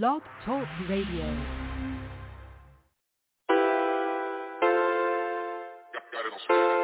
Blog 0.00 0.22
Talk 0.46 0.66
Radio. 0.88 1.26
Tryna 6.48 6.81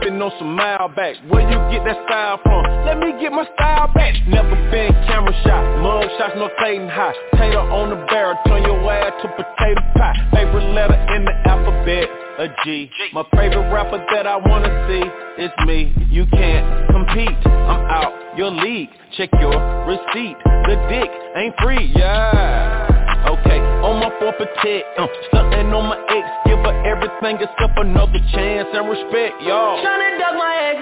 Sipping 0.00 0.20
on 0.20 0.32
some 0.38 0.54
mile 0.54 0.88
back. 0.88 1.16
where 1.28 1.40
you 1.40 1.56
get 1.72 1.84
that 1.84 1.96
style 2.04 2.38
from? 2.42 2.64
Let 2.84 2.98
me 2.98 3.12
get 3.20 3.32
my 3.32 3.44
style 3.54 3.88
back. 3.94 4.14
Never 4.28 4.54
been 4.70 4.92
camera 5.08 5.32
shot, 5.44 5.64
mug 5.80 6.04
shots, 6.18 6.34
no 6.36 6.50
fading 6.60 6.88
high. 6.88 7.14
Tater 7.36 7.60
on 7.60 7.90
the 7.90 7.96
barrel, 8.06 8.36
turn 8.46 8.62
your 8.62 8.76
ass 8.92 9.12
to 9.22 9.28
potato 9.28 9.80
pie. 9.96 10.28
Favorite 10.32 10.68
letter 10.74 11.00
in 11.16 11.24
the 11.24 11.32
alphabet, 11.48 12.08
a 12.38 12.48
G. 12.64 12.90
My 13.12 13.24
favorite 13.36 13.72
rapper 13.72 14.04
that 14.12 14.26
I 14.26 14.36
wanna 14.36 14.68
see 14.88 15.42
is 15.42 15.50
me. 15.66 15.94
You 16.10 16.26
can't 16.26 16.90
compete, 16.90 17.46
I'm 17.46 17.86
out 17.88 18.12
your 18.36 18.50
league. 18.50 18.90
Check 19.16 19.30
your 19.40 19.56
receipt. 19.86 20.36
The 20.44 20.76
dick 20.90 21.10
ain't 21.36 21.54
free, 21.62 21.92
yeah. 21.96 22.85
Okay, 23.26 23.58
on 23.82 23.98
my 23.98 24.10
four 24.20 24.32
protect, 24.38 24.86
uh, 24.98 25.06
stunting 25.28 25.74
on 25.74 25.90
my 25.90 25.98
ex, 26.14 26.24
give 26.46 26.58
her 26.58 26.76
everything 26.86 27.36
except 27.42 27.74
another 27.76 28.20
chance 28.32 28.68
and 28.72 28.88
respect, 28.88 29.42
y'all. 29.42 29.82
Tryna 29.82 30.18
duck 30.18 30.34
my 30.38 30.54
ex, 30.70 30.78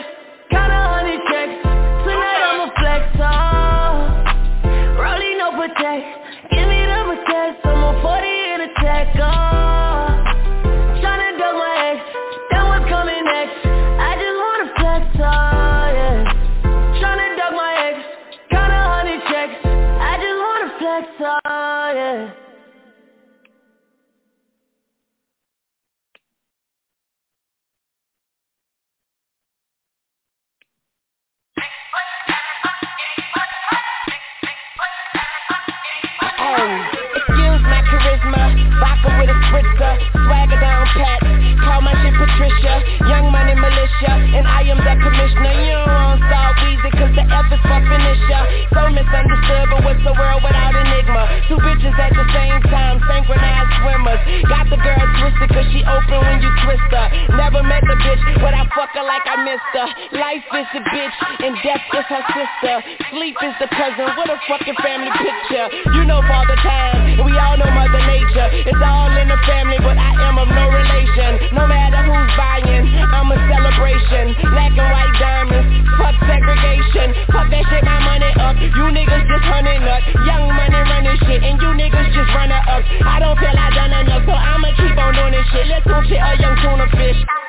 kinda 0.50 0.78
honey 0.92 1.18
checks. 1.32 1.56
Tonight 2.04 2.42
I'ma 2.44 2.68
flex, 2.76 3.02
oh. 3.16 4.12
Rolling 5.00 5.38
no 5.38 5.56
protect, 5.56 6.04
give 6.52 6.68
me 6.68 6.84
the 6.84 7.00
protect. 7.08 7.64
I'm 7.64 7.82
a 7.82 8.02
40 8.02 8.28
in 8.28 8.60
a 8.60 8.70
tech, 8.82 9.08
oh. 9.16 9.53
Vodka 38.80 39.10
with 39.18 39.30
a 39.30 39.38
spritzer, 39.46 39.94
uh, 39.94 40.26
swagger 40.26 40.60
down 40.60 40.86
pat, 40.94 41.43
call 41.62 41.80
my 41.80 41.94
shit 42.02 42.14
Patricia, 42.14 42.74
young 43.06 43.30
money 43.30 43.54
militia, 43.54 44.12
and 44.34 44.46
I 44.46 44.66
am 44.66 44.78
the 44.78 44.94
commissioner. 44.98 45.52
You 45.62 45.74
don't 45.78 45.90
want 45.90 46.20
Star 46.26 46.54
cause 46.92 47.14
the 47.14 47.24
F 47.24 47.48
is 47.52 47.62
for. 47.64 47.84
So 48.74 48.90
misunderstood, 48.90 49.66
but 49.70 49.80
what's 49.86 50.02
the 50.02 50.14
world 50.14 50.42
without 50.42 50.74
enigma? 50.74 51.46
Two 51.48 51.58
bitches 51.62 51.94
at 51.94 52.12
the 52.12 52.26
same 52.34 52.58
time, 52.68 52.98
synchronized 53.06 53.72
swimmers. 53.80 54.20
Got 54.50 54.66
the 54.68 54.78
girl 54.80 55.04
twisted 55.20 55.48
cause 55.54 55.68
she 55.70 55.80
open 55.86 56.18
when 56.26 56.38
you 56.42 56.50
twist 56.66 56.88
her. 56.90 57.06
Never 57.38 57.62
met 57.62 57.82
the 57.86 57.96
bitch, 58.02 58.22
but 58.42 58.52
I 58.52 58.66
fuck 58.74 58.90
her 58.98 59.06
like 59.06 59.24
I 59.24 59.36
missed 59.46 59.72
her. 59.78 59.88
Life 60.18 60.46
is 60.58 60.68
the 60.74 60.82
bitch, 60.90 61.16
and 61.44 61.52
death 61.62 61.84
is 61.86 62.06
her 62.08 62.24
sister. 62.34 62.74
Sleep 63.14 63.36
is 63.40 63.54
the 63.62 63.68
present, 63.70 64.10
what 64.18 64.28
a 64.28 64.38
fucking 64.48 64.78
family 64.82 65.12
picture. 65.14 65.66
You 65.94 66.04
know 66.04 66.20
father 66.26 66.58
time, 66.60 67.20
and 67.20 67.24
we 67.24 67.32
all 67.38 67.56
know 67.56 67.70
mother 67.70 68.02
nature. 68.04 68.48
It's 68.68 68.82
all 68.82 69.12
in 69.14 69.28
the 69.28 69.40
family, 69.46 69.78
but 69.80 69.96
I 69.96 70.12
am 70.24 70.40
of 70.40 70.48
no 70.50 70.64
relation. 70.72 71.43
No 71.52 71.66
matter 71.66 72.00
who's 72.08 72.32
buying, 72.38 72.88
I'm 72.88 73.28
a 73.28 73.36
celebration. 73.36 74.32
Black 74.48 74.72
and 74.72 74.88
white 74.88 75.14
diamonds, 75.20 75.68
fuck 76.00 76.16
segregation. 76.24 77.12
Fuck 77.28 77.50
that 77.50 77.64
shit, 77.68 77.84
my 77.84 77.98
money 78.00 78.32
up. 78.40 78.56
You 78.56 78.86
niggas 78.88 79.24
just 79.28 79.44
hunting 79.44 79.84
up. 79.84 80.02
Young 80.24 80.48
money 80.48 80.80
running 80.88 81.18
shit, 81.28 81.42
and 81.44 81.60
you 81.60 81.70
niggas 81.76 82.08
just 82.14 82.30
running 82.32 82.64
up. 82.64 82.82
I 83.04 83.20
don't 83.20 83.36
feel 83.36 83.52
I 83.52 83.68
done 83.74 83.92
enough, 83.92 84.24
so 84.24 84.32
I'ma 84.32 84.72
keep 84.78 84.96
on 84.96 85.12
doing 85.12 85.32
this 85.36 85.46
shit. 85.52 85.66
Let's 85.68 85.84
go 85.84 86.00
shit 86.08 86.22
a 86.22 86.32
young 86.40 86.56
tuna 86.62 86.88
fish. 86.96 87.43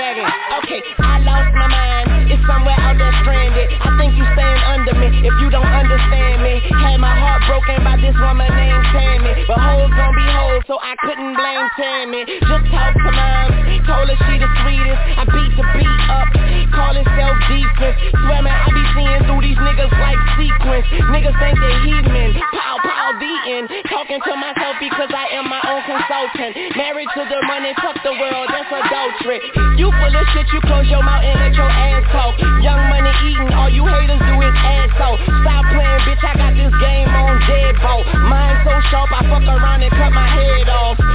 In. 0.00 0.24
Okay, 0.64 0.80
I 0.96 1.20
lost 1.20 1.52
my 1.52 1.68
mind. 1.68 2.32
It's 2.32 2.40
somewhere 2.48 2.72
out 2.72 2.96
there 2.96 3.12
stranded. 3.20 3.68
I 3.84 3.92
think 4.00 4.16
you 4.16 4.24
staying 4.32 4.62
under 4.72 4.96
me 4.96 5.12
if 5.28 5.34
you 5.44 5.52
don't 5.52 5.68
understand 5.68 6.40
me. 6.40 6.56
Had 6.72 6.96
my 7.04 7.12
heart 7.12 7.44
broken 7.44 7.84
by 7.84 8.00
this 8.00 8.16
woman 8.16 8.48
named 8.48 8.86
Tammy. 8.96 9.44
But 9.44 9.60
hoes 9.60 9.92
gon' 9.92 10.16
be 10.16 10.24
hoes, 10.24 10.64
so 10.64 10.80
I 10.80 10.96
couldn't 11.04 11.36
blame 11.36 11.68
Tammy. 11.76 12.24
Just 12.24 12.64
talk 12.72 12.96
to 12.96 13.12
mom, 13.12 13.48
told 13.84 14.08
her 14.08 14.16
she 14.24 14.40
the 14.40 14.48
sweetest. 14.64 15.00
I 15.20 15.24
beat 15.28 15.52
the 15.60 15.64
beat 15.76 16.00
up, 16.08 16.32
call 16.72 16.96
it 16.96 17.04
self-defense. 17.04 17.96
Swear 18.24 18.40
man, 18.40 18.56
I 18.56 18.72
be 18.72 18.84
seeing 18.96 19.20
through 19.28 19.42
these 19.44 19.60
niggas 19.60 19.92
like 20.00 20.20
sequence. 20.40 20.88
Niggas 21.12 21.36
think 21.36 21.60
they 21.60 21.76
heathen. 21.84 22.49
Talking 23.50 24.22
to 24.22 24.32
myself 24.38 24.78
because 24.78 25.10
I 25.10 25.34
am 25.34 25.50
my 25.50 25.58
own 25.66 25.82
consultant. 25.82 26.54
Married 26.78 27.10
to 27.18 27.22
the 27.26 27.40
money, 27.50 27.74
fuck 27.82 27.98
the 28.06 28.14
world, 28.14 28.46
that's 28.46 28.70
adultery. 28.70 29.42
You 29.74 29.90
full 29.90 30.14
of 30.14 30.26
shit, 30.30 30.46
you 30.54 30.60
close 30.70 30.86
your 30.86 31.02
mouth 31.02 31.26
and 31.26 31.34
let 31.34 31.54
your 31.58 31.66
ass 31.66 32.06
talk. 32.14 32.38
Young 32.62 32.78
money 32.86 33.10
eating, 33.26 33.50
all 33.50 33.66
you 33.66 33.82
haters 33.90 34.22
do 34.22 34.34
is 34.38 34.54
ass 34.54 34.94
talk 34.94 35.18
Stop 35.18 35.66
playing, 35.66 36.02
bitch, 36.06 36.22
I 36.22 36.32
got 36.38 36.54
this 36.54 36.74
game 36.78 37.10
on 37.10 37.42
deadbolt. 37.42 38.06
Mind 38.30 38.56
so 38.62 38.70
sharp, 38.94 39.10
I 39.10 39.26
fuck 39.26 39.42
around 39.42 39.82
and 39.82 39.90
cut 39.98 40.14
my 40.14 40.30
head 40.30 40.70
off 40.70 41.09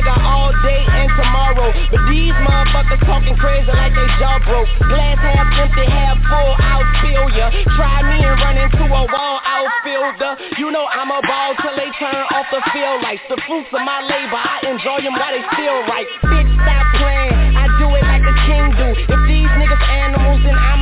nigga 0.00 0.16
all 0.24 0.52
day 0.64 0.82
and 0.88 1.10
tomorrow. 1.12 1.68
But 1.92 2.02
these 2.08 2.32
motherfuckers 2.40 3.04
talking 3.04 3.36
crazy 3.36 3.68
like 3.68 3.92
they 3.92 4.08
jaw 4.16 4.40
broke. 4.48 4.68
Glass 4.88 5.20
half 5.20 5.48
empty, 5.60 5.84
half 5.84 6.16
full, 6.24 6.52
I'll 6.56 6.88
fill 7.04 7.28
ya. 7.36 7.52
Try 7.76 8.00
me 8.08 8.24
and 8.24 8.36
run 8.40 8.56
into 8.56 8.84
a 8.88 9.02
wall, 9.04 9.36
I'll 9.44 9.72
fill 9.84 10.08
the. 10.16 10.30
You 10.56 10.72
know 10.72 10.88
I'm 10.88 11.12
a 11.12 11.20
ball 11.20 11.52
till 11.60 11.76
they 11.76 11.92
turn 12.00 12.24
off 12.32 12.48
the 12.48 12.62
field 12.72 13.04
lights. 13.04 13.24
The 13.28 13.36
fruits 13.44 13.68
of 13.72 13.84
my 13.84 14.00
labor, 14.00 14.40
I 14.40 14.72
enjoy 14.72 15.04
them 15.04 15.14
while 15.20 15.32
they 15.32 15.44
still 15.52 15.78
right. 15.84 16.08
Bitch, 16.24 16.50
stop 16.64 16.84
playing. 16.96 17.56
I 17.60 17.66
do 17.76 17.86
it 17.92 18.04
like 18.08 18.24
the 18.24 18.36
king 18.48 18.64
do. 18.72 18.88
If 18.96 19.20
these 19.28 19.52
niggas 19.60 19.84
animals, 19.84 20.40
then 20.48 20.56
I'm 20.56 20.79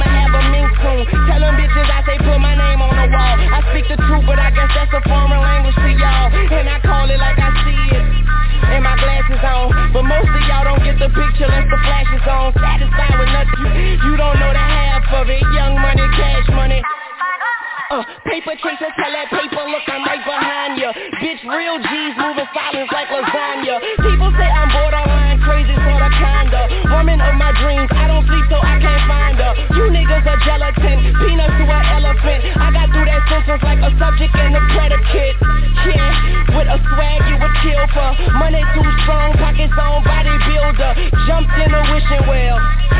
soon 1.06 1.28
Tell 1.28 1.40
them 1.40 1.54
bitches 1.54 1.86
I 1.86 2.00
say 2.06 2.18
put 2.18 2.38
my 2.42 2.54
name 2.58 2.82
on 2.82 2.90
the 2.90 3.06
wall. 3.14 3.38
I 3.38 3.60
speak 3.70 3.86
the 3.86 3.98
truth, 3.98 4.24
but 4.26 4.38
I 4.38 4.50
guess 4.50 4.70
that's 4.74 4.90
a 4.90 5.02
foreign 5.06 5.38
language 5.38 5.76
to 5.78 5.90
y'all. 5.94 6.26
And 6.32 6.66
I 6.66 6.78
call 6.82 7.06
it 7.06 7.20
like 7.20 7.38
I 7.38 7.50
see 7.62 7.82
it. 7.94 8.04
And 8.74 8.82
my 8.82 8.96
glasses 8.98 9.42
on. 9.44 9.92
But 9.94 10.02
most 10.02 10.26
of 10.26 10.42
y'all 10.50 10.66
don't 10.66 10.82
get 10.82 10.98
the 10.98 11.10
picture 11.12 11.46
unless 11.46 11.68
the 11.70 11.78
flash 11.86 12.10
is 12.10 12.26
on. 12.26 12.50
Satisfied 12.58 13.14
with 13.14 13.30
nothing, 13.30 13.62
you 14.02 14.12
don't 14.18 14.38
know 14.42 14.50
the 14.50 14.64
half 14.64 15.06
of 15.14 15.30
it. 15.30 15.42
Young 15.54 15.78
money, 15.78 16.06
cash 16.18 16.48
money. 16.50 16.82
Uh, 17.88 18.04
paper 18.28 18.52
chaser, 18.60 18.92
tell 19.00 19.12
that 19.16 19.32
paper, 19.32 19.64
look, 19.64 19.80
I'm 19.88 20.04
right 20.04 20.20
behind 20.20 20.76
ya. 20.76 20.92
Bitch, 21.24 21.40
real 21.48 21.80
G's 21.80 22.14
moving 22.20 22.44
silence 22.52 22.92
like 22.92 23.08
lasagna. 23.08 23.80
People 24.04 24.28
say 24.36 24.44
I'm 24.44 24.68
borderline 24.68 24.97
Are 30.28 30.36
gelatin, 30.44 31.14
peanuts 31.24 31.56
to 31.56 31.64
an 31.64 32.04
elephant. 32.04 32.44
I 32.60 32.67
through 33.48 33.64
like 33.64 33.80
a 33.80 33.88
subject 33.96 34.36
and 34.36 34.52
a 34.52 34.62
predicate. 34.76 35.36
Yeah, 35.88 36.52
with 36.52 36.68
a 36.68 36.76
swag 36.84 37.20
you 37.32 37.36
would 37.40 37.54
kill 37.64 37.84
for 37.96 38.10
Money 38.36 38.60
too 38.76 38.88
strong, 39.06 39.32
pockets 39.40 39.72
on 39.78 40.04
bodybuilder 40.04 40.92
Jumped 41.24 41.54
in 41.56 41.70
a 41.72 41.80
wishing 41.94 42.24
well, 42.28 42.58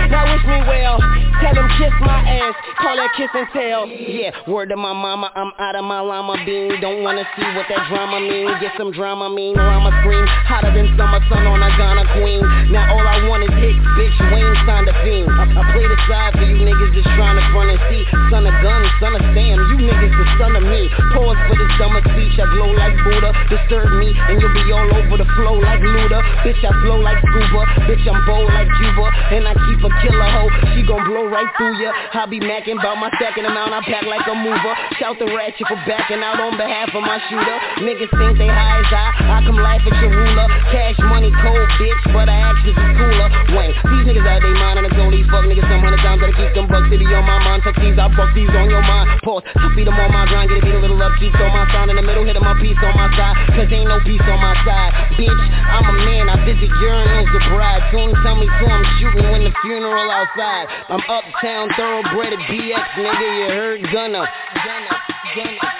now 0.09 0.25
wish 0.25 0.45
me 0.49 0.59
well. 0.65 0.97
Tell 1.43 1.55
them 1.55 1.69
kiss 1.77 1.93
my 2.01 2.19
ass, 2.25 2.55
call 2.81 2.97
that 2.97 3.13
kiss 3.15 3.31
and 3.35 3.47
tell. 3.53 3.87
Yeah, 3.89 4.33
word 4.49 4.71
to 4.71 4.77
my 4.77 4.93
mama, 4.93 5.31
I'm 5.37 5.53
out 5.59 5.77
of 5.77 5.85
my 5.85 6.01
llama 6.01 6.41
bean. 6.47 6.81
Don't 6.81 7.03
wanna 7.03 7.25
see 7.37 7.47
what 7.55 7.67
that 7.69 7.87
drama 7.93 8.21
mean. 8.21 8.49
Get 8.61 8.73
some 8.79 8.91
drama 8.91 9.29
mean 9.29 9.59
or 9.59 9.69
I'ma 9.69 9.93
scream. 10.01 10.25
Hotter 10.49 10.73
than 10.73 10.97
summer 10.97 11.21
sun 11.29 11.45
on 11.47 11.61
a 11.61 11.71
Ghana 11.77 12.05
queen. 12.17 12.41
Now 12.73 12.91
all 12.95 13.07
I 13.07 13.23
want 13.29 13.45
is 13.45 13.55
hits, 13.59 13.79
bitch, 13.95 14.17
Wayne 14.33 14.57
signed 14.65 14.89
a 14.89 14.97
fiend 15.05 15.29
I, 15.29 15.45
I 15.45 15.63
play 15.77 15.87
the 15.87 15.99
side 16.09 16.33
for 16.41 16.47
you 16.47 16.57
niggas 16.57 16.95
just 16.95 17.11
trying 17.15 17.37
to 17.37 17.45
front 17.53 17.71
and 17.71 17.81
see. 17.93 18.03
Son 18.33 18.49
of 18.49 18.55
gun, 18.65 18.83
son 18.99 19.15
of 19.15 19.23
Sam, 19.37 19.57
you 19.57 19.77
niggas 19.85 20.15
son 20.39 20.55
of 20.55 20.65
me. 20.65 20.89
Pause 21.15 21.39
for 21.47 21.57
this 21.59 21.73
dumber 21.79 22.03
speech, 22.15 22.35
I 22.39 22.47
glow 22.55 22.71
like 22.73 22.95
Buddha. 23.03 23.31
Disturb 23.51 23.91
me 23.99 24.15
and 24.15 24.41
you'll 24.41 24.55
be 24.55 24.65
all 24.73 24.89
over 24.89 25.17
the 25.19 25.29
flow 25.37 25.59
like 25.61 25.83
Luda. 25.83 26.23
Bitch, 26.47 26.63
I 26.63 26.73
flow 26.83 26.99
like 27.03 27.19
scuba, 27.23 27.63
bitch, 27.87 28.05
I'm 28.07 28.19
bold 28.27 28.51
like 28.53 28.71
Cuba 28.79 29.07
And 29.35 29.45
I 29.47 29.55
keep 29.55 29.81
a 29.83 29.91
killer 30.03 30.31
hoe, 30.31 30.51
she 30.75 30.83
gon' 30.87 31.03
blow 31.07 31.27
right 31.31 31.49
through 31.57 31.79
ya. 31.83 31.91
I 32.15 32.27
be 32.27 32.41
macking 32.41 32.79
about 32.79 32.99
my 32.99 33.11
second 33.19 33.47
amount, 33.47 33.75
I 33.75 33.83
pack 33.87 34.07
like 34.07 34.27
a 34.27 34.35
mover. 34.35 34.75
Shout 34.99 35.19
the 35.19 35.31
ratchet 35.31 35.67
for 35.67 35.79
backing 35.87 36.23
out 36.23 36.41
on 36.41 36.59
behalf 36.59 36.91
of 36.95 37.03
my 37.03 37.19
shooter. 37.31 37.59
Niggas 37.87 38.11
think 38.11 38.39
they 38.39 38.51
high 38.51 38.83
as 38.83 38.91
I, 38.91 39.07
I 39.35 39.47
come 39.47 39.59
laugh 39.59 39.83
at 39.83 39.95
your 40.03 40.11
ruler. 40.11 40.47
Cash 40.71 40.99
money 41.07 41.31
cold 41.43 41.69
bitch, 41.79 42.03
but 42.15 42.27
I 42.27 42.39
actions 42.51 42.75
is 42.75 42.91
cooler. 42.99 43.29
Wayne, 43.55 43.75
these 43.75 44.05
niggas 44.11 44.27
out 44.27 44.43
they 44.43 44.55
mind 44.55 44.83
and 44.83 44.87
I 44.87 44.93
told 44.95 45.13
these 45.13 45.27
fuck 45.31 45.47
niggas 45.47 45.67
some 45.67 45.83
hundred 45.83 46.03
times 46.03 46.21
that 46.23 46.31
I 46.31 46.37
keep 46.37 46.53
them 46.55 46.67
bucks. 46.67 46.89
City 46.89 47.05
on 47.13 47.25
my 47.29 47.39
mind. 47.45 47.63
Tuck 47.63 47.77
these, 47.77 47.99
I 48.01 48.09
fuck 48.17 48.33
these 48.35 48.49
on 48.49 48.71
your 48.71 48.81
mind. 48.81 48.98
Pause, 49.29 49.45
I 49.61 49.69
feed 49.77 49.85
them 49.85 49.93
on 49.93 50.09
my 50.09 50.25
grind, 50.25 50.49
get 50.49 50.57
a 50.57 50.65
beat 50.65 50.73
a 50.73 50.81
little 50.81 50.97
up, 51.05 51.13
keep 51.21 51.37
on 51.37 51.53
my 51.53 51.69
sign 51.69 51.93
in 51.93 52.01
the 52.01 52.03
middle, 52.03 52.25
hitting 52.25 52.41
my 52.41 52.57
piece 52.65 52.81
on 52.81 52.97
my 52.97 53.13
side. 53.13 53.37
Cause 53.53 53.69
ain't 53.69 53.85
no 53.85 54.01
peace 54.01 54.25
on 54.25 54.41
my 54.41 54.57
side. 54.65 54.97
Bitch, 55.21 55.45
I'm 55.69 55.85
a 55.85 55.93
man, 56.01 56.33
I 56.33 56.41
visit 56.49 56.73
urinals 56.81 57.29
the 57.37 57.45
bride. 57.53 57.85
Soon 57.93 58.17
tell 58.25 58.41
me 58.41 58.49
so 58.57 58.65
I'm 58.65 58.89
shooting 58.97 59.29
when 59.29 59.45
the 59.45 59.53
funeral 59.61 60.09
outside. 60.09 60.73
I'm 60.89 61.05
uptown, 61.13 61.69
thoroughbred 61.77 62.33
at 62.33 62.41
BX, 62.49 62.89
nigga, 63.05 63.29
you 63.37 63.47
heard 63.53 63.83
Gunna. 63.93 64.25
Gunna. 64.65 65.78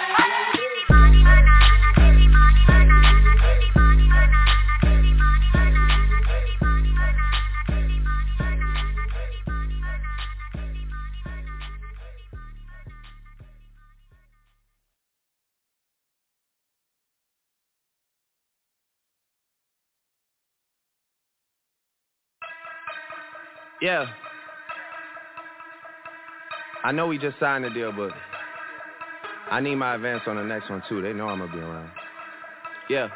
Yeah. 23.81 24.07
I 26.83 26.93
know 26.93 27.07
we 27.07 27.19
just 27.19 27.39
signed 27.39 27.65
the 27.65 27.71
deal, 27.71 27.93
but 27.93 28.11
I 29.51 29.61
need 29.61 29.77
my 29.77 29.95
advance 29.95 30.23
on 30.27 30.37
the 30.37 30.43
next 30.43 30.69
one 30.71 30.83
too. 30.89 31.03
They 31.03 31.13
know 31.13 31.29
I'm 31.29 31.39
gonna 31.39 31.53
be 31.53 31.59
around. 31.59 31.91
Yeah. 32.91 33.09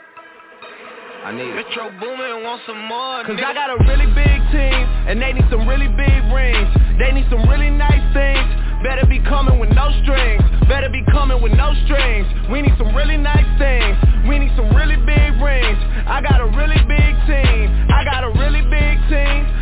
I 1.25 1.31
need 1.31 1.51
it. 1.51 1.55
Metro 1.55 1.91
Boomin 1.99 2.43
want 2.43 2.63
some 2.67 2.79
more. 2.87 3.23
Cause 3.27 3.39
I 3.39 3.55
got 3.55 3.71
a 3.71 3.79
really 3.87 4.07
big 4.15 4.39
team, 4.51 4.83
and 5.07 5.23
they 5.23 5.33
need 5.33 5.47
some 5.51 5.67
really 5.67 5.87
big 5.87 6.23
rings. 6.35 6.71
They 6.99 7.11
need 7.15 7.27
some 7.31 7.47
really 7.47 7.71
nice 7.71 8.03
things. 8.15 8.47
Better 8.83 9.07
be 9.07 9.23
coming 9.23 9.59
with 9.63 9.71
no 9.71 9.91
strings. 10.03 10.43
Better 10.67 10.91
be 10.91 11.03
coming 11.11 11.39
with 11.43 11.55
no 11.55 11.75
strings. 11.87 12.27
We 12.51 12.63
need 12.63 12.75
some 12.79 12.95
really 12.95 13.17
nice 13.17 13.47
things. 13.59 13.95
We 14.27 14.39
need 14.43 14.51
some 14.59 14.75
really 14.75 14.99
big 14.99 15.39
rings. 15.39 15.79
I 16.07 16.19
got 16.23 16.43
a 16.43 16.51
really 16.59 16.83
big 16.91 17.15
team. 17.31 17.71
I 17.91 18.03
got 18.03 18.27
a 18.27 18.31
really 18.35 18.63
big 18.67 18.99
team. 19.07 19.62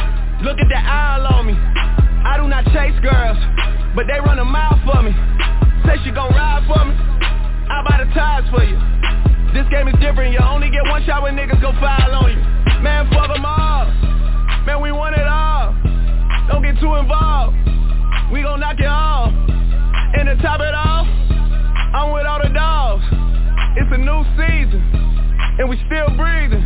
Look 0.41 0.57
at 0.57 0.69
the 0.69 0.77
eye 0.77 1.21
on 1.21 1.45
me. 1.45 1.53
I 1.53 2.33
do 2.41 2.49
not 2.49 2.65
chase 2.73 2.97
girls, 3.05 3.37
but 3.93 4.09
they 4.09 4.17
run 4.17 4.39
a 4.39 4.45
mile 4.45 4.73
for 4.89 5.05
me. 5.05 5.13
Say 5.85 6.01
she 6.01 6.09
gon' 6.09 6.33
ride 6.33 6.65
for 6.65 6.81
me. 6.81 6.97
I 7.69 7.85
buy 7.85 8.01
the 8.01 8.09
tires 8.13 8.49
for 8.49 8.65
you. 8.65 8.73
This 9.53 9.69
game 9.69 9.87
is 9.87 9.93
different. 10.01 10.33
You 10.33 10.41
only 10.41 10.73
get 10.73 10.81
one 10.89 11.05
shot 11.05 11.21
when 11.21 11.37
niggas 11.37 11.61
go 11.61 11.69
foul 11.77 12.25
on 12.25 12.33
you. 12.33 12.41
Man, 12.81 13.05
fuck 13.13 13.29
them 13.29 13.45
all. 13.45 13.85
Man, 14.65 14.81
we 14.81 14.91
want 14.91 15.13
it 15.13 15.29
all. 15.29 15.77
Don't 16.49 16.65
get 16.65 16.73
too 16.81 16.95
involved. 16.97 17.53
We 18.33 18.41
gon' 18.41 18.59
knock 18.59 18.79
it 18.79 18.89
off. 18.89 19.29
And 19.29 20.25
to 20.25 20.35
top 20.41 20.61
it 20.61 20.73
off, 20.73 21.05
I'm 21.93 22.13
with 22.17 22.25
all 22.25 22.41
the 22.41 22.49
dogs. 22.49 23.05
It's 23.77 23.93
a 23.93 23.97
new 24.01 24.25
season, 24.33 24.81
and 25.61 25.69
we 25.69 25.77
still 25.85 26.09
breathing. 26.17 26.65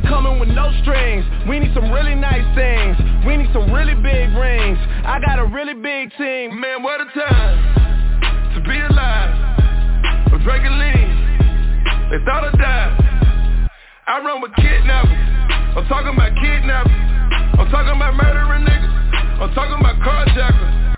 with 0.41 0.49
no 0.57 0.73
strings. 0.81 1.23
We 1.47 1.59
need 1.59 1.69
some 1.77 1.93
really 1.93 2.15
nice 2.15 2.41
things. 2.57 2.97
We 3.29 3.37
need 3.37 3.53
some 3.53 3.69
really 3.69 3.93
big 3.93 4.33
rings. 4.33 4.81
I 5.05 5.21
got 5.21 5.37
a 5.37 5.45
really 5.45 5.77
big 5.77 6.09
team. 6.17 6.59
Man, 6.59 6.81
what 6.81 6.97
a 6.99 7.05
time 7.13 8.57
to 8.57 8.59
be 8.65 8.73
alive. 8.73 9.29
I'm 10.33 10.41
drinking 10.41 10.73
lean. 10.81 11.09
They 12.09 12.17
thought 12.25 12.49
I'd 12.49 12.57
die. 12.57 13.69
I 14.07 14.17
run 14.25 14.41
with 14.41 14.49
kidnappers. 14.57 15.13
I'm 15.77 15.85
talking 15.85 16.17
about 16.17 16.33
kidnappers. 16.41 17.01
I'm 17.61 17.69
talking 17.69 17.93
about 17.93 18.17
murdering 18.17 18.65
niggas. 18.65 19.45
I'm 19.45 19.53
talking 19.53 19.77
about 19.77 20.01
carjackers. 20.01 20.97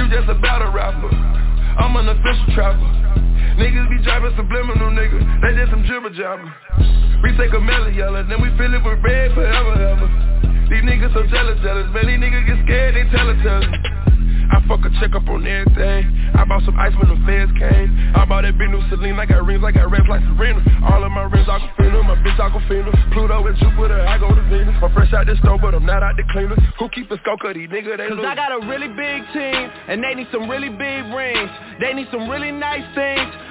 You 0.00 0.08
just 0.08 0.32
a 0.32 0.40
battle 0.40 0.72
rapper. 0.72 1.12
I'm 1.12 1.94
an 1.96 2.08
official 2.08 2.54
trapper. 2.56 3.27
Niggas 3.56 3.88
be 3.88 4.02
driving 4.04 4.34
subliminal 4.36 4.90
niggas. 4.92 5.24
They 5.40 5.54
did 5.56 5.70
some 5.70 5.84
jibber 5.88 6.10
jabber. 6.10 6.44
We 7.22 7.36
take 7.36 7.52
a 7.54 7.60
melon 7.60 7.94
yellow, 7.94 8.22
then 8.28 8.42
we 8.42 8.50
fill 8.58 8.74
it 8.74 8.84
with 8.84 9.02
red 9.02 9.32
forever, 9.34 9.72
ever. 9.74 10.08
These 10.68 10.84
niggas 10.84 11.14
so 11.14 11.24
jealous, 11.26 11.58
jealous. 11.62 11.88
Man, 11.94 12.06
these 12.06 12.20
niggas 12.20 12.46
get 12.46 12.58
scared, 12.64 12.94
they 12.94 13.08
tell 13.10 13.28
it, 13.30 13.42
tell 13.42 13.62
it. 13.62 13.97
I 14.50 14.64
fuck 14.66 14.84
a 14.84 14.90
check 15.00 15.14
up 15.14 15.28
on 15.28 15.46
everything. 15.46 16.32
I 16.34 16.44
bought 16.44 16.64
some 16.64 16.78
ice 16.78 16.92
when 16.96 17.08
the 17.12 17.18
feds 17.26 17.52
came. 17.58 17.88
I 18.16 18.24
bought 18.24 18.42
that 18.42 18.56
big 18.56 18.70
new 18.70 18.80
Celine, 18.88 19.18
I 19.18 19.26
got 19.26 19.44
rings, 19.44 19.62
I 19.64 19.72
got 19.72 19.90
reds 19.90 20.08
like 20.08 20.22
Serena. 20.24 20.60
All 20.88 21.04
of 21.04 21.12
my 21.12 21.24
rings 21.28 21.48
Aquafina, 21.48 22.04
my 22.04 22.16
bitch 22.24 22.40
Aquafina. 22.40 22.90
Pluto 23.12 23.46
and 23.46 23.56
Jupiter, 23.58 24.00
I 24.06 24.18
go 24.18 24.34
to 24.34 24.42
Venus. 24.48 24.74
I'm 24.82 24.92
fresh 24.92 25.12
out 25.12 25.26
the 25.26 25.36
stove, 25.40 25.60
but 25.60 25.74
I'm 25.74 25.84
not 25.84 26.02
out 26.02 26.16
the 26.16 26.24
cleaner. 26.32 26.56
Who 26.78 26.88
keep 26.90 27.10
a 27.10 27.18
scope, 27.20 27.40
cause 27.40 27.54
these 27.54 27.68
niggas, 27.68 27.96
they 27.96 28.08
Cause 28.08 28.16
lose. 28.16 28.26
I 28.26 28.34
got 28.34 28.52
a 28.52 28.64
really 28.66 28.88
big 28.88 29.20
team, 29.32 29.68
and 29.88 30.02
they 30.02 30.14
need 30.14 30.28
some 30.32 30.48
really 30.48 30.70
big 30.70 31.04
rings. 31.12 31.50
They 31.80 31.92
need 31.92 32.08
some 32.10 32.28
really 32.28 32.52
nice 32.52 32.86
things. 32.94 33.28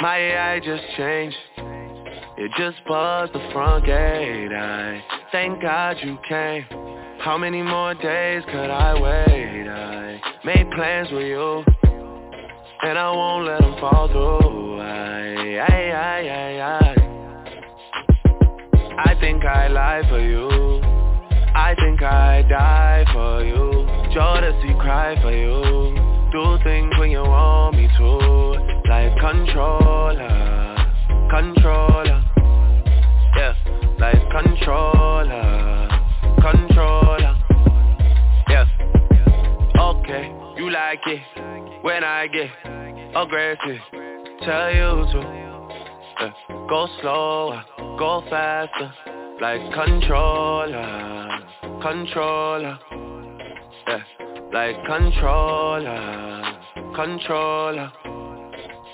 My 0.00 0.16
AI 0.16 0.60
just 0.60 0.84
changed. 0.96 1.36
It 2.36 2.52
just 2.56 2.76
buzzed 2.86 3.32
the 3.32 3.50
front 3.52 3.84
gate. 3.84 4.52
I 4.52 5.02
thank 5.32 5.60
God 5.60 5.96
you 6.00 6.16
came. 6.28 6.64
How 7.18 7.36
many 7.36 7.62
more 7.62 7.94
days 7.94 8.44
could 8.46 8.70
I 8.70 8.94
wait? 8.94 9.68
I 9.68 10.20
made 10.44 10.70
plans 10.70 11.08
with 11.10 11.26
you, 11.26 11.64
and 12.82 12.96
I 12.96 13.10
won't 13.10 13.46
let 13.46 13.60
them 13.60 13.74
fall 13.80 14.06
through. 14.06 14.80
I, 14.80 15.58
I, 15.66 15.90
I, 15.90 16.20
I, 16.28 16.60
I. 16.78 16.94
I 19.04 19.20
think 19.20 19.44
I 19.44 19.66
lie 19.66 20.02
for 20.08 20.20
you. 20.20 20.80
I 21.56 21.74
think 21.74 22.02
I 22.04 22.42
die 22.48 23.04
for 23.12 23.42
you. 23.44 23.84
Jodeci 24.14 24.78
cry 24.80 25.20
for 25.20 25.32
you. 25.32 26.30
Do 26.30 26.56
things 26.62 26.96
when 27.00 27.10
you 27.10 27.22
want 27.22 27.76
me 27.76 27.88
to. 27.98 28.37
Like 28.98 29.16
controller, 29.20 30.76
controller. 31.30 32.20
Yeah, 33.36 33.54
like 34.00 34.28
controller, 34.28 35.88
controller. 36.42 37.36
Yeah. 38.48 38.66
Okay, 39.78 40.34
you 40.56 40.70
like 40.70 40.98
it 41.06 41.84
when 41.84 42.02
I 42.02 42.26
get 42.26 42.50
aggressive. 43.14 43.80
Tell 44.42 44.74
you 44.74 45.06
to 45.12 45.20
yeah. 46.18 46.32
go 46.68 46.88
slower, 47.00 47.64
go 48.00 48.24
faster. 48.28 48.92
Like 49.40 49.60
controller, 49.74 51.38
controller. 51.80 52.78
Yeah, 53.86 54.02
like 54.52 54.84
controller, 54.86 56.58
controller. 56.96 57.92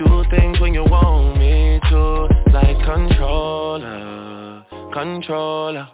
Do 0.00 0.24
things 0.30 0.58
when 0.60 0.72
you 0.72 0.84
want 0.84 1.36
me 1.36 1.78
to 1.90 2.26
Like 2.54 2.78
controller, 2.86 4.64
controller. 4.94 5.86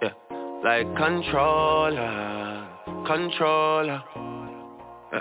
Yeah, 0.00 0.14
like 0.62 0.86
controller, 0.96 2.64
controller. 3.04 4.02
Yeah. 5.12 5.20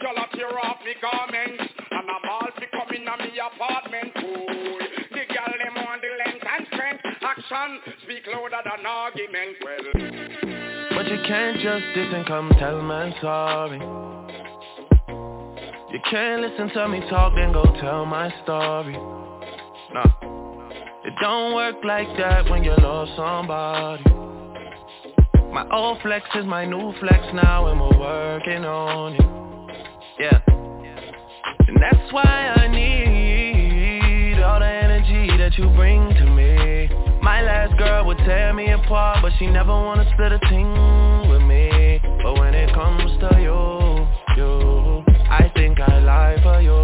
Y'all 0.00 0.26
tear 0.34 0.58
off 0.60 0.76
me 0.84 0.94
garments 1.02 1.64
And 1.90 2.08
I'm 2.08 2.30
all 2.30 2.46
fi 2.54 2.66
come 2.70 2.94
in 2.94 3.04
me 3.04 3.40
apartment 3.40 4.12
Ooh, 4.18 4.78
The 5.10 5.24
girl 5.34 5.52
them 5.58 5.74
want 5.84 6.00
the 6.00 6.10
length 6.24 6.46
and 6.46 6.66
strength. 6.68 7.02
Action 7.22 7.80
speak 8.04 8.22
louder 8.28 8.62
than 8.64 8.86
argument. 8.86 9.56
Well 9.64 10.94
But 10.94 11.08
you 11.08 11.18
can't 11.26 11.56
just 11.58 11.84
diss 11.96 12.14
and 12.14 12.24
come 12.24 12.52
tell 12.56 12.80
man 12.82 13.12
sorry 13.20 14.07
You 15.90 16.00
can't 16.10 16.42
listen 16.42 16.68
to 16.74 16.86
me 16.86 17.00
talk 17.08 17.32
then 17.34 17.50
go 17.50 17.64
tell 17.80 18.04
my 18.04 18.28
story. 18.42 18.92
Nah. 18.92 20.04
It 21.02 21.14
don't 21.22 21.54
work 21.54 21.76
like 21.82 22.08
that 22.18 22.50
when 22.50 22.62
you 22.62 22.74
love 22.76 23.08
somebody. 23.16 24.04
My 25.50 25.66
old 25.72 26.02
flex 26.02 26.26
is 26.34 26.44
my 26.44 26.66
new 26.66 26.92
flex 27.00 27.24
now 27.32 27.68
and 27.68 27.80
we're 27.80 27.98
working 27.98 28.66
on 28.66 29.14
it. 29.14 29.22
Yeah. 30.20 30.38
And 31.66 31.78
that's 31.80 32.12
why 32.12 32.52
I 32.54 32.68
need 32.68 34.42
all 34.42 34.60
the 34.60 34.66
energy 34.66 35.38
that 35.38 35.56
you 35.56 35.70
bring 35.70 36.06
to 36.16 36.26
me. 36.26 36.90
My 37.22 37.40
last 37.40 37.78
girl 37.78 38.04
would 38.04 38.18
tear 38.18 38.52
me 38.52 38.70
apart 38.72 39.20
But 39.22 39.32
she 39.38 39.46
never 39.46 39.72
wanna 39.72 40.04
split 40.12 40.32
a 40.32 40.38
thing 40.50 41.30
with 41.30 41.40
me. 41.40 41.98
But 42.22 42.38
when 42.38 42.52
it 42.54 42.74
comes 42.74 43.10
to 43.20 43.40
you, 43.40 44.06
you 44.36 44.67
I 45.38 45.48
think 45.54 45.78
I 45.78 45.98
lie 46.00 46.36
for 46.42 46.60
you. 46.60 46.80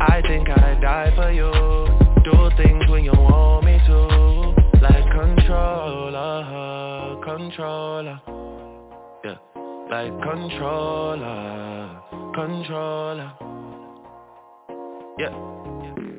I 0.00 0.22
think 0.22 0.48
I 0.48 0.78
die 0.80 1.12
for 1.16 1.32
you. 1.32 1.50
Do 2.22 2.50
things 2.56 2.88
when 2.88 3.02
you 3.04 3.12
want 3.12 3.64
me 3.64 3.78
to. 3.86 4.54
Like 4.80 5.10
controller, 5.10 6.42
controller. 7.24 8.20
Yeah, 9.24 9.38
like 9.90 10.12
controller, 10.22 12.00
controller. 12.34 13.32
Yeah 15.18 16.09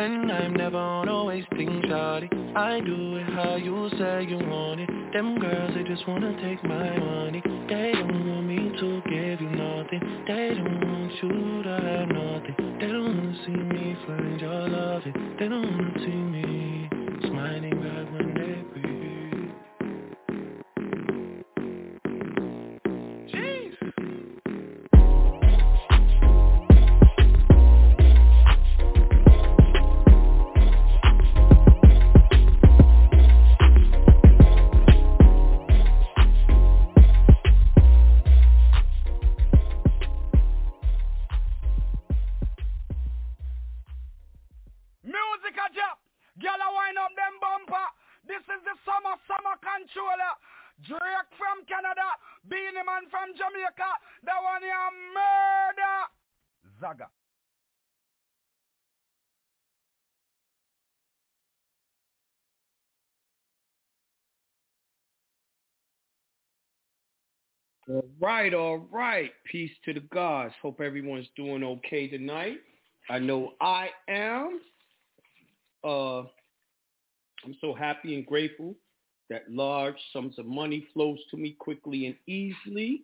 and 0.00 0.32
I'm 0.32 0.54
never 0.54 0.78
on 0.78 1.08
a 1.08 1.24
wasting 1.24 1.82
shawty 1.82 2.28
I 2.56 2.80
do 2.80 3.16
it 3.16 3.26
how 3.34 3.56
you 3.56 3.88
say 3.98 4.26
you 4.28 4.38
want 4.38 4.80
it. 4.80 4.88
Them 5.12 5.38
girls, 5.38 5.72
they 5.74 5.84
just 5.84 6.06
wanna 6.08 6.34
take 6.42 6.62
my 6.64 6.98
money. 6.98 7.40
They 7.68 7.92
don't 7.92 8.28
want 8.28 8.46
me 8.46 8.72
to 8.80 9.02
give 9.08 9.40
you 9.40 9.50
nothing. 9.50 10.24
They 10.26 10.54
don't 10.56 10.80
want 10.84 11.12
you 11.22 11.62
to 11.62 11.70
have 11.70 12.08
nothing. 12.08 12.78
They 12.80 12.88
don't 12.88 13.06
wanna 13.06 13.44
see 13.44 13.52
me 13.52 13.96
find 14.06 14.40
your 14.40 14.68
loving. 14.68 15.36
They 15.38 15.48
don't 15.48 15.62
wanna 15.62 15.98
see 16.00 16.22
me 16.34 16.88
smiling 17.28 17.80
back 17.80 18.12
when 18.12 18.34
they 18.34 18.80
breathe 18.80 19.19
All 67.90 68.04
right, 68.20 68.54
all 68.54 68.86
right. 68.92 69.32
Peace 69.50 69.72
to 69.84 69.92
the 69.92 70.00
gods. 70.00 70.54
Hope 70.62 70.80
everyone's 70.80 71.26
doing 71.34 71.64
okay 71.64 72.06
tonight. 72.06 72.58
I 73.08 73.18
know 73.18 73.54
I 73.60 73.88
am. 74.08 74.60
Uh, 75.82 76.20
I'm 77.44 77.56
so 77.60 77.74
happy 77.74 78.14
and 78.14 78.24
grateful 78.24 78.76
that 79.28 79.50
large 79.50 79.96
sums 80.12 80.38
of 80.38 80.46
money 80.46 80.86
flows 80.94 81.18
to 81.32 81.36
me 81.36 81.56
quickly 81.58 82.06
and 82.06 82.14
easily. 82.28 83.02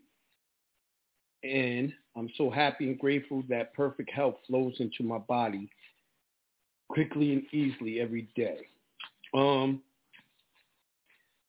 And 1.43 1.93
I'm 2.17 2.31
so 2.37 2.49
happy 2.49 2.87
and 2.87 2.99
grateful 2.99 3.43
that 3.49 3.75
perfect 3.75 4.13
health 4.13 4.37
flows 4.47 4.77
into 4.79 5.03
my 5.03 5.19
body 5.19 5.69
quickly 6.89 7.33
and 7.33 7.43
easily 7.53 7.99
every 8.01 8.29
day. 8.37 8.69
Um, 9.35 9.83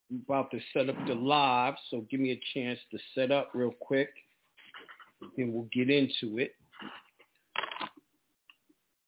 I'm 0.10 0.24
about 0.28 0.52
to 0.52 0.60
set 0.74 0.90
up 0.90 0.96
the 1.06 1.14
live, 1.14 1.74
so 1.90 2.06
give 2.10 2.20
me 2.20 2.32
a 2.32 2.42
chance 2.54 2.80
to 2.92 2.98
set 3.14 3.32
up 3.32 3.52
real 3.54 3.74
quick. 3.80 4.10
Then 5.36 5.52
we'll 5.54 5.68
get 5.74 5.90
into 5.90 6.38
it. 6.38 6.56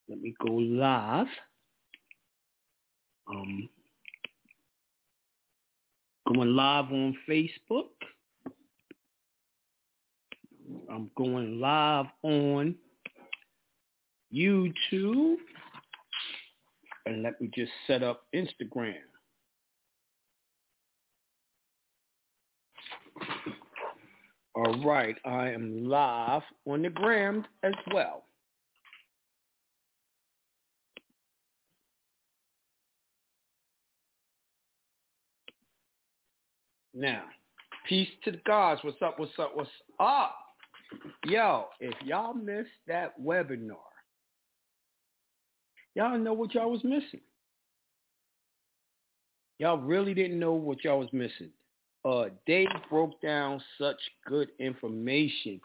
Let 0.10 0.22
me 0.22 0.34
go 0.46 0.54
live. 0.54 1.28
Um, 3.30 3.70
going 6.28 6.56
live 6.56 6.86
on 6.86 7.16
Facebook. 7.28 7.90
I'm 10.92 11.10
going 11.16 11.60
live 11.60 12.08
on 12.24 12.76
YouTube. 14.34 15.36
And 17.06 17.24
let 17.24 17.40
me 17.40 17.50
just 17.56 17.72
set 17.88 18.04
up 18.04 18.24
Instagram. 18.36 18.96
All 24.60 24.78
right, 24.84 25.16
I 25.24 25.52
am 25.52 25.88
live 25.88 26.42
on 26.68 26.82
the 26.82 26.90
gram 26.90 27.46
as 27.64 27.72
well. 27.94 28.26
Now, 36.94 37.24
peace 37.88 38.10
to 38.26 38.32
the 38.32 38.42
gods. 38.46 38.82
What's 38.84 39.02
up? 39.02 39.18
What's 39.18 39.32
up? 39.40 39.56
What's 39.56 39.70
up? 39.98 40.36
Yo, 41.24 41.68
if 41.80 41.94
y'all 42.04 42.34
missed 42.34 42.68
that 42.86 43.18
webinar, 43.18 43.78
y'all 45.96 46.18
know 46.18 46.34
what 46.34 46.54
y'all 46.54 46.70
was 46.70 46.84
missing. 46.84 47.22
Y'all 49.58 49.78
really 49.78 50.14
didn't 50.14 50.38
know 50.38 50.52
what 50.52 50.84
y'all 50.84 51.00
was 51.00 51.14
missing. 51.14 51.52
Uh, 52.06 52.26
Dave 52.46 52.70
broke 52.90 53.22
down 53.22 53.62
such 53.78 54.00
good 54.28 54.50
information. 54.60 55.60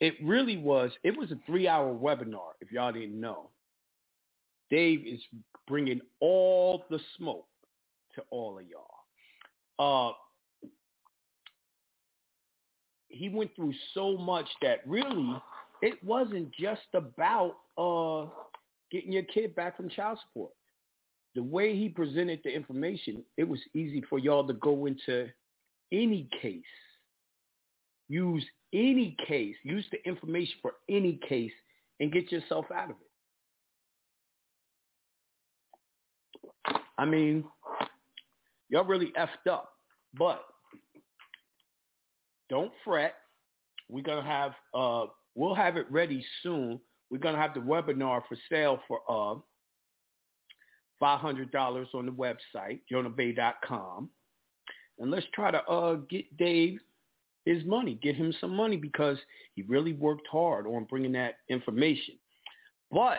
It 0.00 0.14
really 0.22 0.56
was. 0.56 0.90
It 1.04 1.16
was 1.16 1.30
a 1.30 1.38
three-hour 1.46 1.94
webinar. 1.94 2.52
If 2.60 2.72
y'all 2.72 2.92
didn't 2.92 3.20
know, 3.20 3.50
Dave 4.70 5.06
is 5.06 5.20
bringing 5.66 6.00
all 6.20 6.84
the 6.90 6.98
smoke 7.16 7.46
to 8.14 8.22
all 8.30 8.58
of 8.58 8.64
y'all. 8.66 10.10
Uh, 10.10 10.12
he 13.08 13.28
went 13.28 13.54
through 13.56 13.72
so 13.94 14.16
much 14.16 14.46
that 14.62 14.80
really 14.86 15.40
it 15.82 16.02
wasn't 16.04 16.52
just 16.52 16.86
about 16.94 17.56
uh, 17.76 18.28
getting 18.90 19.12
your 19.12 19.22
kid 19.24 19.54
back 19.54 19.76
from 19.76 19.88
child 19.88 20.18
support. 20.26 20.50
The 21.34 21.42
way 21.42 21.76
he 21.76 21.88
presented 21.88 22.40
the 22.44 22.50
information, 22.50 23.22
it 23.36 23.48
was 23.48 23.60
easy 23.74 24.02
for 24.08 24.18
y'all 24.18 24.46
to 24.46 24.54
go 24.54 24.86
into 24.86 25.28
any 25.92 26.28
case. 26.40 26.62
Use 28.08 28.44
any 28.72 29.16
case. 29.26 29.56
Use 29.62 29.84
the 29.92 29.98
information 30.08 30.54
for 30.62 30.72
any 30.88 31.20
case 31.28 31.52
and 32.00 32.12
get 32.12 32.30
yourself 32.32 32.66
out 32.74 32.90
of 32.90 32.96
it. 33.00 33.08
I 36.96 37.04
mean, 37.04 37.44
y'all 38.68 38.84
really 38.84 39.12
effed 39.18 39.50
up, 39.50 39.72
but 40.18 40.42
don't 42.50 42.72
fret. 42.84 43.14
We're 43.88 44.02
gonna 44.02 44.26
have 44.26 44.52
uh 44.74 45.06
we'll 45.34 45.54
have 45.54 45.76
it 45.76 45.86
ready 45.90 46.24
soon. 46.42 46.80
We're 47.10 47.18
gonna 47.18 47.38
have 47.38 47.54
the 47.54 47.60
webinar 47.60 48.22
for 48.28 48.36
sale 48.50 48.80
for 48.88 49.00
uh 49.08 49.38
five 50.98 51.20
hundred 51.20 51.50
dollars 51.52 51.88
on 51.94 52.06
the 52.06 52.12
website, 52.12 52.80
jonahbey.com. 52.92 54.10
And 54.98 55.10
let's 55.10 55.26
try 55.34 55.50
to 55.50 55.62
uh 55.64 55.94
get 56.08 56.36
Dave 56.36 56.78
his 57.44 57.64
money, 57.64 57.98
get 58.02 58.14
him 58.14 58.32
some 58.40 58.54
money 58.54 58.76
because 58.76 59.16
he 59.54 59.62
really 59.62 59.94
worked 59.94 60.26
hard 60.30 60.66
on 60.66 60.84
bringing 60.84 61.12
that 61.12 61.38
information. 61.48 62.14
But 62.90 63.18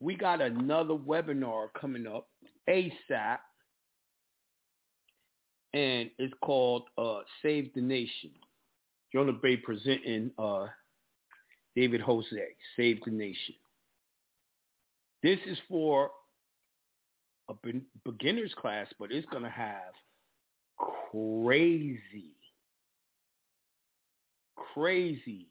we 0.00 0.16
got 0.16 0.40
another 0.40 0.94
webinar 0.94 1.68
coming 1.80 2.06
up 2.06 2.28
ASAP 2.68 3.38
and 5.74 6.10
it's 6.18 6.34
called 6.42 6.84
uh, 6.96 7.20
Save 7.42 7.72
the 7.74 7.80
Nation. 7.80 8.30
Jonah 9.12 9.32
Bey 9.32 9.56
presenting 9.56 10.30
uh, 10.38 10.66
David 11.76 12.00
Jose, 12.00 12.26
Save 12.76 12.98
the 13.04 13.10
Nation. 13.10 13.54
This 15.22 15.38
is 15.46 15.58
for 15.68 16.10
a 17.48 17.54
beginner's 18.04 18.54
class, 18.58 18.86
but 18.98 19.10
it's 19.10 19.26
going 19.30 19.42
to 19.42 19.50
have 19.50 19.94
crazy, 20.78 22.32
crazy 24.74 25.46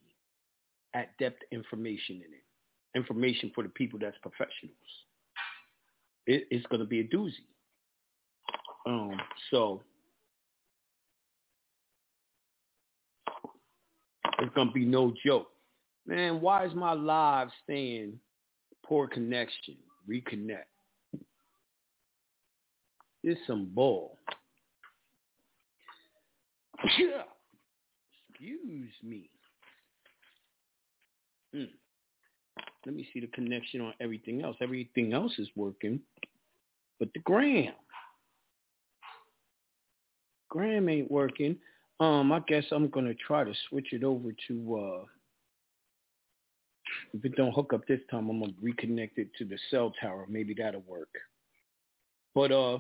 at-depth 0.94 1.44
information 1.52 2.18
in 2.18 2.34
it. 2.34 2.44
Information 2.96 3.52
for 3.54 3.63
the 3.63 3.70
people 3.70 4.00
that's 4.00 4.18
professionals. 4.22 4.76
It, 6.26 6.48
it's 6.50 6.66
going 6.68 6.80
to 6.80 6.86
be 6.86 7.02
a 7.02 7.04
doozy. 7.04 7.46
Um, 8.86 9.20
so 9.52 9.84
It's 14.40 14.54
gonna 14.56 14.72
be 14.72 14.86
no 14.86 15.13
joke. 15.26 15.50
Man, 16.06 16.42
why 16.42 16.66
is 16.66 16.74
my 16.76 16.94
live 16.94 17.50
saying 17.68 18.20
poor 18.86 19.08
connection? 19.08 19.76
Reconnect. 20.10 20.63
It's 23.24 23.42
some 23.48 23.70
bull. 23.74 24.18
Excuse 26.84 27.12
me. 29.04 29.30
Hmm. 31.54 31.63
Let 32.86 32.96
me 32.96 33.08
see 33.13 33.20
the 33.20 33.28
connection 33.28 33.82
on 33.82 33.94
everything 34.00 34.44
else. 34.44 34.56
Everything 34.62 35.13
else 35.13 35.34
is 35.40 35.50
working, 35.56 36.00
but 37.00 37.10
the 37.13 37.20
gram. 37.22 37.74
Gram 40.50 40.88
ain't 40.88 41.12
working. 41.12 41.58
Um, 42.00 42.32
I 42.32 42.40
guess 42.48 42.63
I'm 42.72 42.90
gonna 42.90 43.16
try 43.16 43.44
to 43.44 43.54
switch 43.70 43.92
it 43.92 44.04
over 44.04 44.30
to. 44.48 44.78
uh 44.78 45.06
If 47.13 47.26
it 47.26 47.36
don't 47.36 47.54
hook 47.54 47.74
up 47.74 47.86
this 47.88 48.00
time, 48.10 48.30
I'm 48.30 48.40
gonna 48.40 48.54
reconnect 48.63 49.18
it 49.18 49.30
to 49.38 49.46
the 49.46 49.58
cell 49.70 49.92
tower. 50.00 50.26
Maybe 50.30 50.56
that'll 50.58 50.82
work. 50.82 51.10
But 52.36 52.52
uh, 52.52 52.80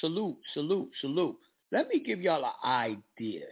salute, 0.00 0.38
salute, 0.54 0.90
salute. 1.00 1.36
Let 1.72 1.88
me 1.88 2.00
give 2.00 2.20
y'all 2.20 2.44
an 2.44 2.68
idea 2.68 3.46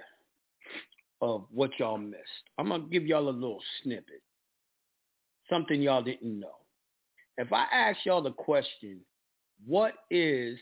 of 1.21 1.47
what 1.51 1.71
y'all 1.79 1.99
missed. 1.99 2.23
I'm 2.59 2.69
gonna 2.69 2.85
give 2.91 3.07
y'all 3.07 3.29
a 3.29 3.31
little 3.31 3.63
snippet, 3.83 4.23
something 5.51 5.81
y'all 5.81 6.03
didn't 6.03 6.39
know. 6.39 6.57
If 7.37 7.53
I 7.53 7.65
ask 7.73 7.99
y'all 8.05 8.23
the 8.23 8.33
question, 8.33 9.01
what 9.67 9.95
is 10.11 10.59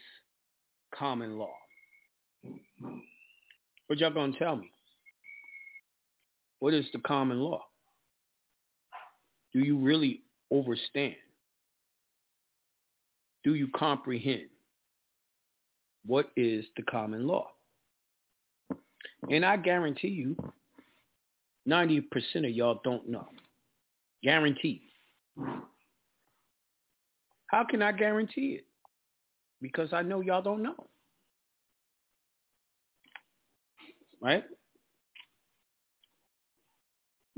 common 0.95 1.39
law? 1.39 1.55
What 3.87 3.99
y'all 3.99 4.11
gonna 4.13 4.33
tell 4.39 4.57
me? 4.57 4.71
What 6.59 6.75
is 6.75 6.87
the 6.93 6.99
common 7.01 7.39
law? 7.39 7.63
Do 9.53 9.61
you 9.61 9.79
really 9.79 10.23
overstand? 10.51 11.15
Do 13.45 13.55
you 13.55 13.69
comprehend? 13.69 14.49
What 16.07 16.31
is 16.37 16.65
the 16.77 16.83
common 16.83 17.27
law? 17.27 17.49
And 19.31 19.45
I 19.45 19.57
guarantee 19.57 20.09
you, 20.09 20.37
90% 21.69 22.05
of 22.37 22.51
y'all 22.51 22.81
don't 22.85 23.09
know. 23.09 23.29
Guaranteed. 24.23 24.83
How 27.49 27.65
can 27.65 27.83
I 27.83 27.93
guarantee 27.93 28.59
it? 28.61 28.67
Because 29.61 29.93
I 29.93 30.03
know 30.03 30.21
y'all 30.21 30.43
don't 30.43 30.63
know. 30.63 30.87
right? 34.21 34.45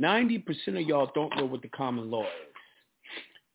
90% 0.01 0.45
of 0.69 0.89
y'all 0.89 1.11
don't 1.15 1.37
know 1.37 1.45
what 1.45 1.63
the 1.63 1.69
common 1.69 2.11
law 2.11 2.23
is. 2.23 2.29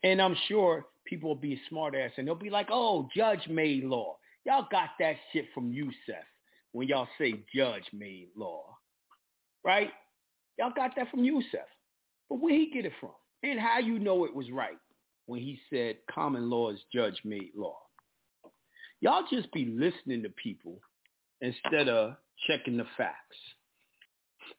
And 0.04 0.22
I'm 0.22 0.36
sure 0.48 0.86
people 1.06 1.30
will 1.30 1.36
be 1.36 1.60
smart 1.70 1.96
ass 1.96 2.12
and 2.18 2.28
they'll 2.28 2.36
be 2.36 2.50
like, 2.50 2.68
oh, 2.70 3.08
judge 3.16 3.48
made 3.50 3.86
law. 3.86 4.18
Y'all 4.46 4.68
got 4.72 4.90
that 5.00 5.16
shit 5.32 5.46
from 5.54 5.72
Yusef 5.72 6.26
when 6.74 6.88
y'all 6.88 7.08
say 7.18 7.44
judge 7.56 7.86
made 7.94 8.30
law. 8.36 8.78
Right? 9.64 9.92
Y'all 10.60 10.74
got 10.76 10.96
that 10.96 11.10
from 11.10 11.24
Yusef. 11.24 11.68
But 12.30 12.40
where 12.42 12.54
he 12.54 12.70
get 12.72 12.86
it 12.86 12.94
from? 13.00 13.12
And 13.44 13.60
how 13.60 13.80
you 13.80 14.00
know 14.00 14.26
it 14.26 14.36
was 14.36 14.50
right 14.52 14.78
when 15.26 15.40
he 15.40 15.60
said 15.70 15.98
common 16.14 16.50
law 16.50 16.72
is 16.72 16.80
judge 16.94 17.20
made 17.24 17.52
law. 17.56 17.78
Y'all 19.02 19.26
just 19.30 19.52
be 19.52 19.66
listening 19.66 20.24
to 20.24 20.30
people 20.30 20.80
instead 21.42 21.90
of 21.90 22.16
checking 22.48 22.78
the 22.78 22.86
facts. 22.98 23.38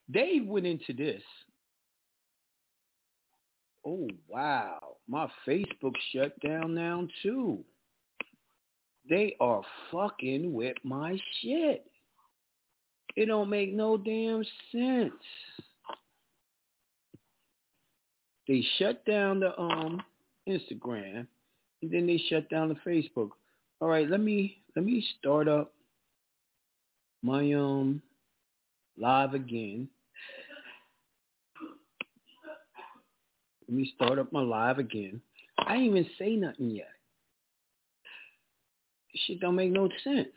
They 0.07 0.41
went 0.43 0.65
into 0.65 0.93
this. 0.93 1.23
Oh, 3.85 4.07
wow. 4.27 4.79
My 5.07 5.27
Facebook 5.47 5.93
shut 6.11 6.39
down 6.41 6.73
now, 6.73 7.07
too. 7.21 7.63
They 9.09 9.35
are 9.39 9.61
fucking 9.91 10.53
with 10.53 10.75
my 10.83 11.17
shit. 11.41 11.85
It 13.15 13.27
don't 13.27 13.49
make 13.49 13.73
no 13.73 13.97
damn 13.97 14.43
sense. 14.71 15.13
They 18.47 18.63
shut 18.77 19.05
down 19.05 19.39
the 19.39 19.59
um 19.59 20.01
Instagram 20.47 21.27
and 21.81 21.91
then 21.91 22.07
they 22.07 22.21
shut 22.29 22.49
down 22.49 22.69
the 22.69 22.89
Facebook. 22.89 23.29
All 23.81 23.87
right, 23.87 24.09
let 24.09 24.19
me 24.19 24.61
let 24.75 24.85
me 24.85 25.05
start 25.19 25.47
up 25.47 25.73
my 27.21 27.53
um 27.53 28.01
live 28.97 29.33
again. 29.33 29.87
Let 33.67 33.77
me 33.77 33.91
start 33.95 34.19
up 34.19 34.31
my 34.31 34.41
live 34.41 34.77
again. 34.77 35.21
I 35.57 35.77
didn't 35.77 35.97
even 35.97 36.09
say 36.19 36.35
nothing 36.35 36.69
yet. 36.69 36.94
Shit 39.15 39.39
don't 39.39 39.55
make 39.55 39.71
no 39.71 39.89
sense. 40.03 40.27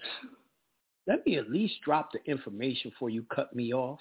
Let 1.07 1.25
me 1.27 1.37
at 1.37 1.51
least 1.51 1.75
drop 1.85 2.11
the 2.13 2.21
information 2.31 2.91
before 2.91 3.11
you 3.11 3.25
cut 3.35 3.55
me 3.55 3.73
off. 3.73 4.01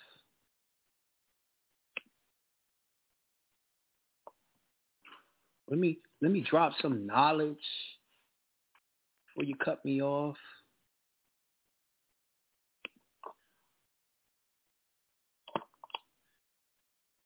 Let 5.69 5.79
me 5.79 5.99
let 6.21 6.31
me 6.31 6.41
drop 6.41 6.73
some 6.81 7.05
knowledge 7.05 7.57
before 9.27 9.47
you 9.47 9.55
cut 9.55 9.83
me 9.83 10.01
off. 10.01 10.37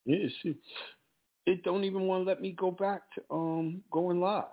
Yes, 0.05 0.31
it's 0.43 0.59
it 1.45 1.63
don't 1.63 1.83
even 1.83 2.03
want 2.03 2.25
to 2.25 2.27
let 2.29 2.41
me 2.41 2.51
go 2.51 2.71
back 2.71 3.01
to 3.15 3.21
um 3.33 3.81
going 3.91 4.19
live. 4.19 4.45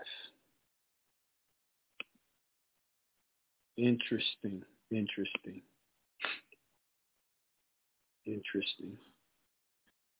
Interesting. 3.78 4.62
Interesting. 4.90 5.62
Interesting. 8.26 8.98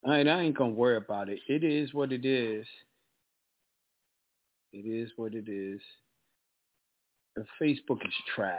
I 0.06 0.20
ain't 0.20 0.56
gonna 0.56 0.70
worry 0.70 0.96
about 0.96 1.28
it. 1.28 1.40
It 1.48 1.64
is 1.64 1.92
what 1.92 2.12
it 2.12 2.24
is. 2.24 2.64
It 4.72 4.86
is 4.86 5.10
what 5.16 5.34
it 5.34 5.48
is. 5.48 5.80
The 7.34 7.44
Facebook 7.60 8.06
is 8.06 8.14
trash. 8.34 8.58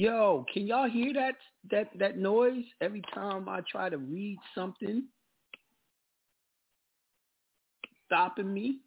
Yo, 0.02 0.44
can 0.52 0.66
y'all 0.66 0.90
hear 0.90 1.12
that 1.12 1.36
that 1.70 1.88
that 1.96 2.18
noise 2.18 2.64
every 2.80 3.02
time 3.14 3.48
I 3.48 3.60
try 3.70 3.88
to 3.88 3.98
read 3.98 4.36
something? 4.52 5.04
Stopping 8.06 8.52
me? 8.52 8.80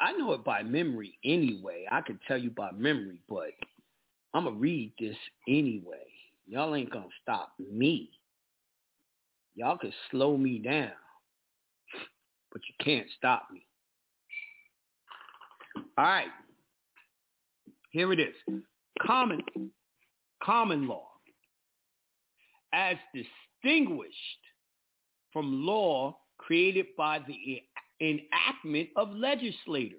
I 0.00 0.10
know 0.14 0.32
it 0.32 0.42
by 0.42 0.64
memory 0.64 1.16
anyway. 1.24 1.86
I 1.92 2.00
can 2.00 2.18
tell 2.26 2.38
you 2.38 2.50
by 2.50 2.72
memory, 2.72 3.20
but 3.28 3.52
I'm 4.34 4.46
to 4.46 4.50
read 4.50 4.94
this 4.98 5.16
anyway. 5.46 6.08
Y'all 6.48 6.74
ain't 6.74 6.90
to 7.04 7.14
stop 7.22 7.52
me. 7.72 8.10
Y'all 9.54 9.78
can 9.78 9.92
slow 10.10 10.36
me 10.36 10.58
down, 10.58 10.90
but 12.50 12.62
you 12.68 12.84
can't 12.84 13.06
stop 13.16 13.46
me. 13.52 13.64
All 15.96 16.04
right. 16.04 16.26
Here 17.98 18.12
it 18.12 18.20
is. 18.20 18.62
Common, 19.04 19.42
common 20.40 20.86
law 20.86 21.08
as 22.72 22.96
distinguished 23.12 24.14
from 25.32 25.66
law 25.66 26.16
created 26.38 26.86
by 26.96 27.18
the 27.26 27.60
enactment 28.00 28.90
of 28.94 29.10
legislators. 29.10 29.98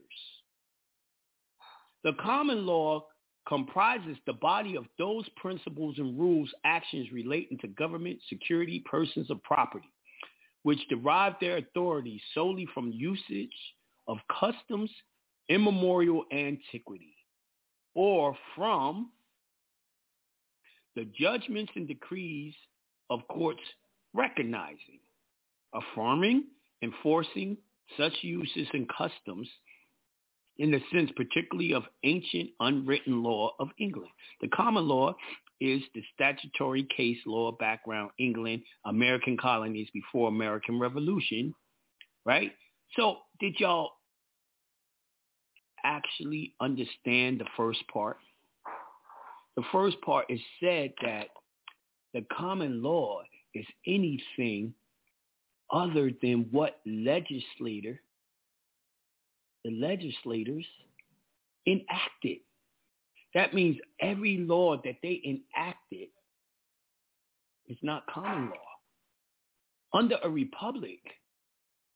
The 2.05 2.13
common 2.21 2.65
law 2.65 3.05
comprises 3.45 4.15
the 4.25 4.31
body 4.31 4.77
of 4.77 4.85
those 4.97 5.27
principles 5.35 5.95
and 5.97 6.17
rules, 6.17 6.49
actions 6.63 7.11
relating 7.11 7.57
to 7.57 7.67
government, 7.67 8.19
security, 8.29 8.81
persons, 8.89 9.29
or 9.29 9.41
property, 9.43 9.91
which 10.63 10.79
derive 10.87 11.33
their 11.41 11.57
authority 11.57 12.21
solely 12.33 12.65
from 12.73 12.93
usage 12.93 13.57
of 14.07 14.19
customs, 14.39 14.89
immemorial 15.49 16.23
antiquity, 16.31 17.13
or 17.95 18.35
from 18.55 19.11
the 20.95 21.05
judgments 21.17 21.71
and 21.75 21.87
decrees 21.87 22.53
of 23.09 23.21
courts 23.29 23.61
recognizing, 24.13 24.99
affirming, 25.73 26.45
enforcing, 26.81 27.57
such 27.97 28.13
uses 28.21 28.67
and 28.73 28.87
customs 28.89 29.47
in 30.57 30.71
the 30.71 30.81
sense 30.91 31.09
particularly 31.15 31.73
of 31.73 31.83
ancient 32.03 32.49
unwritten 32.59 33.23
law 33.23 33.53
of 33.59 33.69
England. 33.79 34.11
The 34.41 34.49
common 34.49 34.87
law 34.87 35.15
is 35.61 35.81
the 35.93 36.03
statutory 36.13 36.87
case 36.95 37.17
law 37.25 37.51
background 37.53 38.11
England, 38.19 38.63
American 38.85 39.37
colonies 39.37 39.89
before 39.93 40.27
American 40.27 40.79
Revolution, 40.79 41.53
right? 42.25 42.51
So 42.95 43.17
did 43.39 43.55
y'all 43.59 43.91
actually 45.83 46.53
understand 46.61 47.39
the 47.39 47.47
first 47.57 47.79
part? 47.91 48.17
The 49.55 49.63
first 49.71 49.99
part 50.01 50.25
is 50.29 50.39
said 50.61 50.93
that 51.01 51.27
the 52.13 52.25
common 52.35 52.81
law 52.81 53.21
is 53.53 53.65
anything 53.85 54.73
other 55.71 56.11
than 56.21 56.47
what 56.51 56.79
legislator, 56.85 58.01
the 59.63 59.71
legislators 59.71 60.65
enacted. 61.67 62.37
That 63.35 63.53
means 63.53 63.77
every 64.01 64.37
law 64.37 64.77
that 64.83 64.95
they 65.03 65.21
enacted 65.25 66.09
is 67.67 67.77
not 67.83 68.07
common 68.07 68.49
law. 68.49 68.55
Under 69.93 70.17
a 70.23 70.29
republic, 70.29 70.99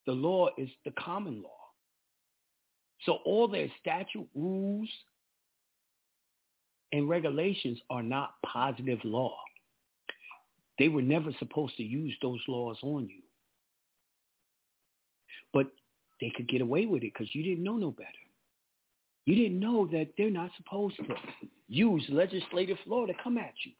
the 0.05 0.11
law 0.11 0.49
is 0.57 0.69
the 0.85 0.91
common 0.91 1.41
law. 1.41 1.62
So 3.05 3.19
all 3.25 3.47
their 3.47 3.67
statute 3.79 4.27
rules 4.33 4.89
and 6.91 7.09
regulations 7.09 7.79
are 7.89 8.03
not 8.03 8.35
positive 8.45 8.99
law. 9.03 9.37
They 10.79 10.87
were 10.87 11.01
never 11.01 11.31
supposed 11.39 11.75
to 11.77 11.83
use 11.83 12.15
those 12.21 12.39
laws 12.47 12.77
on 12.81 13.07
you. 13.09 13.21
But 15.53 15.67
they 16.21 16.31
could 16.35 16.47
get 16.47 16.61
away 16.61 16.85
with 16.85 17.03
it 17.03 17.11
because 17.13 17.33
you 17.33 17.43
didn't 17.43 17.63
know 17.63 17.77
no 17.77 17.91
better. 17.91 18.09
You 19.25 19.35
didn't 19.35 19.59
know 19.59 19.87
that 19.91 20.09
they're 20.17 20.29
not 20.29 20.51
supposed 20.57 20.97
to 20.97 21.03
use 21.67 22.03
legislative 22.09 22.77
law 22.85 23.05
to 23.05 23.13
come 23.23 23.37
at 23.37 23.53
you. 23.65 23.71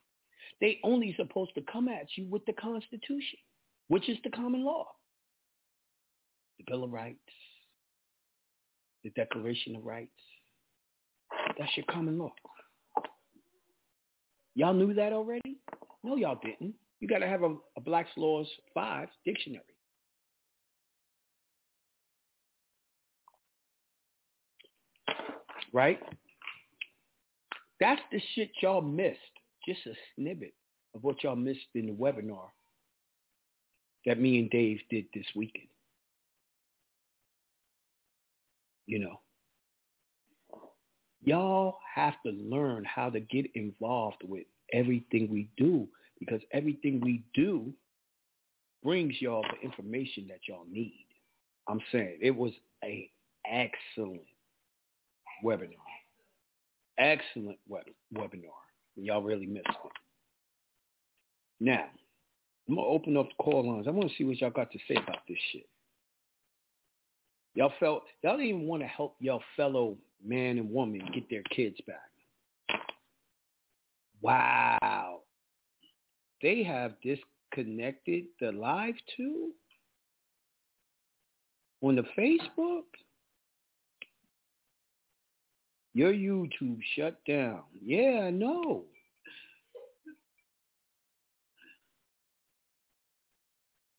They 0.62 0.80
only 0.84 1.14
supposed 1.18 1.54
to 1.56 1.62
come 1.72 1.88
at 1.88 2.08
you 2.16 2.26
with 2.30 2.46
the 2.46 2.54
Constitution, 2.54 3.40
which 3.88 4.08
is 4.08 4.18
the 4.24 4.30
common 4.30 4.64
law. 4.64 4.88
The 6.60 6.66
Bill 6.68 6.86
of 6.86 6.92
Rights, 6.92 7.18
the 9.04 9.10
Declaration 9.12 9.76
of 9.76 9.86
Rights. 9.86 10.12
That's 11.58 11.76
your 11.76 11.86
common 11.90 12.18
law. 12.18 12.34
Y'all 14.56 14.74
knew 14.74 14.94
that 14.94 15.14
already? 15.14 15.58
No, 16.04 16.16
y'all 16.16 16.40
didn't. 16.44 16.76
You 17.00 17.08
got 17.08 17.20
to 17.20 17.28
have 17.28 17.44
a, 17.44 17.56
a 17.78 17.82
Black's 17.82 18.12
Laws 18.18 18.48
5 18.74 19.08
dictionary. 19.26 19.64
Right? 25.74 26.00
That's 27.80 28.02
the 28.12 28.22
shit 28.36 28.52
y'all 28.62 28.82
missed. 28.82 29.18
Just 29.68 29.86
a 29.88 29.94
snippet 30.16 30.54
of 30.96 31.04
what 31.04 31.24
y'all 31.24 31.36
missed 31.36 31.60
in 31.74 31.88
the 31.88 31.94
webinar 31.94 32.50
that 34.06 34.20
me 34.20 34.40
and 34.40 34.50
Dave 34.50 34.80
did 34.90 35.06
this 35.14 35.26
weekend. 35.36 35.68
You 38.86 39.00
know, 39.00 39.20
y'all 41.24 41.78
have 41.96 42.16
to 42.26 42.32
learn 42.32 42.84
how 42.86 43.10
to 43.10 43.20
get 43.20 43.46
involved 43.56 44.24
with 44.24 44.46
everything 44.74 45.30
we 45.32 45.50
do 45.58 45.88
because 46.20 46.42
everything 46.52 47.00
we 47.02 47.24
do 47.34 47.74
brings 48.84 49.22
y'all 49.22 49.44
the 49.44 49.66
information 49.66 50.28
that 50.28 50.40
y'all 50.48 50.66
need. 50.70 51.06
I'm 51.68 51.80
saying 51.92 52.20
it 52.22 52.36
was 52.36 52.52
a 52.84 53.10
excellent 53.46 54.22
webinar. 55.44 55.78
Excellent 56.98 57.58
web- 57.68 57.86
webinar. 58.14 58.52
Y'all 58.96 59.24
really 59.24 59.48
missed 59.48 59.68
it. 59.68 59.92
Now, 61.60 61.86
I'm 62.68 62.76
going 62.76 62.86
to 62.86 62.92
open 62.92 63.18
up 63.18 63.30
the 63.30 63.44
call 63.44 63.68
lines. 63.68 63.88
I 63.88 63.92
want 63.92 64.10
to 64.10 64.16
see 64.16 64.24
what 64.24 64.40
y'all 64.40 64.50
got 64.50 64.72
to 64.72 64.80
say 64.88 64.96
about 64.96 65.20
this 65.28 65.38
shit. 65.52 65.68
Y'all 67.56 67.74
felt, 67.80 68.04
y'all 68.24 68.38
didn't 68.38 68.48
even 68.48 68.68
want 68.68 68.82
to 68.82 68.88
help 68.88 69.16
y'all 69.20 69.44
fellow 69.56 69.96
man 70.26 70.58
and 70.58 70.72
woman 70.72 71.08
get 71.14 71.30
their 71.30 71.44
kids 71.44 71.78
back. 71.86 72.80
Wow. 74.22 75.22
They 76.42 76.64
have 76.64 76.94
disconnected 77.02 78.26
the 78.40 78.52
live 78.52 78.96
too 79.16 79.52
on 81.82 81.96
the 81.96 82.04
Facebook. 82.18 82.84
Your 85.94 86.12
YouTube 86.12 86.80
shut 86.96 87.20
down. 87.28 87.62
Yeah, 87.86 88.22
I 88.24 88.32
know. 88.32 88.84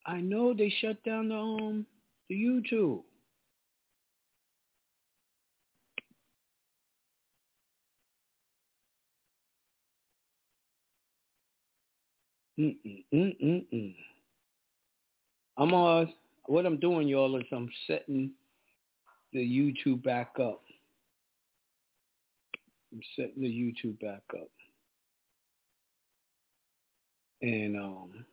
I 0.06 0.20
know 0.20 0.52
they 0.52 0.74
shut 0.80 1.02
down 1.04 1.28
the 1.28 1.36
um 1.36 1.86
the 2.28 2.34
YouTube. 2.34 3.02
Mm-mm, 12.58 13.04
mm-mm, 13.12 13.64
mm. 13.72 13.94
I'm 15.56 15.74
uh, 15.74 16.04
what 16.46 16.66
I'm 16.66 16.78
doing, 16.78 17.08
y'all, 17.08 17.36
is 17.36 17.46
I'm 17.52 17.70
setting 17.86 18.30
the 19.32 19.40
YouTube 19.40 20.02
back 20.04 20.30
up. 20.40 20.62
I'm 22.92 23.00
setting 23.16 23.42
the 23.42 23.48
YouTube 23.48 23.98
back 24.00 24.22
up. 24.34 24.48
And 27.42 27.76
um 27.76 28.24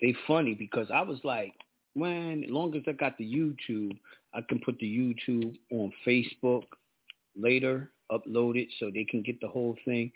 they 0.00 0.14
funny 0.26 0.54
because 0.54 0.88
I 0.92 1.00
was 1.00 1.18
like, 1.24 1.54
man, 1.96 2.44
as 2.44 2.50
long 2.50 2.76
as 2.76 2.82
I 2.86 2.92
got 2.92 3.16
the 3.16 3.24
YouTube, 3.24 3.98
I 4.34 4.40
can 4.42 4.58
put 4.58 4.78
the 4.78 4.86
YouTube 4.86 5.56
on 5.70 5.92
Facebook 6.06 6.64
later, 7.36 7.90
upload 8.12 8.56
it 8.56 8.68
so 8.78 8.90
they 8.92 9.04
can 9.04 9.22
get 9.22 9.40
the 9.40 9.48
whole 9.48 9.76
thing. 9.84 10.12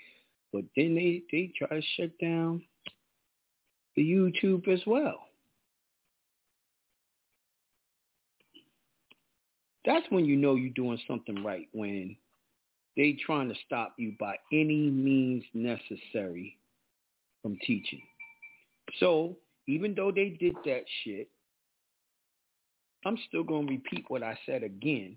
But 0.53 0.65
then 0.77 0.95
they, 0.95 1.23
they 1.31 1.53
try 1.57 1.69
to 1.69 1.83
shut 1.97 2.11
down 2.21 2.63
the 3.97 4.03
YouTube 4.03 4.69
as 4.69 4.81
well. 4.87 5.25
That's 9.85 10.07
when 10.11 10.25
you 10.25 10.37
know 10.37 10.55
you're 10.55 10.71
doing 10.71 10.99
something 11.07 11.43
right, 11.43 11.67
when 11.73 12.17
they 12.97 13.17
trying 13.25 13.49
to 13.49 13.55
stop 13.65 13.95
you 13.97 14.15
by 14.19 14.37
any 14.53 14.91
means 14.91 15.45
necessary 15.55 16.59
from 17.43 17.57
teaching. 17.67 18.03
So 18.99 19.37
even 19.67 19.95
though 19.95 20.11
they 20.11 20.31
did 20.31 20.55
that 20.65 20.85
shit, 21.05 21.29
I'm 23.07 23.17
still 23.29 23.45
going 23.45 23.67
to 23.67 23.73
repeat 23.75 24.05
what 24.09 24.23
I 24.23 24.39
said 24.45 24.63
again 24.63 25.17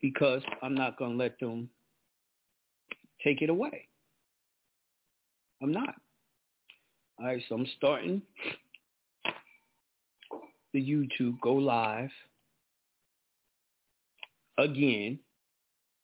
because 0.00 0.42
I'm 0.62 0.74
not 0.74 0.98
going 0.98 1.12
to 1.12 1.16
let 1.16 1.38
them 1.38 1.68
take 3.24 3.42
it 3.42 3.50
away. 3.50 3.88
I'm 5.62 5.72
not. 5.72 5.94
All 7.18 7.26
right, 7.26 7.42
so 7.48 7.54
I'm 7.54 7.66
starting 7.76 8.22
the 10.72 10.80
YouTube 10.80 11.40
go 11.40 11.54
live 11.54 12.10
again. 14.58 15.18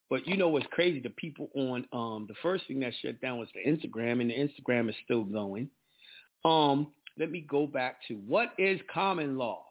But 0.08 0.26
you 0.26 0.36
know 0.36 0.48
what's 0.48 0.66
crazy? 0.70 1.00
The 1.00 1.10
people 1.10 1.50
on 1.54 1.86
um 1.92 2.26
the 2.28 2.34
first 2.42 2.66
thing 2.66 2.80
that 2.80 2.92
shut 3.02 3.20
down 3.20 3.38
was 3.38 3.48
the 3.54 3.70
Instagram, 3.70 4.20
and 4.20 4.30
the 4.30 4.34
Instagram 4.34 4.88
is 4.88 4.94
still 5.04 5.24
going. 5.24 5.68
Um, 6.44 6.88
let 7.18 7.30
me 7.30 7.44
go 7.48 7.66
back 7.66 7.96
to 8.08 8.14
what 8.14 8.52
is 8.58 8.80
common 8.92 9.36
law. 9.36 9.64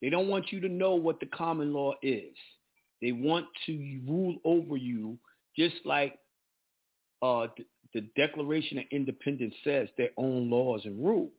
They 0.00 0.10
don't 0.10 0.28
want 0.28 0.52
you 0.52 0.60
to 0.60 0.68
know 0.68 0.94
what 0.94 1.18
the 1.18 1.26
common 1.26 1.72
law 1.72 1.94
is. 2.02 2.34
They 3.02 3.12
want 3.12 3.46
to 3.66 4.00
rule 4.06 4.36
over 4.44 4.76
you 4.76 5.18
just 5.56 5.76
like 5.84 6.18
uh, 7.22 7.46
the, 7.92 8.00
Declaration 8.16 8.78
of 8.78 8.84
Independence 8.90 9.54
says, 9.62 9.88
their 9.96 10.10
own 10.16 10.50
laws 10.50 10.82
and 10.84 11.04
rules. 11.04 11.30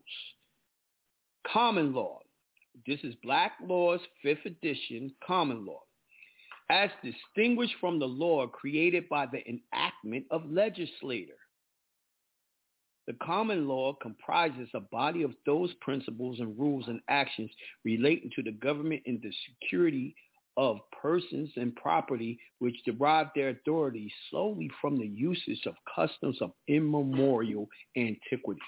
Common 1.52 1.94
law. 1.94 2.20
This 2.88 3.00
is 3.04 3.14
Black 3.24 3.54
Laws, 3.66 4.00
5th 4.26 4.46
edition, 4.46 5.14
common 5.26 5.66
law. 5.66 5.82
As 6.70 6.90
distinguished 7.04 7.76
from 7.80 8.00
the 8.00 8.08
law 8.08 8.48
created 8.48 9.08
by 9.10 9.28
the 9.28 9.42
enactment 9.48 10.26
of 10.32 10.50
legislator. 10.50 11.36
The 13.08 13.14
common 13.22 13.68
law 13.68 13.94
comprises 14.02 14.68
a 14.74 14.80
body 14.80 15.22
of 15.22 15.34
those 15.46 15.72
principles 15.82 16.40
and 16.40 16.58
rules 16.58 16.88
and 16.88 17.02
actions 17.08 17.52
relating 17.84 18.32
to 18.36 18.42
the 18.42 18.52
government 18.52 19.04
and 19.06 19.22
the 19.22 19.32
security 19.62 20.16
of 20.58 20.78
persons 21.02 21.50
and 21.56 21.76
property 21.76 22.40
which 22.60 22.76
derive 22.86 23.28
their 23.36 23.50
authority 23.50 24.12
solely 24.32 24.70
from 24.82 24.98
the 24.98 25.08
usage 25.08 25.62
of 25.66 25.76
customs 25.94 26.38
of 26.42 26.52
immemorial 26.68 27.68
antiquity. 27.98 28.62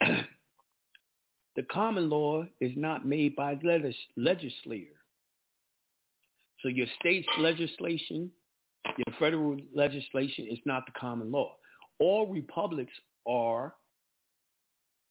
the 0.00 1.62
common 1.70 2.08
law 2.08 2.44
is 2.60 2.72
not 2.76 3.06
made 3.06 3.36
by 3.36 3.58
legis- 3.62 3.94
legislator. 4.16 4.96
So 6.62 6.68
your 6.68 6.86
state's 7.00 7.28
legislation, 7.38 8.30
your 8.86 9.16
federal 9.18 9.56
legislation 9.74 10.46
is 10.50 10.58
not 10.64 10.84
the 10.86 10.92
common 10.98 11.30
law. 11.30 11.54
All 11.98 12.26
republics 12.26 12.92
are 13.26 13.74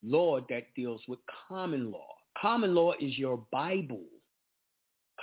law 0.03 0.39
that 0.49 0.73
deals 0.75 1.01
with 1.07 1.19
common 1.47 1.91
law. 1.91 2.07
Common 2.39 2.75
law 2.75 2.93
is 2.99 3.17
your 3.17 3.45
Bible. 3.51 4.03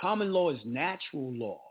Common 0.03 0.33
law 0.33 0.49
is 0.49 0.59
natural 0.65 1.31
law. 1.33 1.61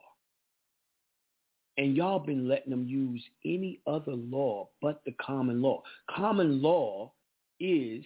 And 1.77 1.95
y'all 1.95 2.19
been 2.19 2.49
letting 2.49 2.71
them 2.71 2.87
use 2.89 3.23
any 3.45 3.81
other 3.87 4.15
law 4.15 4.71
but 4.81 5.03
the 5.05 5.15
common 5.21 5.61
law. 5.61 5.83
Common 6.09 6.63
law 6.63 7.13
is 7.61 8.03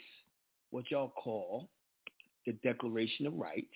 what 0.70 0.90
y'all 0.90 1.12
call 1.22 1.68
the 2.44 2.54
Declaration 2.64 3.28
of 3.28 3.34
Rights 3.34 3.68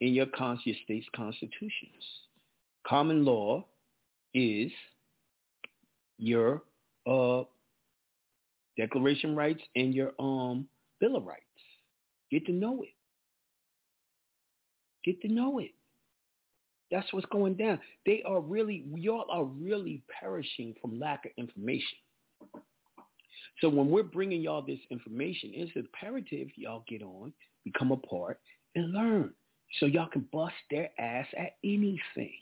in 0.00 0.14
your, 0.14 0.26
con- 0.26 0.58
your 0.64 0.74
state's 0.82 1.06
constitutions. 1.14 2.02
Common 2.84 3.24
law 3.24 3.64
is 4.34 4.72
your 6.18 6.64
uh, 7.08 7.44
Declaration 8.76 9.30
of 9.30 9.36
Rights 9.36 9.62
and 9.76 9.94
your 9.94 10.10
um, 10.18 10.66
Bill 10.98 11.14
of 11.14 11.24
Rights. 11.24 11.42
Get 12.32 12.44
to 12.46 12.52
know 12.52 12.82
it. 12.82 12.95
Get 15.06 15.22
to 15.22 15.28
know 15.28 15.60
it. 15.60 15.70
That's 16.90 17.10
what's 17.12 17.26
going 17.26 17.54
down. 17.54 17.78
They 18.04 18.22
are 18.26 18.40
really, 18.40 18.84
y'all 18.94 19.26
are 19.30 19.44
really 19.44 20.02
perishing 20.20 20.74
from 20.82 21.00
lack 21.00 21.24
of 21.24 21.32
information. 21.38 21.98
So 23.60 23.68
when 23.68 23.88
we're 23.88 24.02
bringing 24.02 24.42
y'all 24.42 24.62
this 24.62 24.80
information, 24.90 25.52
it's 25.54 25.72
imperative 25.74 26.48
y'all 26.56 26.84
get 26.88 27.02
on, 27.02 27.32
become 27.64 27.92
a 27.92 27.96
part, 27.96 28.40
and 28.74 28.92
learn. 28.92 29.32
So 29.80 29.86
y'all 29.86 30.08
can 30.08 30.26
bust 30.32 30.54
their 30.70 30.90
ass 30.98 31.26
at 31.38 31.56
anything. 31.64 32.34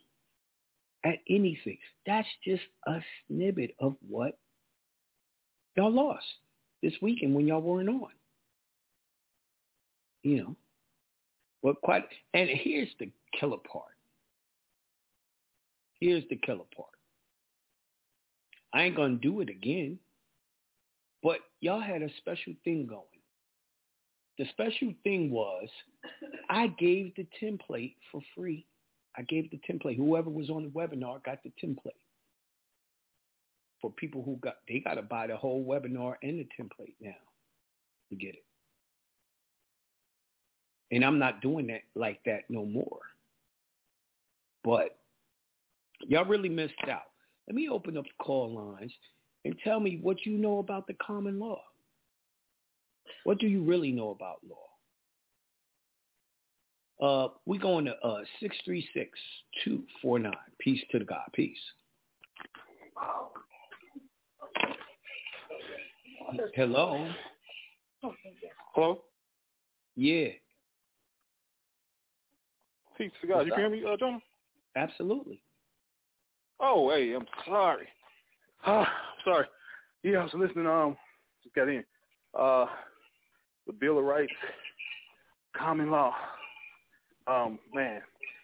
At 1.04 1.18
anything. 1.28 1.78
That's 2.06 2.28
just 2.44 2.62
a 2.86 2.98
snippet 3.28 3.74
of 3.78 3.94
what 4.06 4.38
y'all 5.76 5.92
lost 5.92 6.24
this 6.82 6.94
weekend 7.02 7.34
when 7.34 7.46
y'all 7.46 7.60
weren't 7.60 7.88
on. 7.88 8.08
You 10.22 10.36
know. 10.38 10.56
Quite 11.82 12.04
and 12.34 12.48
here's 12.48 12.90
the 12.98 13.10
killer 13.38 13.56
part. 13.56 13.92
Here's 16.00 16.24
the 16.28 16.36
killer 16.36 16.64
part. 16.76 16.90
I 18.74 18.82
ain't 18.82 18.96
gonna 18.96 19.16
do 19.16 19.40
it 19.40 19.48
again. 19.48 19.98
But 21.22 21.38
y'all 21.60 21.80
had 21.80 22.02
a 22.02 22.08
special 22.18 22.52
thing 22.64 22.86
going. 22.86 23.02
The 24.38 24.44
special 24.50 24.92
thing 25.04 25.30
was 25.30 25.68
I 26.50 26.66
gave 26.78 27.14
the 27.14 27.26
template 27.42 27.94
for 28.12 28.20
free. 28.36 28.66
I 29.16 29.22
gave 29.22 29.50
the 29.50 29.60
template. 29.68 29.96
Whoever 29.96 30.28
was 30.28 30.50
on 30.50 30.64
the 30.64 30.68
webinar 30.68 31.22
got 31.24 31.38
the 31.44 31.52
template. 31.64 31.92
For 33.80 33.90
people 33.92 34.22
who 34.22 34.36
got, 34.36 34.56
they 34.68 34.80
got 34.80 34.94
to 34.94 35.02
buy 35.02 35.28
the 35.28 35.36
whole 35.36 35.64
webinar 35.64 36.14
and 36.22 36.38
the 36.38 36.48
template 36.60 36.94
now 37.00 37.14
to 38.10 38.16
get 38.16 38.34
it. 38.34 38.44
And 40.94 41.04
I'm 41.04 41.18
not 41.18 41.42
doing 41.42 41.66
that 41.66 41.82
like 41.96 42.20
that 42.24 42.44
no 42.48 42.64
more. 42.64 43.00
But 44.62 44.96
y'all 46.06 46.24
really 46.24 46.48
missed 46.48 46.74
out. 46.88 47.10
Let 47.48 47.56
me 47.56 47.68
open 47.68 47.96
up 47.96 48.04
the 48.04 48.24
call 48.24 48.54
lines 48.54 48.92
and 49.44 49.56
tell 49.64 49.80
me 49.80 49.98
what 50.00 50.24
you 50.24 50.38
know 50.38 50.60
about 50.60 50.86
the 50.86 50.94
common 51.04 51.40
law. 51.40 51.60
What 53.24 53.40
do 53.40 53.48
you 53.48 53.64
really 53.64 53.90
know 53.90 54.10
about 54.10 54.38
law? 54.48 54.56
Uh, 57.02 57.28
we 57.44 57.58
going 57.58 57.86
to 57.86 57.96
uh, 58.04 58.22
636-249. 58.40 60.32
Peace 60.60 60.80
to 60.92 61.00
the 61.00 61.04
God. 61.04 61.28
Peace. 61.32 61.58
Hello? 66.54 67.08
Hello? 68.74 69.02
Yeah. 69.96 70.28
Peace 72.96 73.10
to 73.20 73.26
God. 73.26 73.46
You 73.46 73.52
can 73.52 73.60
hear 73.60 73.70
me, 73.70 73.82
uh, 73.84 73.96
John? 73.96 74.22
Absolutely. 74.76 75.40
Oh, 76.60 76.90
hey, 76.90 77.14
I'm 77.14 77.26
sorry. 77.46 77.88
Ah, 78.66 78.90
sorry. 79.24 79.46
Yeah, 80.02 80.18
I 80.18 80.22
was 80.24 80.32
listening. 80.34 80.66
Um, 80.66 80.96
just 81.42 81.54
got 81.54 81.68
in. 81.68 81.84
Uh, 82.38 82.66
the 83.66 83.72
Bill 83.72 83.98
of 83.98 84.04
Rights, 84.04 84.32
common 85.56 85.90
law. 85.90 86.14
Um, 87.26 87.58
man, 87.72 88.00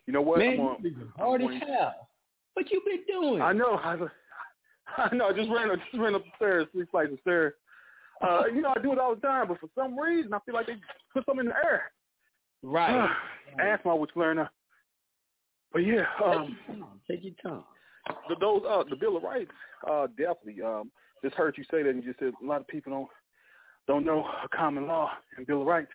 you 0.06 0.12
know 0.12 0.22
what? 0.22 0.38
Man, 0.38 0.54
I'm 0.54 0.60
on, 0.60 0.76
you've 0.82 0.94
hard 1.16 1.42
I'm 1.42 1.52
as 1.52 1.62
hell. 1.62 2.08
What 2.54 2.70
you 2.70 2.80
been 2.84 3.04
doing? 3.06 3.42
I 3.42 3.52
know. 3.52 3.74
I, 3.74 3.96
I 4.96 5.14
know. 5.14 5.28
I 5.28 5.32
just 5.32 5.50
ran. 5.50 5.70
I 5.70 5.76
just 5.76 5.94
ran 5.94 6.14
up 6.14 6.24
the 6.24 6.30
stairs, 6.36 6.66
three 6.72 6.86
flights 6.90 7.12
of 7.12 7.20
stairs. 7.20 7.52
Uh, 8.22 8.42
you 8.54 8.60
know, 8.60 8.74
I 8.76 8.82
do 8.82 8.92
it 8.92 8.98
all 8.98 9.14
the 9.14 9.20
time, 9.20 9.48
but 9.48 9.60
for 9.60 9.68
some 9.74 9.98
reason, 9.98 10.34
I 10.34 10.38
feel 10.44 10.54
like 10.54 10.66
they 10.66 10.76
put 11.12 11.24
something 11.26 11.46
in 11.46 11.52
the 11.52 11.56
air. 11.56 11.92
Right. 12.62 13.10
Asthma, 13.60 13.96
which 13.96 14.10
learner. 14.14 14.50
But 15.72 15.80
yeah, 15.80 16.04
um, 16.24 16.56
take 17.08 17.22
your 17.22 17.34
time. 17.42 17.64
The, 18.28 18.34
those 18.40 18.62
uh, 18.68 18.82
the 18.88 18.96
Bill 18.96 19.16
of 19.16 19.22
Rights, 19.22 19.50
uh, 19.88 20.08
definitely. 20.08 20.62
Um, 20.62 20.90
just 21.22 21.36
heard 21.36 21.56
you 21.56 21.64
say 21.70 21.82
that, 21.82 21.90
and 21.90 22.02
you 22.02 22.10
just 22.10 22.18
said 22.18 22.32
a 22.42 22.46
lot 22.46 22.60
of 22.60 22.66
people 22.66 22.92
don't 22.92 23.08
don't 23.86 24.04
know 24.04 24.24
a 24.44 24.48
common 24.56 24.86
law 24.86 25.10
and 25.36 25.46
Bill 25.46 25.60
of 25.60 25.66
Rights. 25.66 25.90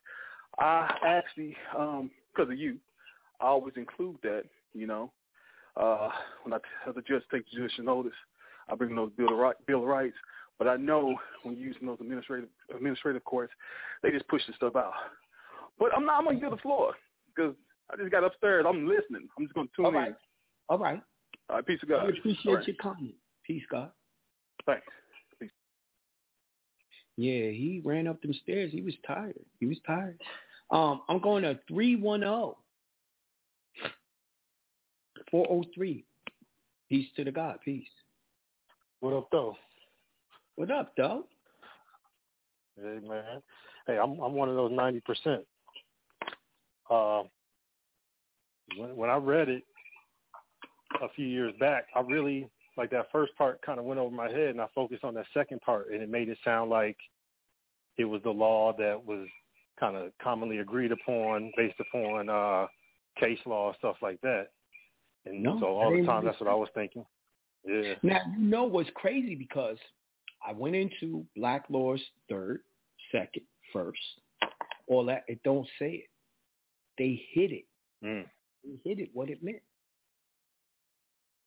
I 0.59 0.89
actually, 1.05 1.55
um, 1.77 2.09
because 2.33 2.51
of 2.51 2.57
you, 2.57 2.77
I 3.41 3.47
always 3.47 3.73
include 3.75 4.17
that. 4.23 4.43
You 4.73 4.87
know, 4.87 5.11
uh, 5.77 6.09
when 6.43 6.53
I 6.53 6.57
tell 6.83 6.93
the 6.93 7.01
judge 7.01 7.23
take 7.31 7.49
judicial 7.49 7.83
notice, 7.83 8.13
I 8.69 8.75
bring 8.75 8.95
those 8.95 9.11
Bill 9.17 9.31
of, 9.31 9.37
right, 9.37 9.55
Bill 9.67 9.79
of 9.79 9.85
Rights. 9.85 10.15
But 10.57 10.69
I 10.69 10.77
know 10.77 11.15
when 11.43 11.57
using 11.57 11.87
those 11.87 11.97
administrative 11.99 12.49
administrative 12.73 13.25
courts, 13.25 13.51
they 14.01 14.11
just 14.11 14.27
push 14.29 14.41
the 14.47 14.53
stuff 14.53 14.75
out. 14.77 14.93
But 15.79 15.89
I'm 15.95 16.05
not. 16.05 16.19
I'm 16.19 16.25
gonna 16.25 16.39
give 16.39 16.51
the 16.51 16.57
floor 16.57 16.93
because 17.27 17.55
I 17.91 17.97
just 17.97 18.11
got 18.11 18.23
upstairs. 18.23 18.65
I'm 18.67 18.87
listening. 18.87 19.27
I'm 19.37 19.45
just 19.45 19.53
gonna 19.53 19.67
tune 19.75 19.85
All 19.85 19.91
right. 19.91 20.09
in. 20.09 20.15
All 20.69 20.79
right. 20.79 21.01
All 21.49 21.57
right. 21.57 21.65
Peace 21.65 21.79
of 21.83 21.89
God. 21.89 22.05
I 22.05 22.09
appreciate 22.09 22.47
All 22.47 22.55
right. 22.55 22.67
your 22.67 22.75
comment. 22.81 23.15
Peace, 23.45 23.63
God. 23.69 23.91
Thanks. 24.65 24.85
Yeah, 27.17 27.49
he 27.49 27.81
ran 27.85 28.07
up 28.07 28.21
them 28.21 28.33
stairs. 28.43 28.71
He 28.73 28.81
was 28.81 28.93
tired. 29.07 29.39
He 29.59 29.65
was 29.67 29.77
tired. 29.87 30.19
Um, 30.71 31.01
I'm 31.07 31.19
going 31.21 31.43
to 31.43 31.57
310 31.69 32.55
403. 35.31 36.03
Peace 36.89 37.07
to 37.15 37.23
the 37.23 37.31
God. 37.31 37.59
Peace. 37.63 37.87
What 38.99 39.13
up, 39.13 39.29
though? 39.31 39.55
What 40.55 40.71
up, 40.71 40.93
though? 40.97 41.25
Hey, 42.77 42.99
man. 43.07 43.41
Hey, 43.87 43.97
I'm 43.97 44.19
I'm 44.19 44.33
one 44.33 44.49
of 44.49 44.55
those 44.55 44.71
ninety 44.71 44.99
percent. 45.01 45.45
Uh, 46.89 47.23
when 48.77 48.95
when 48.95 49.09
I 49.09 49.17
read 49.17 49.49
it 49.49 49.63
a 51.01 51.09
few 51.15 51.25
years 51.25 51.53
back, 51.59 51.87
I 51.95 52.01
really 52.01 52.49
like 52.77 52.89
that 52.91 53.11
first 53.11 53.35
part 53.37 53.61
kind 53.61 53.79
of 53.79 53.85
went 53.85 53.99
over 53.99 54.13
my 54.13 54.29
head, 54.29 54.49
and 54.49 54.61
I 54.61 54.67
focused 54.73 55.03
on 55.03 55.13
that 55.15 55.25
second 55.33 55.61
part, 55.61 55.91
and 55.91 56.01
it 56.01 56.09
made 56.09 56.29
it 56.29 56.37
sound 56.43 56.69
like 56.69 56.97
it 57.97 58.05
was 58.05 58.21
the 58.23 58.31
law 58.31 58.73
that 58.77 59.03
was 59.05 59.27
kind 59.79 59.95
of 59.95 60.11
commonly 60.21 60.59
agreed 60.59 60.91
upon 60.91 61.51
based 61.57 61.79
upon 61.79 62.29
uh 62.29 62.67
case 63.19 63.39
law 63.45 63.69
and 63.69 63.77
stuff 63.77 63.95
like 64.01 64.19
that. 64.21 64.47
And 65.25 65.41
No, 65.41 65.59
so 65.59 65.65
all 65.67 65.91
the 65.91 66.05
time, 66.05 66.25
that's 66.25 66.39
what 66.39 66.49
I 66.49 66.53
was 66.53 66.69
thinking. 66.75 67.05
Yeah. 67.65 67.95
Now, 68.03 68.19
you 68.37 68.43
know 68.43 68.63
what's 68.65 68.89
crazy 68.93 69.35
because 69.35 69.77
I 70.45 70.51
went 70.51 70.75
into 70.75 71.25
Black 71.35 71.65
Law's 71.69 72.01
third, 72.29 72.59
second, 73.11 73.41
first, 73.73 73.99
all 74.87 75.05
that. 75.05 75.23
It 75.27 75.41
don't 75.43 75.67
say 75.79 76.03
it. 76.03 76.09
They 76.97 77.21
hid 77.31 77.51
it. 77.51 77.65
Mm. 78.03 78.25
They 78.63 78.89
hid 78.89 78.99
it 78.99 79.09
what 79.13 79.29
it 79.29 79.43
meant. 79.43 79.61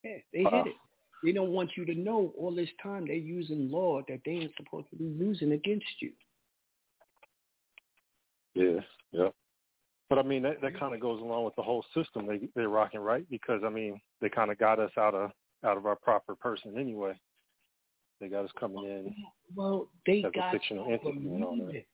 Yeah, 0.05 0.19
they 0.33 0.45
Uh. 0.45 0.51
hid 0.65 0.67
it. 0.69 0.77
They 1.25 1.33
don't 1.33 1.51
want 1.51 1.77
you 1.77 1.85
to 1.85 1.95
know 1.95 2.33
all 2.39 2.55
this 2.55 2.71
time 2.81 3.07
they're 3.07 3.17
using 3.17 3.73
law 3.73 4.03
that 4.09 4.21
they 4.25 4.33
ain't 4.33 4.55
supposed 4.57 4.89
to 4.91 4.97
be 4.97 5.05
using 5.05 5.51
against 5.53 6.01
you. 6.01 6.13
Yeah, 8.55 8.81
yeah. 9.11 9.31
But 10.09 10.19
I 10.19 10.23
mean, 10.23 10.43
that, 10.43 10.61
that 10.63 10.79
kind 10.79 10.95
of 10.95 11.01
goes 11.01 11.21
along 11.21 11.45
with 11.45 11.57
the 11.57 11.63
whole 11.63 11.85
system 11.93 12.27
they 12.27 12.49
they're 12.55 12.69
rocking, 12.69 13.01
right? 13.01 13.29
Because 13.29 13.63
I 13.65 13.69
mean, 13.69 14.01
they 14.21 14.29
kind 14.29 14.51
of 14.51 14.59
got 14.59 14.79
us 14.79 14.93
out 14.97 15.15
of 15.15 15.33
out 15.65 15.77
of 15.77 15.87
our 15.87 15.97
proper 15.97 16.35
person 16.35 16.79
anyway. 16.79 17.19
They 18.21 18.29
got 18.29 18.45
us 18.45 18.51
coming 18.59 18.85
in 18.85 19.15
Well, 19.55 19.89
they 20.07 20.21
as 20.25 20.31
a 20.35 20.39
got 20.39 20.53
fictional 20.53 20.85
y'all 20.85 20.95
entity 20.95 21.27
and 21.29 21.45
all 21.45 21.57
that. 21.57 21.85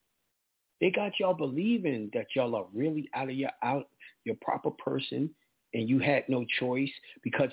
They 0.85 0.91
got 0.91 1.19
y'all 1.19 1.33
believing 1.33 2.11
that 2.13 2.27
y'all 2.37 2.55
are 2.55 2.67
really 2.75 3.09
out 3.15 3.31
of 3.31 3.35
your 3.35 3.49
out 3.63 3.89
your 4.25 4.37
proper 4.43 4.71
person, 4.71 5.31
and 5.73 5.89
you 5.89 5.99
had 5.99 6.25
no 6.29 6.45
choice. 6.61 6.91
Because 7.23 7.49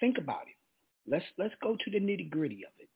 think 0.00 0.18
about 0.18 0.42
it. 0.42 1.10
Let's 1.10 1.24
let's 1.38 1.54
go 1.62 1.78
to 1.82 1.90
the 1.90 1.98
nitty 1.98 2.28
gritty 2.28 2.66
of 2.66 2.72
it. 2.78 2.90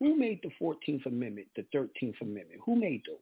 Who 0.00 0.16
made 0.16 0.40
the 0.42 0.48
Fourteenth 0.58 1.04
Amendment, 1.04 1.48
the 1.54 1.66
Thirteenth 1.70 2.16
Amendment? 2.22 2.62
Who 2.64 2.76
made 2.76 3.02
those? 3.06 3.18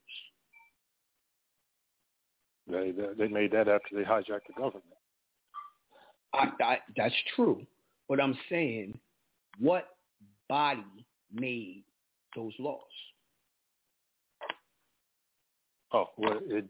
They 2.69 2.93
they 2.93 3.15
they 3.19 3.27
made 3.27 3.51
that 3.51 3.67
after 3.67 3.97
they 3.97 4.05
hijacked 4.05 4.47
the 4.47 4.55
government. 4.57 4.85
I, 6.33 6.51
I, 6.63 6.79
that's 6.97 7.17
true. 7.35 7.67
But 8.09 8.23
I'm 8.23 8.39
saying, 8.49 8.97
what 9.59 9.89
body 10.49 10.85
made 11.33 11.83
those 12.37 12.53
laws? 12.61 12.79
Oh, 15.95 16.07
well, 16.17 16.39
it 16.47 16.65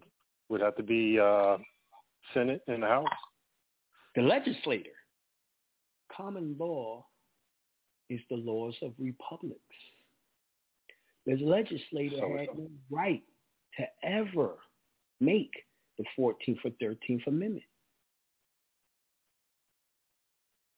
would 0.48 0.60
have 0.60 0.76
to 0.76 0.82
be 0.82 1.18
uh, 1.18 1.56
Senate 2.34 2.62
and 2.66 2.82
the 2.82 2.86
House. 2.86 3.06
The 4.16 4.22
legislator. 4.22 4.90
Common 6.14 6.56
law 6.58 7.06
is 8.10 8.20
the 8.28 8.36
laws 8.36 8.74
of 8.82 8.92
republics. 8.98 9.60
The 11.26 11.36
legislator 11.36 12.16
So- 12.18 12.36
had 12.36 12.48
no 12.58 12.68
right 12.90 13.22
to 13.78 13.84
ever 14.02 14.56
make 15.20 15.52
the 15.98 16.04
14th 16.18 16.58
or 16.64 16.70
13th 16.82 17.26
Amendment. 17.26 17.64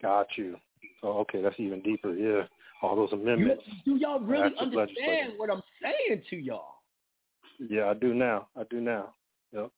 Got 0.02 0.26
you. 0.36 0.56
Oh, 1.02 1.18
okay, 1.20 1.40
that's 1.40 1.58
even 1.58 1.80
deeper. 1.82 2.14
Yeah, 2.14 2.42
all 2.82 2.94
those 2.96 3.10
You, 3.12 3.20
amendments. 3.22 3.64
do 3.84 3.96
y'all 3.96 4.20
really 4.20 4.54
understand 4.58 5.32
what 5.38 5.50
I'm 5.50 5.62
saying 5.82 6.22
to 6.30 6.36
y'all? 6.36 6.73
Yeah, 7.58 7.90
I 7.90 7.94
do 7.94 8.14
now. 8.14 8.48
I 8.56 8.64
do 8.70 8.80
now. 8.80 9.14
Yep. 9.52 9.70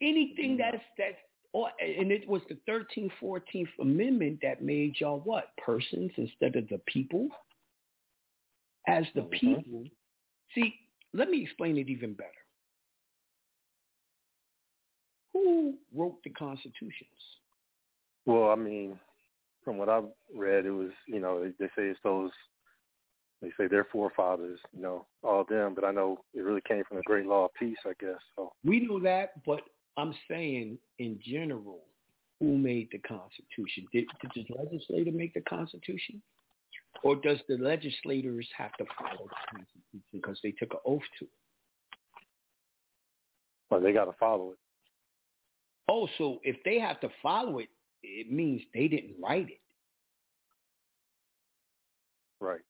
Anything 0.00 0.56
that's 0.56 0.82
that's 0.98 1.16
or 1.52 1.70
and 1.80 2.10
it 2.10 2.26
was 2.28 2.42
the 2.48 2.58
13th, 2.68 3.10
14th 3.20 3.68
Amendment 3.80 4.38
that 4.42 4.62
made 4.62 4.98
y'all 4.98 5.20
what 5.20 5.56
persons 5.58 6.10
instead 6.16 6.56
of 6.56 6.68
the 6.68 6.78
people. 6.86 7.28
As 8.88 9.04
the 9.14 9.20
Mhm. 9.22 9.30
people, 9.30 9.84
see, 10.54 10.74
let 11.12 11.30
me 11.30 11.42
explain 11.42 11.78
it 11.78 11.88
even 11.88 12.14
better. 12.14 12.30
Who 15.32 15.78
wrote 15.94 16.22
the 16.24 16.30
constitutions? 16.30 17.38
Well, 18.26 18.50
I 18.50 18.56
mean, 18.56 18.98
from 19.62 19.78
what 19.78 19.88
I've 19.88 20.10
read, 20.34 20.66
it 20.66 20.70
was 20.70 20.92
you 21.06 21.20
know 21.20 21.48
they 21.58 21.66
say 21.68 21.88
it's 21.88 22.00
those 22.02 22.32
they 23.42 23.50
say 23.58 23.66
their 23.66 23.86
forefathers, 23.92 24.60
you 24.74 24.80
know, 24.80 25.04
all 25.22 25.44
them. 25.48 25.74
But 25.74 25.84
I 25.84 25.90
know 25.90 26.20
it 26.32 26.40
really 26.40 26.62
came 26.66 26.84
from 26.84 26.96
the 26.96 27.02
Great 27.02 27.26
Law 27.26 27.46
of 27.46 27.54
Peace, 27.54 27.76
I 27.84 27.92
guess. 28.00 28.20
So 28.36 28.52
We 28.64 28.80
know 28.86 29.00
that, 29.00 29.44
but 29.44 29.60
I'm 29.96 30.14
saying 30.30 30.78
in 30.98 31.18
general, 31.22 31.80
who 32.38 32.56
made 32.56 32.88
the 32.92 32.98
Constitution? 32.98 33.86
Did, 33.92 34.06
did 34.34 34.46
the 34.48 34.54
legislator 34.56 35.12
make 35.12 35.34
the 35.34 35.42
Constitution? 35.42 36.22
Or 37.02 37.16
does 37.16 37.38
the 37.48 37.56
legislators 37.56 38.48
have 38.56 38.72
to 38.74 38.84
follow 38.98 39.28
the 39.28 39.58
Constitution 39.58 40.02
because 40.12 40.38
they 40.42 40.52
took 40.52 40.72
an 40.72 40.80
oath 40.86 41.02
to 41.18 41.24
it? 41.24 41.30
well, 43.72 43.80
they 43.80 43.92
got 43.92 44.04
to 44.04 44.12
follow 44.20 44.50
it. 44.50 44.58
Oh, 45.88 46.06
so 46.18 46.40
if 46.42 46.56
they 46.62 46.78
have 46.78 47.00
to 47.00 47.08
follow 47.22 47.58
it, 47.58 47.68
it 48.02 48.30
means 48.30 48.60
they 48.74 48.86
didn't 48.86 49.14
write 49.22 49.48
it. 49.48 49.60
Right. 52.38 52.60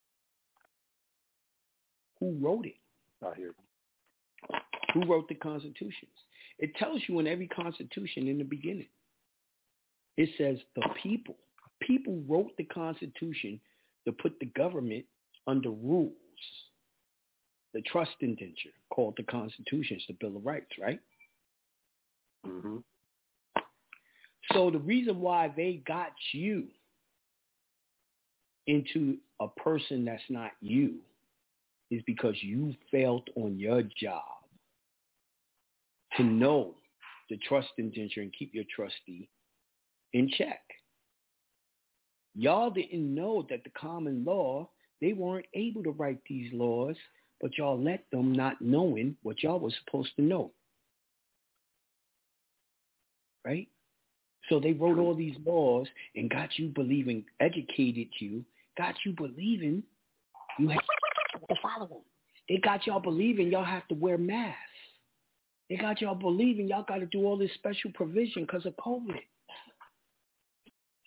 Who 2.23 2.37
wrote 2.39 2.65
it? 2.65 2.75
I 3.21 3.35
hear. 3.35 3.47
you. 3.47 4.59
Who 4.93 5.11
wrote 5.11 5.27
the 5.27 5.35
constitutions? 5.35 6.13
It 6.57 6.73
tells 6.75 7.01
you 7.09 7.19
in 7.19 7.27
every 7.27 7.49
constitution 7.49 8.29
in 8.29 8.37
the 8.37 8.45
beginning. 8.45 8.87
It 10.15 10.29
says 10.37 10.57
the 10.77 10.87
people. 11.01 11.35
People 11.81 12.23
wrote 12.25 12.51
the 12.57 12.63
constitution 12.63 13.59
to 14.05 14.13
put 14.13 14.39
the 14.39 14.45
government 14.57 15.03
under 15.47 15.71
rules. 15.71 16.13
The 17.73 17.81
trust 17.81 18.11
indenture 18.21 18.69
called 18.89 19.15
the 19.17 19.23
constitution 19.23 19.99
the 20.07 20.15
Bill 20.21 20.37
of 20.37 20.45
Rights, 20.45 20.71
right? 20.79 21.01
hmm 22.45 22.77
So 24.53 24.71
the 24.71 24.79
reason 24.79 25.19
why 25.19 25.51
they 25.57 25.81
got 25.85 26.13
you 26.31 26.67
into 28.67 29.17
a 29.41 29.49
person 29.49 30.05
that's 30.05 30.23
not 30.29 30.51
you 30.61 30.99
is 31.93 32.01
because 32.07 32.35
you 32.41 32.73
failed 32.89 33.29
on 33.35 33.59
your 33.59 33.83
job 33.83 34.23
to 36.17 36.23
know 36.23 36.75
the 37.29 37.37
trust 37.47 37.69
indenture 37.77 38.21
and 38.21 38.33
keep 38.37 38.53
your 38.53 38.63
trustee 38.75 39.29
in 40.13 40.29
check. 40.37 40.61
Y'all 42.35 42.71
didn't 42.71 43.13
know 43.13 43.45
that 43.49 43.63
the 43.63 43.69
common 43.79 44.25
law, 44.25 44.67
they 45.01 45.13
weren't 45.13 45.45
able 45.53 45.83
to 45.83 45.91
write 45.91 46.19
these 46.27 46.51
laws, 46.51 46.95
but 47.39 47.57
y'all 47.57 47.79
let 47.79 48.05
them 48.11 48.31
not 48.33 48.59
knowing 48.59 49.15
what 49.21 49.43
y'all 49.43 49.59
was 49.59 49.75
supposed 49.85 50.15
to 50.15 50.23
know. 50.23 50.51
Right? 53.45 53.67
So 54.49 54.59
they 54.59 54.73
wrote 54.73 54.97
all 54.97 55.15
these 55.15 55.35
laws 55.45 55.87
and 56.15 56.29
got 56.29 56.57
you 56.57 56.69
believing, 56.69 57.23
educated 57.39 58.07
you, 58.19 58.43
got 58.77 58.95
you 59.05 59.13
believing 59.13 59.83
you 60.59 60.69
have 60.69 60.79
to 61.53 61.61
follow 61.61 61.87
them. 61.87 62.01
They 62.49 62.57
got 62.57 62.85
y'all 62.85 62.99
believing 62.99 63.51
y'all 63.51 63.63
have 63.63 63.87
to 63.87 63.95
wear 63.95 64.17
masks. 64.17 64.59
They 65.69 65.77
got 65.77 66.01
y'all 66.01 66.15
believing 66.15 66.67
y'all 66.67 66.85
got 66.87 66.97
to 66.97 67.05
do 67.05 67.25
all 67.25 67.37
this 67.37 67.53
special 67.55 67.91
provision 67.93 68.43
because 68.43 68.65
of 68.65 68.75
COVID. 68.75 69.19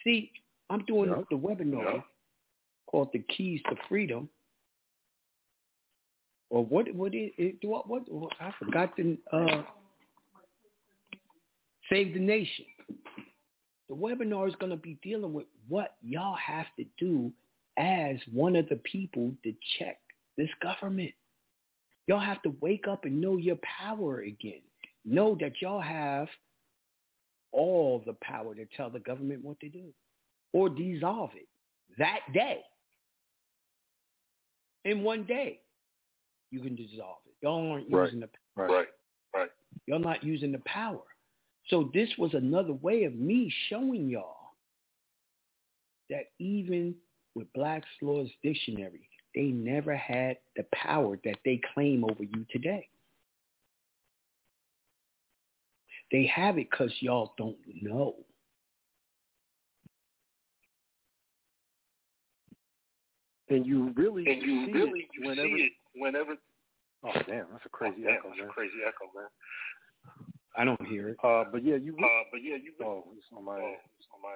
See, 0.02 0.32
I'm 0.70 0.84
doing 0.86 1.10
Yeah. 1.10 1.22
the 1.30 1.36
webinar 1.36 1.94
Yeah. 1.96 2.02
called 2.86 3.12
"The 3.12 3.20
Keys 3.20 3.62
to 3.64 3.76
Freedom." 3.88 4.28
Or 6.48 6.64
what? 6.64 6.92
What 6.94 7.14
it? 7.14 7.34
it 7.38 7.64
what, 7.64 7.88
what? 7.88 8.08
What? 8.08 8.32
I 8.40 8.52
forgot 8.52 8.96
the 8.96 9.18
uh, 9.32 9.64
Save 11.88 12.14
the 12.14 12.20
Nation. 12.20 12.66
The 13.88 13.94
webinar 13.94 14.48
is 14.48 14.54
going 14.56 14.70
to 14.70 14.76
be 14.76 14.98
dealing 15.02 15.32
with 15.32 15.46
what 15.68 15.96
y'all 16.02 16.36
have 16.36 16.66
to 16.76 16.84
do 16.98 17.32
as 17.76 18.16
one 18.32 18.56
of 18.56 18.68
the 18.68 18.76
people 18.76 19.32
to 19.44 19.54
check 19.78 19.98
this 20.36 20.50
government. 20.62 21.12
Y'all 22.06 22.20
have 22.20 22.42
to 22.42 22.54
wake 22.60 22.86
up 22.88 23.04
and 23.04 23.20
know 23.20 23.36
your 23.36 23.58
power 23.78 24.20
again. 24.20 24.60
Know 25.04 25.36
that 25.40 25.52
y'all 25.60 25.80
have 25.80 26.28
all 27.52 28.02
the 28.04 28.16
power 28.22 28.54
to 28.54 28.66
tell 28.76 28.90
the 28.90 29.00
government 29.00 29.42
what 29.42 29.58
to 29.60 29.68
do 29.68 29.92
or 30.52 30.68
dissolve 30.68 31.30
it 31.34 31.48
that 31.98 32.20
day. 32.32 32.60
In 34.84 35.02
one 35.02 35.24
day, 35.24 35.60
you 36.50 36.60
can 36.60 36.76
dissolve 36.76 37.18
it. 37.26 37.34
Y'all 37.42 37.70
aren't 37.70 37.90
Right. 37.90 38.04
using 38.04 38.20
the 38.20 38.30
Right. 38.54 38.70
Right, 38.70 38.88
right. 39.34 39.50
Y'all 39.86 39.98
not 39.98 40.22
using 40.22 40.52
the 40.52 40.60
power. 40.60 41.02
So 41.66 41.84
this 41.92 42.16
was 42.16 42.34
another 42.34 42.72
way 42.72 43.04
of 43.04 43.14
me 43.14 43.50
showing 43.68 44.08
y'all 44.08 44.54
that 46.08 46.32
even 46.38 46.94
with 47.34 47.52
Black's 47.52 47.88
Laws 48.00 48.30
Dictionary, 48.42 49.08
they 49.36 49.44
never 49.44 49.94
had 49.94 50.38
the 50.56 50.64
power 50.74 51.18
that 51.24 51.36
they 51.44 51.60
claim 51.74 52.02
over 52.04 52.24
you 52.24 52.46
today. 52.50 52.88
They 56.10 56.24
have 56.34 56.56
it 56.56 56.70
because 56.70 56.90
y'all 57.00 57.34
don't 57.36 57.56
know. 57.82 58.14
And 63.48 63.66
you 63.66 63.92
really 63.94 64.24
And 64.26 64.42
you 64.42 64.66
see 64.66 64.72
really 64.72 65.00
it 65.00 65.08
you 65.14 65.28
whenever. 65.28 65.56
see 65.56 65.62
it 65.64 65.72
whenever. 65.94 66.34
Oh 67.04 67.12
damn, 67.28 67.46
that's 67.52 67.64
a 67.64 67.68
crazy 67.68 68.02
Damn, 68.02 68.14
echo, 68.14 68.28
that's 68.30 68.48
a 68.48 68.52
crazy 68.52 68.74
echo, 68.82 69.06
man. 69.14 69.28
I 70.56 70.64
don't 70.64 70.84
hear 70.88 71.10
it. 71.10 71.16
Uh, 71.22 71.44
but 71.52 71.62
yeah, 71.62 71.76
you. 71.76 71.94
Re- 71.94 72.02
Uh, 72.04 72.24
but 72.32 72.42
yeah, 72.42 72.56
you. 72.56 72.72
oh, 72.82 73.04
it's 73.16 73.26
on 73.36 73.44
my. 73.44 73.60
Oh, 73.60 73.74
it's 73.98 74.08
on 74.14 74.22
my. 74.22 74.34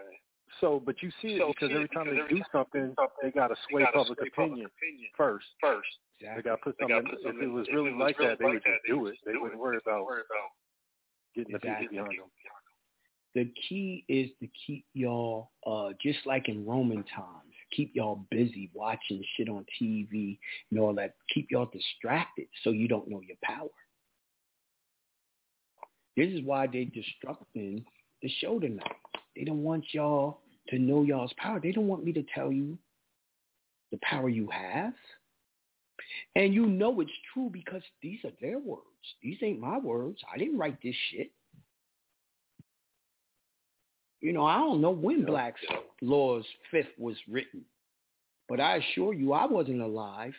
So, 0.58 0.82
but 0.84 1.02
you 1.02 1.10
see 1.22 1.36
it 1.36 1.38
So 1.38 1.52
because 1.54 1.70
every 1.70 1.88
time 1.88 2.10
because 2.10 2.18
they 2.18 2.22
every 2.26 2.34
do 2.34 2.42
time 2.50 2.66
something, 2.66 2.94
they 3.22 3.30
got 3.30 3.48
to 3.48 3.56
sway 3.70 3.82
gotta 3.82 3.98
public 3.98 4.18
sway 4.18 4.28
opinion 4.28 4.66
public 4.66 4.72
opinion 4.74 5.08
first. 5.16 5.46
first. 5.60 5.88
They 6.20 6.42
got 6.42 6.56
to 6.56 6.62
put 6.62 6.76
something. 6.80 7.06
put 7.06 7.22
If 7.22 7.42
it 7.42 7.46
was 7.46 7.66
if 7.68 7.74
really 7.74 7.90
it 7.90 7.96
was 7.96 8.00
like 8.00 8.18
really 8.18 8.30
that, 8.30 8.38
they 8.38 8.44
would 8.44 8.62
that, 8.64 8.70
just 8.70 8.82
they 8.86 8.92
do 8.92 9.06
it. 9.06 9.16
They 9.24 9.36
wouldn't 9.38 9.60
worry 9.60 9.78
about 9.78 10.04
wouldn't 10.04 10.06
worry 10.06 10.24
about 10.26 10.50
getting 11.34 11.52
the 11.52 11.58
Exactly. 11.58 11.86
people 11.88 12.04
behind 12.04 12.18
them. 12.18 12.30
The 13.34 13.52
key 13.68 14.04
is 14.08 14.28
to 14.40 14.48
keep 14.66 14.84
y'all, 14.92 15.50
uh, 15.64 15.90
just 16.02 16.18
like 16.26 16.48
in 16.48 16.66
Roman 16.66 17.04
times, 17.14 17.54
keep 17.70 17.92
y'all 17.94 18.26
busy 18.30 18.70
watching 18.74 19.22
shit 19.36 19.48
on 19.48 19.64
TV 19.80 20.36
and 20.70 20.80
all 20.80 20.92
that. 20.94 21.14
Keep 21.32 21.52
y'all 21.52 21.70
distracted 21.72 22.48
so 22.64 22.70
you 22.70 22.88
don't 22.88 23.08
know 23.08 23.20
your 23.20 23.36
power. 23.42 23.68
This 26.16 26.28
is 26.32 26.42
why 26.42 26.66
they 26.66 26.86
disrupting 26.86 27.84
the 28.22 28.28
show 28.40 28.58
tonight. 28.58 28.86
They 29.36 29.44
don't 29.44 29.62
want 29.62 29.84
y'all 29.92 30.40
to 30.68 30.78
know 30.78 31.02
y'all's 31.02 31.32
power. 31.38 31.60
They 31.60 31.72
don't 31.72 31.88
want 31.88 32.04
me 32.04 32.12
to 32.12 32.24
tell 32.34 32.52
you 32.52 32.78
the 33.90 33.98
power 34.02 34.28
you 34.28 34.48
have. 34.50 34.92
And 36.36 36.54
you 36.54 36.66
know 36.66 37.00
it's 37.00 37.10
true 37.32 37.50
because 37.52 37.82
these 38.02 38.18
are 38.24 38.32
their 38.40 38.58
words. 38.58 38.84
These 39.22 39.38
ain't 39.42 39.60
my 39.60 39.78
words. 39.78 40.18
I 40.32 40.38
didn't 40.38 40.58
write 40.58 40.78
this 40.82 40.94
shit. 41.10 41.30
You 44.20 44.32
know, 44.32 44.44
I 44.44 44.58
don't 44.58 44.82
know 44.82 44.90
when 44.90 45.24
Black's 45.24 45.60
Laws 46.02 46.44
Fifth 46.70 46.98
was 46.98 47.16
written, 47.28 47.62
but 48.48 48.60
I 48.60 48.76
assure 48.76 49.14
you 49.14 49.32
I 49.32 49.46
wasn't 49.46 49.80
alive. 49.80 50.34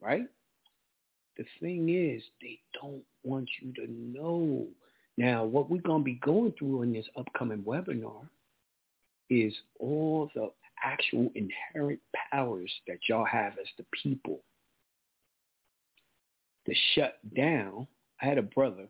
Right? 0.00 0.26
The 1.36 1.44
thing 1.60 1.88
is, 1.88 2.22
they 2.40 2.58
don't 2.80 3.02
want 3.22 3.48
you 3.62 3.72
to 3.74 3.90
know 3.90 4.66
Now, 5.16 5.44
what 5.44 5.70
we're 5.70 5.80
going 5.80 6.00
to 6.00 6.04
be 6.04 6.14
going 6.14 6.52
through 6.58 6.82
in 6.82 6.92
this 6.92 7.06
upcoming 7.16 7.62
webinar 7.62 8.26
is 9.30 9.54
all 9.78 10.30
the 10.34 10.50
actual 10.82 11.30
inherent 11.34 12.00
powers 12.30 12.70
that 12.88 12.98
y'all 13.08 13.24
have 13.24 13.52
as 13.60 13.68
the 13.78 13.84
people 14.02 14.40
to 16.66 16.74
shut 16.94 17.18
down. 17.34 17.86
I 18.20 18.26
had 18.26 18.38
a 18.38 18.42
brother 18.42 18.86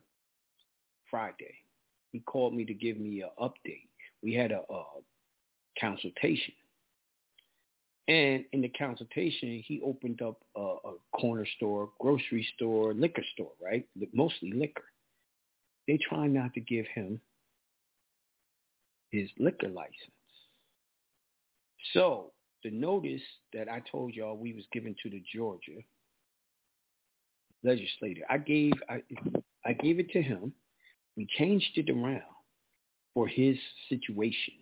Friday. 1.11 1.55
He 2.13 2.21
called 2.21 2.55
me 2.55 2.65
to 2.65 2.75
give 2.75 2.99
me 2.99 3.23
an 3.23 3.31
update. 3.41 3.89
We 4.23 4.35
had 4.35 4.53
a, 4.53 4.61
a 4.73 4.85
consultation. 5.79 6.55
And 8.07 8.45
in 8.53 8.61
the 8.61 8.69
consultation, 8.69 9.63
he 9.67 9.81
opened 9.85 10.23
up 10.23 10.39
a, 10.57 10.61
a 10.61 10.95
corner 11.19 11.47
store, 11.57 11.91
grocery 11.99 12.47
store, 12.55 12.93
liquor 12.95 13.25
store, 13.33 13.53
right? 13.63 13.87
Mostly 14.13 14.53
liquor 14.53 14.85
they 15.87 15.99
try 15.99 16.27
not 16.27 16.55
to 16.55 16.61
give 16.61 16.87
him 16.95 17.21
his 19.11 19.29
liquor 19.39 19.69
license. 19.69 19.95
So 21.93 22.33
the 22.63 22.71
notice 22.71 23.23
that 23.53 23.69
I 23.69 23.83
told 23.91 24.15
y'all 24.15 24.37
we 24.37 24.55
was 24.55 24.65
given 24.73 24.97
to 25.03 25.11
the 25.11 25.23
Georgia 25.35 25.81
legislator, 27.63 28.23
I 28.29 28.39
gave 28.39 28.73
I, 28.89 29.03
I 29.65 29.73
gave 29.75 29.99
it 29.99 30.11
to 30.11 30.23
him. 30.23 30.53
We 31.17 31.27
changed 31.39 31.77
it 31.77 31.91
around 31.91 32.23
for 33.13 33.29
his 33.29 33.57
situation. 33.89 34.55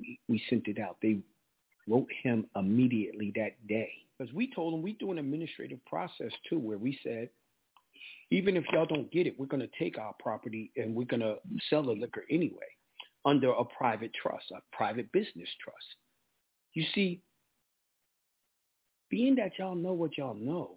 We, 0.00 0.18
we 0.28 0.42
sent 0.48 0.68
it 0.68 0.78
out. 0.78 0.96
They 1.02 1.18
wrote 1.86 2.08
him 2.22 2.46
immediately 2.56 3.32
that 3.36 3.66
day 3.66 3.90
because 4.16 4.32
we 4.32 4.52
told 4.52 4.74
him 4.74 4.82
we 4.82 4.94
do 4.94 5.12
an 5.12 5.18
administrative 5.18 5.84
process 5.84 6.32
too, 6.48 6.58
where 6.58 6.78
we 6.78 6.98
said 7.02 7.28
even 8.30 8.56
if 8.56 8.64
y'all 8.72 8.86
don't 8.86 9.10
get 9.12 9.26
it, 9.26 9.38
we're 9.38 9.46
going 9.46 9.60
to 9.60 9.78
take 9.78 9.98
our 9.98 10.14
property 10.18 10.72
and 10.76 10.94
we're 10.94 11.04
going 11.04 11.20
to 11.20 11.36
sell 11.70 11.82
the 11.82 11.92
liquor 11.92 12.24
anyway 12.30 12.66
under 13.24 13.50
a 13.50 13.64
private 13.64 14.12
trust, 14.20 14.50
a 14.52 14.60
private 14.76 15.10
business 15.12 15.48
trust. 15.62 15.86
You 16.74 16.84
see, 16.94 17.20
being 19.10 19.36
that 19.36 19.52
y'all 19.58 19.74
know 19.74 19.92
what 19.92 20.18
y'all 20.18 20.34
know, 20.34 20.76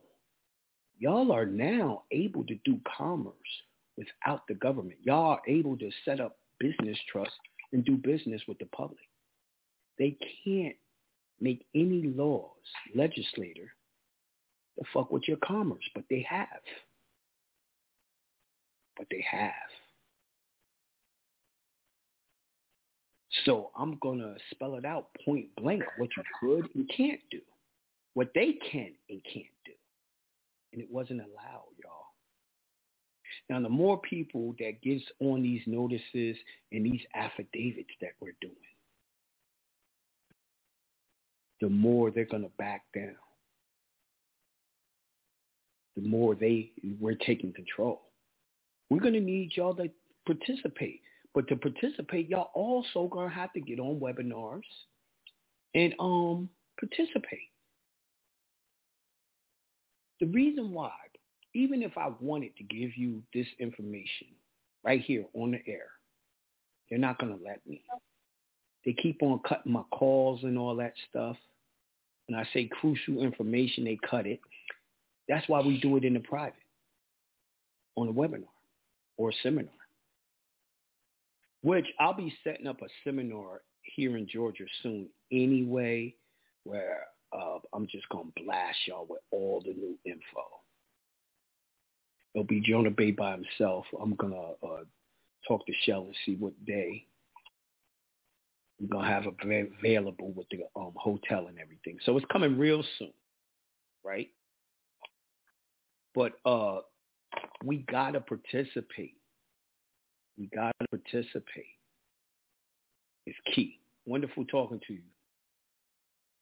y'all 0.97 1.31
are 1.31 1.45
now 1.45 2.03
able 2.11 2.43
to 2.45 2.55
do 2.65 2.79
commerce 2.97 3.33
without 3.97 4.43
the 4.47 4.55
government. 4.55 4.99
Y'all 5.01 5.31
are 5.31 5.41
able 5.47 5.77
to 5.77 5.89
set 6.05 6.19
up 6.19 6.37
business 6.59 6.97
trusts 7.11 7.35
and 7.73 7.83
do 7.83 7.97
business 7.97 8.41
with 8.47 8.59
the 8.59 8.65
public. 8.67 8.99
They 9.97 10.17
can't 10.45 10.75
make 11.41 11.65
any 11.75 12.03
laws, 12.03 12.51
legislator, 12.95 13.73
to 14.77 14.85
fuck 14.93 15.11
with 15.11 15.27
your 15.27 15.37
commerce, 15.37 15.83
but 15.93 16.05
they 16.09 16.25
have 16.29 16.47
but 18.99 19.07
they 19.09 19.25
have. 19.31 19.53
So 23.45 23.71
I'm 23.77 23.97
going 24.01 24.19
to 24.19 24.35
spell 24.51 24.75
it 24.75 24.85
out 24.85 25.07
point 25.25 25.47
blank 25.55 25.83
what 25.97 26.09
you 26.17 26.23
could 26.39 26.69
and 26.75 26.89
can't 26.95 27.21
do, 27.31 27.39
what 28.13 28.29
they 28.35 28.59
can 28.69 28.91
and 29.09 29.21
can't 29.23 29.45
do. 29.65 29.71
And 30.73 30.81
it 30.81 30.91
wasn't 30.91 31.21
allowed, 31.21 31.71
y'all. 31.81 31.93
Now, 33.49 33.61
the 33.61 33.69
more 33.69 33.99
people 34.01 34.53
that 34.59 34.81
gets 34.83 35.03
on 35.21 35.41
these 35.41 35.61
notices 35.65 36.35
and 36.71 36.85
these 36.85 37.01
affidavits 37.15 37.89
that 38.01 38.11
we're 38.19 38.35
doing, 38.41 38.53
the 41.61 41.69
more 41.69 42.11
they're 42.11 42.25
going 42.25 42.43
to 42.43 42.51
back 42.57 42.83
down. 42.93 43.15
The 45.95 46.01
more 46.01 46.35
they 46.35 46.71
we're 46.99 47.15
taking 47.15 47.53
control. 47.53 48.08
We're 48.89 48.99
going 48.99 49.13
to 49.13 49.19
need 49.19 49.51
y'all 49.55 49.75
to 49.75 49.89
participate. 50.25 51.01
But 51.33 51.47
to 51.49 51.55
participate, 51.55 52.29
y'all 52.29 52.51
also 52.55 53.07
going 53.07 53.29
to 53.29 53.35
have 53.35 53.53
to 53.53 53.61
get 53.61 53.79
on 53.79 53.99
webinars 53.99 54.61
and 55.75 55.93
um 55.99 56.49
participate. 56.79 57.49
The 60.19 60.25
reason 60.27 60.71
why, 60.71 60.91
even 61.53 61.83
if 61.83 61.97
I 61.97 62.11
wanted 62.19 62.55
to 62.57 62.63
give 62.63 62.97
you 62.97 63.21
this 63.33 63.47
information 63.59 64.27
right 64.83 65.01
here 65.01 65.25
on 65.33 65.51
the 65.51 65.59
air, 65.67 65.87
they're 66.89 66.99
not 66.99 67.19
going 67.19 67.37
to 67.37 67.43
let 67.43 67.61
me. 67.67 67.83
They 68.85 68.93
keep 68.93 69.21
on 69.21 69.39
cutting 69.47 69.71
my 69.71 69.83
calls 69.91 70.43
and 70.43 70.57
all 70.57 70.75
that 70.77 70.93
stuff. 71.09 71.37
When 72.27 72.39
I 72.39 72.47
say 72.53 72.69
crucial 72.79 73.21
information, 73.21 73.85
they 73.85 73.99
cut 74.09 74.25
it. 74.25 74.39
That's 75.27 75.47
why 75.47 75.61
we 75.61 75.79
do 75.79 75.95
it 75.97 76.03
in 76.03 76.15
the 76.15 76.19
private 76.19 76.55
on 77.95 78.07
the 78.07 78.13
webinar 78.13 78.45
or 79.19 79.33
seminar, 79.43 79.69
which 81.61 81.85
I'll 81.99 82.13
be 82.13 82.33
setting 82.43 82.67
up 82.67 82.81
a 82.81 82.87
seminar 83.03 83.61
here 83.83 84.15
in 84.15 84.27
Georgia 84.27 84.63
soon 84.81 85.09
anyway, 85.29 86.15
where 86.63 87.03
uh, 87.33 87.57
I'm 87.73 87.85
just 87.87 88.07
going 88.09 88.31
to 88.35 88.43
blast 88.43 88.77
y'all 88.87 89.05
with 89.07 89.19
all 89.31 89.61
the 89.63 89.73
new 89.73 89.97
info. 90.05 90.45
It'll 92.33 92.47
be 92.47 92.61
Jonah 92.61 92.91
Bey 92.91 93.11
by 93.11 93.31
himself. 93.31 93.85
I'm 94.01 94.15
going 94.15 94.33
to 94.33 94.67
uh, 94.67 94.83
talk 95.47 95.65
to 95.65 95.73
Shell 95.85 96.03
and 96.03 96.15
see 96.25 96.35
what 96.35 96.53
day 96.65 97.05
I'm 98.79 98.87
going 98.87 99.05
to 99.05 99.11
have 99.11 99.25
available 99.27 100.31
with 100.31 100.47
the 100.49 100.61
um, 100.79 100.93
hotel 100.95 101.47
and 101.47 101.59
everything. 101.59 101.97
So 102.05 102.15
it's 102.15 102.25
coming 102.31 102.57
real 102.57 102.83
soon, 102.97 103.11
right? 104.05 104.29
But 106.15 106.33
uh, 106.45 106.79
we 107.63 107.77
got 107.91 108.11
to 108.11 108.21
participate. 108.21 109.15
We 110.37 110.47
got 110.47 110.75
to 110.79 110.87
participate. 110.87 111.65
It's 113.25 113.37
key. 113.53 113.79
Wonderful 114.05 114.45
talking 114.45 114.79
to 114.87 114.93
you. 114.93 115.01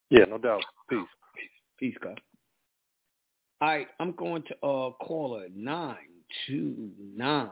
Yeah, 0.09 0.25
no 0.25 0.37
doubt. 0.37 0.63
Peace. 0.89 0.99
Peace, 1.79 1.95
God. 2.01 2.19
All 3.59 3.67
right, 3.67 3.87
I'm 3.99 4.11
going 4.13 4.43
to 4.43 4.53
uh 4.65 4.91
caller 5.01 5.47
nine 5.53 5.97
two 6.45 6.91
nine 7.15 7.49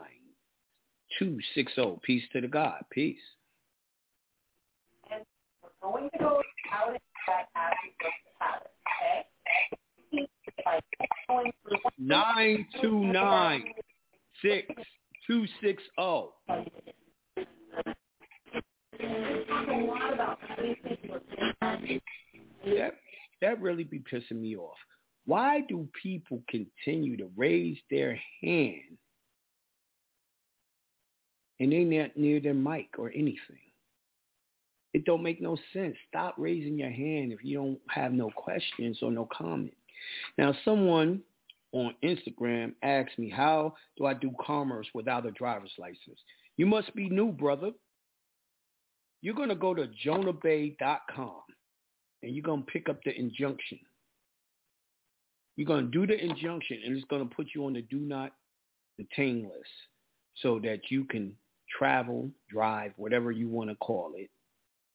two 1.17 1.39
six 1.55 1.73
zero. 1.75 1.99
Peace 2.03 2.23
to 2.33 2.41
the 2.41 2.47
God. 2.47 2.83
Peace. 2.91 3.17
And 5.11 5.23
we're 5.63 5.89
going 5.89 6.09
to 6.11 6.19
go 6.19 6.41
out 6.71 6.89
and 6.89 6.99
back 7.27 7.49
after 7.55 7.77
the 7.99 8.07
okay? 8.45 9.25
Nine 11.97 12.67
two 12.81 12.99
nine 12.99 13.63
six 14.41 14.67
two 15.27 15.45
six 15.61 15.81
zero. 15.99 16.33
That 22.65 22.93
that 23.41 23.61
really 23.61 23.83
be 23.83 23.99
pissing 23.99 24.41
me 24.41 24.55
off. 24.55 24.77
Why 25.25 25.61
do 25.67 25.87
people 26.01 26.41
continue 26.47 27.17
to 27.17 27.29
raise 27.35 27.77
their 27.89 28.19
hand 28.41 28.97
and 31.59 31.71
they 31.71 31.83
not 31.83 32.15
near 32.15 32.39
their 32.39 32.53
mic 32.53 32.89
or 32.97 33.09
anything? 33.09 33.39
It 34.93 35.03
don't 35.03 35.23
make 35.23 35.41
no 35.41 35.57
sense. 35.73 35.95
Stop 36.07 36.35
raising 36.37 36.77
your 36.77 36.91
hand 36.91 37.33
if 37.33 37.43
you 37.43 37.57
don't 37.57 37.79
have 37.89 38.13
no 38.13 38.29
questions 38.29 38.99
or 39.01 39.11
no 39.11 39.27
comment. 39.35 39.73
Now, 40.37 40.53
someone 40.63 41.21
on 41.71 41.93
Instagram 42.03 42.73
asked 42.83 43.17
me, 43.17 43.29
how 43.29 43.75
do 43.97 44.05
I 44.05 44.13
do 44.13 44.31
commerce 44.39 44.87
without 44.93 45.25
a 45.25 45.31
driver's 45.31 45.73
license? 45.77 46.19
You 46.57 46.65
must 46.65 46.93
be 46.95 47.09
new, 47.09 47.31
brother. 47.31 47.71
You're 49.21 49.35
going 49.35 49.49
to 49.49 49.55
go 49.55 49.73
to 49.73 49.89
jonahbey.com 50.05 51.41
and 52.23 52.35
you're 52.35 52.43
going 52.43 52.63
to 52.63 52.71
pick 52.71 52.89
up 52.89 52.99
the 53.03 53.17
injunction. 53.17 53.79
You're 55.55 55.67
going 55.67 55.85
to 55.85 55.91
do 55.91 56.05
the 56.05 56.21
injunction 56.21 56.79
and 56.85 56.95
it's 56.95 57.05
going 57.05 57.27
to 57.27 57.35
put 57.35 57.47
you 57.55 57.65
on 57.65 57.73
the 57.73 57.81
do 57.83 57.99
not 57.99 58.33
detain 58.97 59.43
list 59.43 59.69
so 60.41 60.59
that 60.59 60.79
you 60.89 61.05
can 61.05 61.35
travel, 61.77 62.29
drive, 62.49 62.91
whatever 62.97 63.31
you 63.31 63.49
want 63.49 63.69
to 63.69 63.75
call 63.77 64.13
it, 64.15 64.29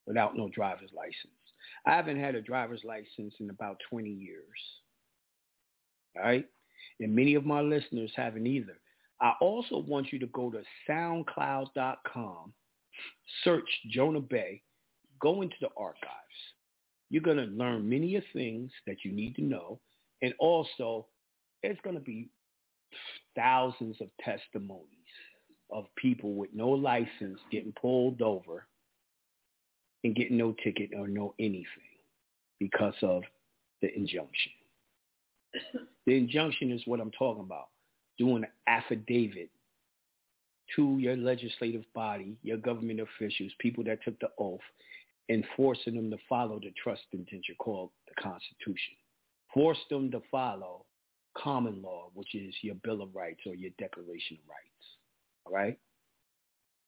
without 0.05 0.35
no 0.35 0.49
driver's 0.49 0.91
license. 0.95 1.33
I 1.85 1.91
haven't 1.91 2.19
had 2.19 2.35
a 2.35 2.41
driver's 2.41 2.83
license 2.83 3.33
in 3.39 3.49
about 3.49 3.77
20 3.89 4.09
years. 4.09 4.45
All 6.17 6.23
right? 6.23 6.45
And 6.99 7.15
many 7.15 7.35
of 7.35 7.45
my 7.45 7.61
listeners 7.61 8.11
haven't 8.15 8.47
either. 8.47 8.77
I 9.21 9.33
also 9.39 9.79
want 9.79 10.11
you 10.11 10.19
to 10.19 10.27
go 10.27 10.49
to 10.49 10.61
soundcloud.com, 10.89 12.53
search 13.43 13.69
Jonah 13.89 14.19
Bey, 14.19 14.61
go 15.21 15.41
into 15.41 15.55
the 15.61 15.69
archives. 15.77 16.07
You're 17.09 17.21
going 17.21 17.37
to 17.37 17.43
learn 17.43 17.87
many 17.87 18.15
of 18.15 18.23
things 18.33 18.71
that 18.87 18.97
you 19.03 19.11
need 19.11 19.35
to 19.35 19.43
know. 19.43 19.79
And 20.21 20.33
also, 20.39 21.07
there's 21.61 21.77
going 21.83 21.95
to 21.95 22.01
be 22.01 22.29
thousands 23.35 23.97
of 24.01 24.07
testimonies 24.23 24.87
of 25.71 25.85
people 25.97 26.33
with 26.33 26.49
no 26.53 26.69
license 26.69 27.39
getting 27.51 27.73
pulled 27.79 28.21
over 28.21 28.65
and 30.03 30.15
getting 30.15 30.37
no 30.37 30.55
ticket 30.63 30.89
or 30.97 31.07
no 31.07 31.33
anything 31.39 31.67
because 32.59 32.95
of 33.01 33.23
the 33.81 33.95
injunction. 33.95 34.51
The 36.05 36.17
injunction 36.17 36.71
is 36.71 36.81
what 36.85 36.99
I'm 36.99 37.11
talking 37.11 37.43
about. 37.43 37.67
doing 38.17 38.43
an 38.43 38.49
affidavit 38.67 39.49
to 40.75 40.97
your 40.99 41.15
legislative 41.15 41.83
body, 41.93 42.37
your 42.43 42.57
government 42.57 42.99
officials, 42.99 43.51
people 43.59 43.83
that 43.83 44.03
took 44.03 44.19
the 44.19 44.29
oath, 44.37 44.59
enforcing 45.29 45.95
them 45.95 46.09
to 46.11 46.17
follow 46.29 46.59
the 46.59 46.71
trust 46.81 47.01
indenture 47.13 47.53
called 47.59 47.89
the 48.07 48.21
Constitution. 48.21 48.95
Force 49.53 49.79
them 49.89 50.11
to 50.11 50.21
follow 50.29 50.85
common 51.37 51.81
law, 51.81 52.09
which 52.13 52.35
is 52.35 52.53
your 52.61 52.75
Bill 52.83 53.01
of 53.01 53.15
Rights 53.15 53.41
or 53.45 53.55
your 53.55 53.71
Declaration 53.79 54.37
of 54.43 54.49
Rights. 54.49 54.85
All 55.45 55.53
right? 55.53 55.77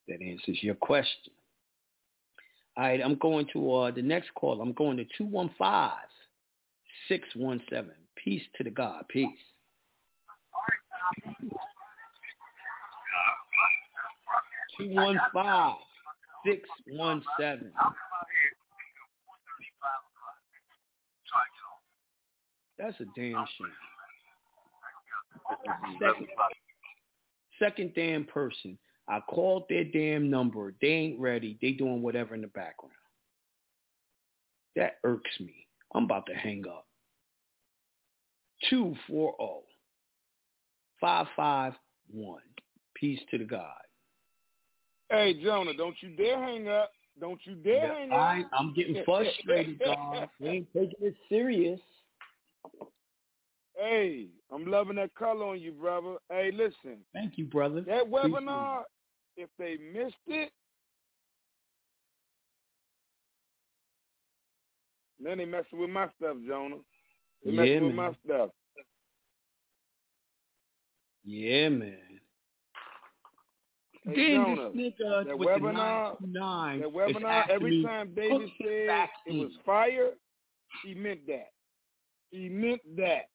That 0.07 0.21
answers 0.21 0.61
your 0.61 0.75
question. 0.75 1.33
All 2.75 2.83
right, 2.85 3.01
I'm 3.03 3.15
going 3.15 3.47
to 3.53 3.73
uh, 3.73 3.91
the 3.91 4.01
next 4.01 4.33
call. 4.33 4.61
I'm 4.61 4.73
going 4.73 4.97
to 4.97 5.05
215-617. 5.23 5.99
Peace 8.23 8.43
to 8.57 8.63
the 8.63 8.69
God. 8.69 9.03
Peace. 9.09 9.27
Two 14.77 14.89
one 14.89 15.19
five 15.33 15.75
six 16.45 16.67
one 16.89 17.23
seven. 17.39 17.71
That's 22.79 22.99
a 22.99 23.05
damn 23.15 23.45
shame. 23.57 23.67
Second, 25.99 26.27
second 27.59 27.93
damn 27.95 28.25
person. 28.25 28.77
I 29.07 29.19
called 29.19 29.65
their 29.69 29.83
damn 29.83 30.29
number. 30.29 30.73
They 30.81 30.87
ain't 30.87 31.19
ready. 31.19 31.57
They 31.61 31.71
doing 31.71 32.01
whatever 32.01 32.35
in 32.35 32.41
the 32.41 32.47
background. 32.47 32.95
That 34.75 34.95
irks 35.03 35.31
me. 35.39 35.67
I'm 35.93 36.05
about 36.05 36.25
to 36.27 36.33
hang 36.33 36.63
up. 36.67 36.87
240 38.69 39.65
551. 40.99 42.41
Peace 42.95 43.19
to 43.31 43.37
the 43.37 43.43
God. 43.43 43.81
Hey, 45.09 45.33
Jonah, 45.43 45.73
don't 45.73 45.95
you 46.01 46.09
dare 46.15 46.39
hang 46.39 46.67
up. 46.69 46.91
Don't 47.19 47.39
you 47.43 47.55
dare 47.55 47.87
Yeah, 47.87 47.93
hang 47.93 48.11
up. 48.13 48.49
I'm 48.57 48.73
getting 48.73 49.03
frustrated, 49.05 49.79
dog. 49.85 50.29
They 50.39 50.47
ain't 50.47 50.73
taking 50.73 50.95
it 51.01 51.15
serious. 51.29 51.79
Hey, 53.75 54.27
I'm 54.51 54.65
loving 54.65 54.95
that 54.97 55.13
color 55.15 55.45
on 55.45 55.59
you, 55.59 55.71
brother. 55.71 56.15
Hey, 56.29 56.51
listen. 56.53 56.99
Thank 57.13 57.37
you, 57.37 57.45
brother. 57.45 57.81
That 57.81 58.03
Appreciate 58.03 58.33
webinar, 58.33 58.83
if 59.35 59.49
they 59.57 59.77
missed 59.93 60.15
it, 60.27 60.51
then 65.19 65.39
they 65.39 65.45
messing 65.45 65.79
with 65.79 65.89
my 65.89 66.07
stuff, 66.17 66.37
Jonah. 66.47 66.77
They 67.45 67.51
Yeah, 67.51 67.61
messing 67.61 67.87
with 67.87 67.95
man. 67.95 67.95
my 67.95 68.15
stuff. 68.25 68.49
Yeah, 71.25 71.69
man. 71.69 71.97
Hey, 74.05 74.15
then 74.15 74.35
Jonah, 74.35 74.69
this 74.73 74.93
nigga 74.99 75.25
that 75.25 75.39
with 75.39 75.47
webinar, 75.47 76.17
the 76.19 76.27
929 76.27 76.79
that 76.81 76.87
is 76.87 76.93
webinar, 76.93 77.49
every 77.49 77.83
time 77.83 78.07
"Cook 78.07 78.15
David 78.17 78.51
the 78.59 78.65
said 78.87 79.09
it 79.25 79.39
was 79.39 79.51
fire, 79.65 80.09
he 80.83 80.93
meant 80.93 81.25
that. 81.27 81.51
He 82.31 82.49
meant 82.49 82.81
that. 82.97 83.29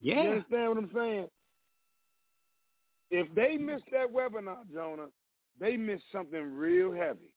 Yeah. 0.00 0.22
You 0.22 0.28
understand 0.30 0.68
what 0.68 0.78
I'm 0.78 0.90
saying? 0.94 1.28
If 3.10 3.34
they 3.34 3.56
missed 3.56 3.84
that 3.90 4.12
webinar, 4.12 4.58
Jonah, 4.72 5.06
they 5.58 5.76
missed 5.76 6.04
something 6.12 6.42
real 6.54 6.92
heavy. 6.92 7.32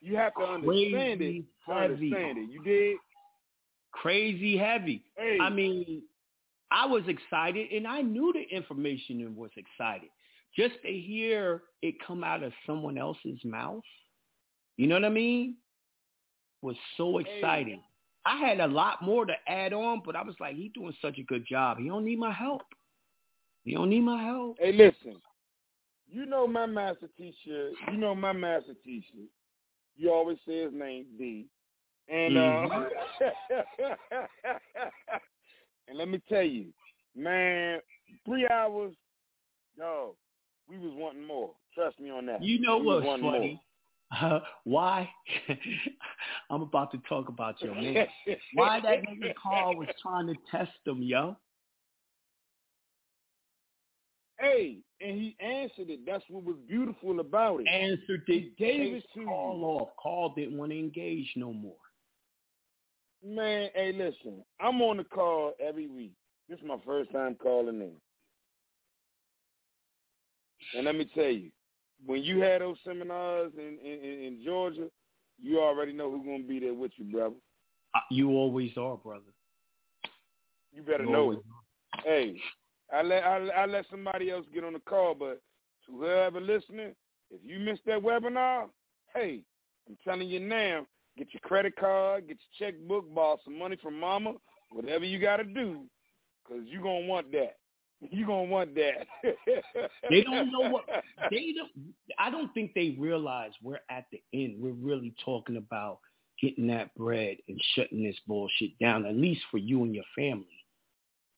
You 0.00 0.16
have 0.16 0.34
to 0.34 0.42
understand 0.44 1.18
Crazy 1.18 1.38
it 1.38 1.44
to 1.66 1.74
heavy. 1.74 1.94
understand 1.94 2.38
it. 2.38 2.50
You 2.50 2.62
did? 2.62 2.96
Crazy 3.92 4.56
heavy. 4.56 5.04
Hey. 5.16 5.38
I 5.40 5.50
mean, 5.50 6.02
I 6.70 6.86
was 6.86 7.02
excited 7.08 7.70
and 7.72 7.86
I 7.86 8.00
knew 8.02 8.32
the 8.32 8.54
information 8.54 9.20
and 9.20 9.36
was 9.36 9.50
excited. 9.56 10.08
Just 10.56 10.74
to 10.82 10.92
hear 10.92 11.62
it 11.82 11.94
come 12.06 12.24
out 12.24 12.42
of 12.42 12.52
someone 12.66 12.98
else's 12.98 13.38
mouth, 13.44 13.82
you 14.76 14.86
know 14.86 14.94
what 14.96 15.04
I 15.04 15.10
mean? 15.10 15.56
Was 16.62 16.76
so 16.96 17.18
exciting. 17.18 17.82
I 18.26 18.36
had 18.36 18.60
a 18.60 18.66
lot 18.66 19.02
more 19.02 19.24
to 19.24 19.32
add 19.46 19.72
on, 19.72 20.02
but 20.04 20.14
I 20.14 20.22
was 20.22 20.34
like, 20.40 20.54
he's 20.54 20.72
doing 20.72 20.94
such 21.00 21.18
a 21.18 21.22
good 21.22 21.46
job. 21.46 21.78
He 21.78 21.88
don't 21.88 22.04
need 22.04 22.18
my 22.18 22.32
help. 22.32 22.62
He 23.64 23.74
don't 23.74 23.90
need 23.90 24.02
my 24.02 24.22
help. 24.22 24.56
Hey, 24.58 24.72
listen. 24.72 25.20
You 26.08 26.26
know 26.26 26.46
my 26.46 26.66
master 26.66 27.08
teacher. 27.16 27.70
You 27.90 27.96
know 27.96 28.14
my 28.14 28.32
master 28.32 28.74
teacher. 28.84 29.24
You 29.96 30.12
always 30.12 30.38
say 30.46 30.64
his 30.64 30.72
name, 30.72 31.06
D. 31.18 31.46
And 32.10 32.36
uh, 32.36 32.68
and 35.88 35.96
let 35.96 36.08
me 36.08 36.20
tell 36.28 36.42
you, 36.42 36.66
man, 37.16 37.78
three 38.24 38.48
hours, 38.48 38.94
dog. 39.78 40.14
We 40.68 40.78
was 40.78 40.92
wanting 40.94 41.26
more. 41.26 41.50
Trust 41.74 41.98
me 42.00 42.10
on 42.10 42.26
that. 42.26 42.42
You 42.42 42.60
know 42.60 42.78
we 42.78 42.86
what's 42.86 43.06
funny? 43.06 43.60
Uh, 44.20 44.40
why? 44.64 45.08
I'm 46.50 46.62
about 46.62 46.90
to 46.92 46.98
talk 47.08 47.28
about 47.28 47.60
your 47.62 47.74
man. 47.74 48.06
Why 48.54 48.80
that 48.80 49.02
nigga 49.02 49.34
Carl 49.40 49.76
was 49.76 49.88
trying 50.02 50.26
to 50.26 50.34
test 50.50 50.72
him, 50.86 51.02
yo? 51.02 51.36
Hey, 54.38 54.78
and 55.00 55.16
he 55.16 55.36
answered 55.38 55.90
it. 55.90 56.00
That's 56.06 56.24
what 56.30 56.44
was 56.44 56.56
beautiful 56.66 57.20
about 57.20 57.60
it. 57.60 57.68
Answered 57.68 58.22
He 58.26 58.32
it, 58.34 58.56
gave 58.56 58.94
it 58.94 59.04
to 59.14 59.24
Carl 59.24 59.58
you. 59.58 59.64
off. 59.64 59.88
Carl 60.02 60.32
didn't 60.34 60.56
want 60.56 60.72
to 60.72 60.78
engage 60.78 61.30
no 61.36 61.52
more. 61.52 61.74
Man, 63.24 63.68
hey, 63.74 63.92
listen. 63.92 64.44
I'm 64.60 64.80
on 64.82 64.96
the 64.96 65.04
call 65.04 65.52
every 65.60 65.86
week. 65.88 66.12
This 66.48 66.58
is 66.58 66.64
my 66.66 66.78
first 66.84 67.12
time 67.12 67.36
calling 67.40 67.80
in. 67.80 67.92
And 70.74 70.84
let 70.86 70.94
me 70.94 71.10
tell 71.14 71.24
you, 71.30 71.50
when 72.06 72.22
you 72.22 72.40
had 72.40 72.60
those 72.60 72.76
seminars 72.84 73.52
in, 73.56 73.78
in, 73.84 74.00
in 74.24 74.42
Georgia, 74.44 74.88
you 75.40 75.60
already 75.60 75.92
know 75.92 76.10
who's 76.10 76.24
going 76.24 76.42
to 76.42 76.48
be 76.48 76.58
there 76.58 76.74
with 76.74 76.92
you, 76.96 77.04
brother. 77.04 77.34
Uh, 77.94 78.00
You 78.10 78.30
always 78.30 78.70
are, 78.76 78.96
brother. 78.96 79.22
You 80.72 80.82
better 80.82 81.04
You 81.04 81.10
know 81.12 81.32
it. 81.32 81.38
Hey, 82.04 82.40
I 82.92 83.02
let 83.02 83.24
I, 83.24 83.48
I 83.48 83.66
let 83.66 83.84
somebody 83.90 84.30
else 84.30 84.46
get 84.54 84.64
on 84.64 84.72
the 84.72 84.80
call, 84.80 85.14
but 85.14 85.40
to 85.86 85.92
whoever 85.92 86.40
listening, 86.40 86.94
if 87.30 87.40
you 87.44 87.58
missed 87.58 87.82
that 87.86 88.00
webinar, 88.00 88.68
hey, 89.14 89.40
I'm 89.88 89.98
telling 90.04 90.28
you 90.28 90.40
now, 90.40 90.86
get 91.16 91.28
your 91.32 91.40
credit 91.42 91.76
card, 91.76 92.28
get 92.28 92.38
your 92.58 92.70
checkbook, 92.70 93.12
borrow 93.14 93.38
some 93.44 93.58
money 93.58 93.76
from 93.82 93.98
mama, 93.98 94.34
whatever 94.70 95.04
you 95.04 95.18
got 95.18 95.36
to 95.36 95.44
do, 95.44 95.82
because 96.44 96.64
you're 96.66 96.82
going 96.82 97.02
to 97.02 97.08
want 97.08 97.32
that. 97.32 97.56
You're 98.10 98.26
going 98.26 98.46
to 98.46 98.50
want 98.50 98.74
that. 98.76 99.06
They 100.08 100.22
don't 100.22 100.50
know 100.50 100.70
what 100.70 100.86
they 101.30 101.52
don't. 101.54 101.70
I 102.18 102.30
don't 102.30 102.50
think 102.54 102.72
they 102.74 102.96
realize 102.98 103.50
we're 103.62 103.80
at 103.90 104.06
the 104.10 104.22
end. 104.32 104.54
We're 104.58 104.72
really 104.72 105.14
talking 105.22 105.58
about 105.58 105.98
getting 106.40 106.66
that 106.68 106.94
bread 106.94 107.36
and 107.48 107.60
shutting 107.74 108.02
this 108.02 108.16
bullshit 108.26 108.78
down, 108.78 109.04
at 109.04 109.16
least 109.16 109.42
for 109.50 109.58
you 109.58 109.82
and 109.82 109.94
your 109.94 110.04
family. 110.16 110.46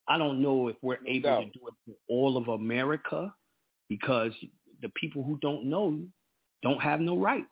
I 0.09 0.19
don't 0.19 0.41
know 0.41 0.69
if 0.69 0.77
we're 0.83 0.99
able 1.07 1.31
doubt. 1.31 1.41
to 1.53 1.59
do 1.59 1.67
it 1.67 1.75
for 1.85 1.95
all 2.09 2.37
of 2.37 2.49
America 2.49 3.35
because 3.89 4.33
the 4.83 4.89
people 4.91 5.23
who 5.23 5.39
don't 5.43 5.65
know 5.65 5.99
don't 6.63 6.81
have 6.81 7.01
no 7.01 7.17
rights. 7.17 7.47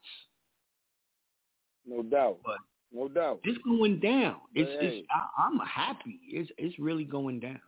No 1.86 2.02
doubt. 2.02 2.38
But 2.44 2.58
no 2.92 3.08
doubt. 3.08 3.40
It's 3.44 3.58
going 3.64 4.00
down. 4.00 4.36
It's, 4.54 4.70
But, 4.70 4.84
it's 4.84 5.06
I, 5.10 5.44
I'm 5.44 5.58
happy. 5.60 6.20
It's 6.28 6.50
it's 6.58 6.78
really 6.78 7.04
going 7.04 7.40
down. 7.40 7.60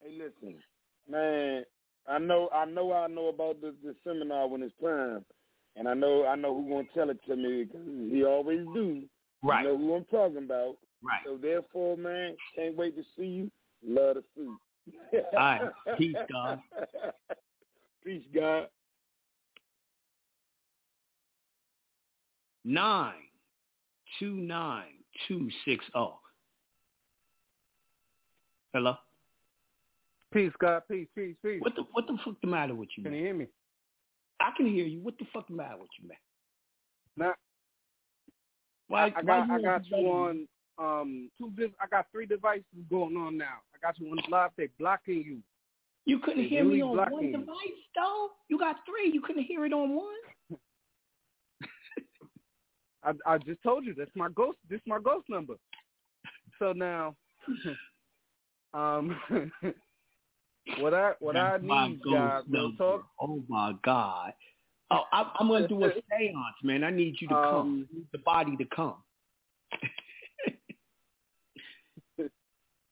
Hey, 0.00 0.12
listen, 0.18 0.58
man. 1.10 1.64
I 2.08 2.18
know, 2.18 2.48
I 2.54 2.64
know, 2.64 2.92
I 2.94 3.06
know 3.06 3.28
about 3.28 3.60
the, 3.60 3.74
the 3.84 3.94
seminar 4.02 4.48
when 4.48 4.62
it's 4.62 4.72
time, 4.82 5.26
and 5.76 5.86
I 5.86 5.92
know, 5.92 6.24
I 6.24 6.36
know 6.36 6.56
who's 6.56 6.70
gonna 6.70 6.88
tell 6.94 7.10
it 7.10 7.18
to 7.26 7.36
me 7.36 7.64
because 7.64 7.86
he 8.10 8.24
always 8.24 8.66
do. 8.72 9.02
Right. 9.42 9.64
You 9.64 9.72
know 9.72 9.78
who 9.78 9.94
I'm 9.94 10.04
talking 10.06 10.38
about. 10.38 10.76
Right. 11.02 11.20
So 11.26 11.36
therefore, 11.36 11.98
man, 11.98 12.34
can't 12.56 12.76
wait 12.76 12.96
to 12.96 13.02
see 13.16 13.26
you. 13.26 13.50
Love 13.86 14.16
to 14.16 14.22
see 14.34 14.42
you. 14.42 14.58
All 15.14 15.38
right. 15.38 15.60
Peace, 15.98 16.16
God. 16.32 16.60
Peace, 18.02 18.24
God. 18.34 18.68
Nine 22.68 23.14
two 24.18 24.34
nine 24.34 24.92
two 25.26 25.48
six 25.64 25.82
zero. 25.90 26.20
Hello. 28.74 28.94
Peace, 30.34 30.52
God. 30.60 30.82
Peace, 30.90 31.08
peace, 31.16 31.34
peace. 31.42 31.62
What 31.62 31.74
the 31.76 31.84
what 31.92 32.06
the 32.06 32.18
fuck 32.22 32.34
the 32.42 32.46
matter 32.46 32.74
with 32.74 32.90
you? 32.94 33.04
Can 33.04 33.12
man? 33.12 33.20
you 33.20 33.26
hear 33.26 33.34
me? 33.34 33.46
I 34.38 34.50
can 34.54 34.66
hear 34.66 34.84
you. 34.84 35.00
What 35.00 35.16
the 35.18 35.24
fuck 35.32 35.48
the 35.48 35.54
matter 35.54 35.78
with 35.78 35.88
you, 35.98 36.08
man? 36.08 36.18
Now, 37.16 37.34
Why? 38.88 39.04
I, 39.04 39.06
I 39.06 39.22
why 39.22 39.38
got 39.38 39.50
I 39.50 39.56
you 39.56 39.62
got 39.62 39.80
on 39.80 39.84
you 39.86 40.08
on 40.10 40.48
um 40.78 41.30
two 41.38 41.50
div- 41.56 41.74
I 41.82 41.86
got 41.86 42.08
three 42.12 42.26
devices 42.26 42.64
going 42.90 43.16
on 43.16 43.38
now. 43.38 43.62
I 43.74 43.78
got 43.80 43.98
you 43.98 44.10
on 44.10 44.18
live. 44.30 44.50
They 44.58 44.68
blocking 44.78 45.24
you. 45.24 45.38
You 46.04 46.18
couldn't 46.18 46.42
They 46.42 46.48
hear 46.48 46.64
me 46.66 46.82
on 46.82 46.98
one 47.10 47.24
you. 47.24 47.32
device, 47.32 47.80
though. 47.94 48.28
You 48.50 48.58
got 48.58 48.76
three. 48.84 49.10
You 49.10 49.22
couldn't 49.22 49.44
hear 49.44 49.64
it 49.64 49.72
on 49.72 49.96
one. 49.96 50.14
I 53.04 53.12
I 53.26 53.38
just 53.38 53.62
told 53.62 53.84
you 53.84 53.94
that's 53.94 54.10
my 54.14 54.28
ghost. 54.28 54.58
This 54.68 54.80
my 54.86 54.98
ghost 54.98 55.28
number. 55.28 55.54
So 56.58 56.72
now, 56.72 57.14
um, 58.74 59.16
What 60.80 60.94
I 60.94 61.12
what 61.18 61.36
I 61.36 61.52
That's 61.52 61.64
my 61.64 61.88
need, 61.88 62.00
real 62.04 62.42
number. 62.46 62.76
talk. 62.76 63.06
Oh 63.20 63.42
my 63.48 63.74
God. 63.84 64.32
Oh, 64.90 65.02
I, 65.12 65.30
I'm 65.38 65.48
gonna 65.48 65.66
do 65.66 65.84
a 65.84 65.90
seance, 66.18 66.36
man. 66.62 66.84
I 66.84 66.90
need 66.90 67.16
you 67.20 67.28
to 67.28 67.34
come. 67.34 67.54
Um, 67.54 67.88
I 67.90 67.96
need 67.96 68.06
the 68.12 68.18
body 68.18 68.56
to 68.56 68.64
come. 68.74 68.96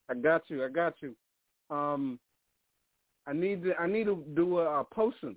I 0.08 0.14
got 0.14 0.42
you. 0.48 0.64
I 0.64 0.68
got 0.68 0.94
you. 1.00 1.14
Um, 1.74 2.18
I 3.26 3.32
need 3.32 3.62
to. 3.64 3.74
I 3.76 3.86
need 3.86 4.04
to 4.04 4.24
do 4.34 4.58
a, 4.58 4.80
a 4.80 4.84
potion. 4.84 5.36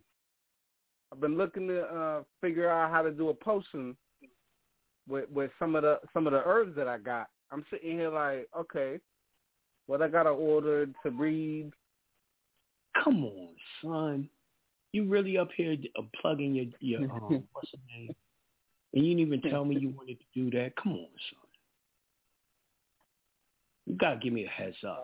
I've 1.12 1.20
been 1.20 1.38
looking 1.38 1.68
to 1.68 1.82
uh, 1.82 2.24
figure 2.40 2.70
out 2.70 2.92
how 2.92 3.02
to 3.02 3.12
do 3.12 3.30
a 3.30 3.34
potion 3.34 3.98
with 5.10 5.30
with 5.32 5.52
some 5.60 5.76
of 5.76 5.84
the 5.84 6.00
some 6.14 6.28
of 6.28 6.34
the 6.34 6.44
herbs 6.46 6.76
that 6.76 6.88
I 6.88 6.98
got. 6.98 7.28
I'm 7.52 7.66
sitting 7.72 7.92
here 7.92 8.10
like, 8.10 8.48
okay, 8.58 9.00
what 9.88 10.02
I 10.02 10.08
gotta 10.08 10.30
order 10.30 10.86
to 10.86 11.12
breed. 11.12 11.72
Come 13.04 13.24
on, 13.24 13.50
son. 13.82 14.30
You 14.92 15.08
really 15.08 15.38
up 15.38 15.50
here 15.56 15.76
uh, 15.98 16.04
plugging 16.22 16.56
your 16.56 16.66
your 16.80 17.02
um, 17.12 17.44
what's 17.54 17.72
the 17.72 17.80
name? 17.92 18.16
And 18.94 19.06
you 19.06 19.16
didn't 19.16 19.34
even 19.34 19.52
tell 19.52 19.66
me 19.66 19.78
you 19.78 19.94
wanted 19.96 20.20
to 20.20 20.26
do 20.34 20.52
that. 20.58 20.76
Come 20.82 20.94
on, 20.94 21.00
son. 21.00 21.50
You 23.86 23.96
gotta 23.96 24.18
give 24.18 24.34
me 24.34 24.46
a 24.46 24.50
heads 24.50 24.78
up. 24.88 25.04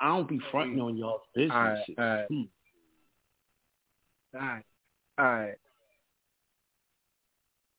I 0.00 0.08
don't 0.08 0.28
be 0.28 0.40
fronting 0.50 0.80
on 0.80 0.96
y'all's 0.96 1.22
business. 1.34 1.52
All 1.54 1.62
right, 1.62 1.84
all 1.98 2.04
right. 2.04 2.26
Hmm. 2.28 2.42
All 4.34 4.40
right, 4.40 4.64
all 5.18 5.24
right. 5.24 5.54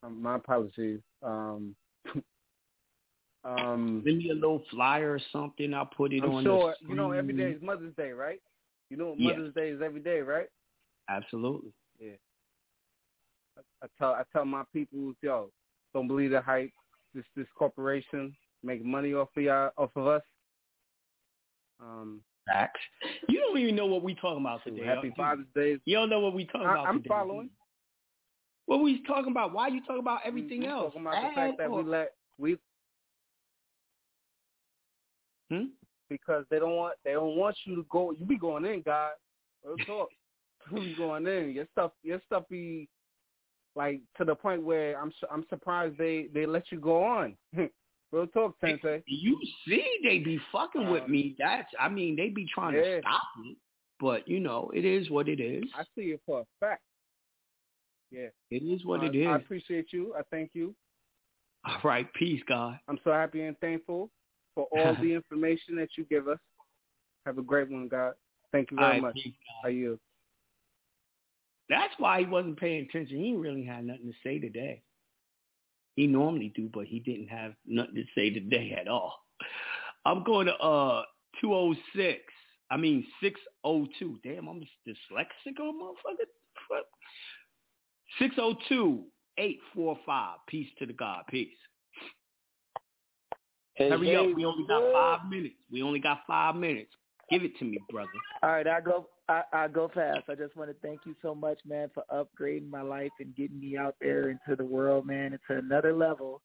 Um, 0.04 0.22
my 0.22 0.36
apologies. 0.36 1.02
Um, 1.22 1.76
um, 3.44 4.02
Give 4.06 4.16
me 4.18 4.30
a 4.32 4.34
little 4.34 4.64
flyer 4.72 5.14
or 5.14 5.20
something. 5.32 5.74
I'll 5.74 5.86
put 5.86 6.14
it 6.14 6.24
I'm 6.24 6.32
on 6.32 6.44
sure 6.44 6.76
the 6.82 6.90
you 6.90 6.96
know 6.96 7.12
every 7.12 7.34
day 7.34 7.52
is 7.52 7.62
Mother's 7.62 7.96
Day, 7.96 8.12
right? 8.12 8.42
You 8.90 8.98
know 8.98 9.16
Yeah. 9.18 9.32
Mother's 9.32 9.54
Day 9.54 9.70
is 9.70 9.82
every 9.82 10.02
day, 10.02 10.20
right? 10.22 10.48
Absolutely. 11.10 11.72
Yeah. 12.00 12.14
I, 13.58 13.86
I 13.86 13.88
tell 13.98 14.12
I 14.12 14.24
tell 14.32 14.46
my 14.46 14.64
people, 14.74 15.14
yo, 15.22 15.50
don't 15.94 16.08
believe 16.08 16.32
the 16.32 16.42
hype. 16.42 16.72
This 17.14 17.26
this 17.36 17.48
corporation 17.58 18.36
make 18.64 18.84
money 18.84 19.14
off 19.14 19.30
of 19.36 19.44
y'all, 19.44 19.72
off 19.78 19.92
of 19.96 20.08
us. 20.08 20.22
Um, 21.82 22.22
Facts. 22.48 22.80
You 23.28 23.40
don't 23.40 23.58
even 23.60 23.76
know 23.76 23.86
what 23.86 24.04
we 24.04 24.16
talking 24.16 24.42
about 24.42 24.64
today. 24.64 24.84
happy 24.86 25.14
Father's 25.16 25.46
Day. 25.56 25.78
You 25.86 25.96
don't 25.98 26.10
know 26.10 26.20
what 26.20 26.34
we 26.34 26.46
talking 26.46 26.68
I, 26.68 26.74
about 26.74 26.88
I'm 26.88 26.98
today. 26.98 27.08
following. 27.08 27.50
What 28.70 28.82
were 28.82 28.90
you 28.90 29.04
talking 29.04 29.32
about? 29.32 29.52
Why 29.52 29.64
are 29.64 29.70
you 29.72 29.82
talking 29.82 29.98
about 30.02 30.20
everything 30.24 30.60
we 30.60 30.68
else? 30.68 30.94
talking 30.94 31.02
about 31.02 31.30
the 31.30 31.34
fact 31.36 31.58
that 31.58 31.72
we 31.72 31.82
let 31.82 32.12
we 32.38 32.56
Hmm? 35.50 35.70
because 36.08 36.46
they 36.52 36.60
don't 36.60 36.76
want 36.76 36.94
they 37.04 37.14
don't 37.14 37.36
want 37.36 37.56
you 37.66 37.76
to 37.78 37.86
go. 37.90 38.12
You 38.12 38.28
be 38.28 38.38
going 38.38 38.66
in, 38.66 38.84
God. 38.84 39.14
Real 39.66 39.76
talk. 39.88 40.10
you 40.72 40.82
be 40.82 40.94
going 40.96 41.26
in. 41.26 41.50
Your 41.50 41.66
stuff 41.72 41.94
your 42.04 42.22
stuff 42.28 42.44
be 42.48 42.88
like 43.76 44.02
to 44.20 44.24
the 44.24 44.36
point 44.36 44.62
where 44.62 45.02
I'm 45.02 45.12
su- 45.20 45.26
I'm 45.32 45.46
surprised 45.50 45.98
they 45.98 46.28
they 46.32 46.46
let 46.46 46.72
you 46.72 46.80
go 46.80 47.04
on. 47.04 47.36
Real 48.12 48.28
talk, 48.28 48.54
Sensei. 48.62 49.02
You 49.08 49.36
see, 49.68 49.84
they 50.04 50.20
be 50.20 50.40
fucking 50.52 50.92
with 50.92 51.04
Um, 51.06 51.12
me. 51.12 51.36
That's, 51.40 51.68
I 51.80 51.90
mean, 51.90 52.16
they 52.16 52.30
be 52.30 52.46
trying 52.54 52.76
yeah. 52.76 52.82
to 52.82 53.00
stop 53.02 53.22
me. 53.40 53.58
But 54.00 54.28
you 54.28 54.40
know, 54.40 54.72
it 54.76 54.86
is 54.86 55.10
what 55.10 55.28
it 55.28 55.40
is. 55.40 55.64
I 55.76 55.84
see 55.96 56.12
it 56.12 56.22
for 56.26 56.42
a 56.42 56.46
fact. 56.60 56.84
Yeah. 58.12 58.30
It 58.50 58.64
is 58.64 58.84
what 58.86 59.02
Uh, 59.02 59.06
it 59.06 59.16
is. 59.16 59.28
I 59.28 59.36
appreciate 59.36 59.94
you. 59.94 60.14
I 60.16 60.22
thank 60.32 60.52
you. 60.54 60.76
All 61.66 61.80
right, 61.84 62.12
peace, 62.14 62.42
God. 62.48 62.80
I'm 62.88 63.00
so 63.04 63.12
happy 63.12 63.42
and 63.44 63.58
thankful 63.60 64.10
for 64.56 64.64
all 64.72 64.96
the 65.02 65.14
information 65.14 65.76
that 65.76 65.90
you 65.98 66.06
give 66.06 66.28
us. 66.28 66.40
Have 67.26 67.38
a 67.38 67.44
great 67.44 67.70
one, 67.70 67.88
God. 67.88 68.14
Thank 68.52 68.72
you 68.72 68.78
very 68.78 68.94
right, 68.94 69.02
much. 69.02 69.14
peace, 69.14 69.34
Are 69.64 69.70
you? 69.70 70.00
That's 71.70 71.94
why 72.00 72.22
he 72.22 72.26
wasn't 72.26 72.60
paying 72.60 72.88
attention. 72.90 73.20
He 73.20 73.36
really 73.36 73.64
had 73.64 73.86
nothing 73.86 74.08
to 74.08 74.14
say 74.24 74.40
today. 74.40 74.82
He 75.96 76.08
normally 76.08 76.52
do, 76.56 76.70
but 76.74 76.86
he 76.86 77.00
didn't 77.00 77.28
have 77.28 77.54
nothing 77.68 77.96
to 77.96 78.04
say 78.16 78.32
today 78.32 78.76
at 78.80 78.88
all. 78.88 79.14
I'm 80.06 80.24
going 80.24 80.48
to 80.48 80.56
uh 80.56 81.04
206. 81.42 82.22
I 82.72 82.78
mean 82.78 83.06
602. 83.22 84.20
Damn, 84.24 84.48
I'm 84.48 84.62
dyslexic 84.88 85.60
or 85.60 85.74
motherfucker. 85.74 86.26
Fuck. 88.18 88.32
602 88.36 89.04
845. 89.38 90.38
Peace 90.48 90.68
to 90.80 90.86
the 90.86 90.94
God. 90.94 91.24
Peace. 91.30 91.50
Hey, 93.76 93.90
Hurry 93.90 94.08
hey, 94.08 94.16
up. 94.18 94.36
We 94.36 94.46
only 94.46 94.66
got 94.68 94.92
five 94.92 95.30
minutes. 95.30 95.56
We 95.72 95.82
only 95.82 96.00
got 96.00 96.20
five 96.28 96.56
minutes. 96.56 96.92
Give 97.30 97.44
it 97.44 97.58
to 97.60 97.66
me, 97.66 97.78
brother. 97.90 98.10
All 98.44 98.50
right, 98.50 98.68
I 98.68 98.82
go. 98.82 99.08
I, 99.30 99.44
I 99.54 99.68
go 99.68 99.90
fast. 99.94 100.24
I 100.28 100.34
just 100.34 100.58
want 100.58 100.72
to 100.72 100.76
thank 100.82 101.02
you 101.06 101.16
so 101.22 101.36
much, 101.36 101.60
man, 101.66 101.90
for 101.94 102.04
upgrading 102.12 102.68
my 102.68 102.82
life 102.82 103.12
and 103.20 103.36
getting 103.36 103.60
me 103.60 103.78
out 103.78 103.96
there 104.02 104.32
into 104.32 104.56
the 104.58 104.66
world, 104.66 105.06
man, 105.06 105.34
into 105.34 105.60
another 105.60 105.94
level. 105.94 106.42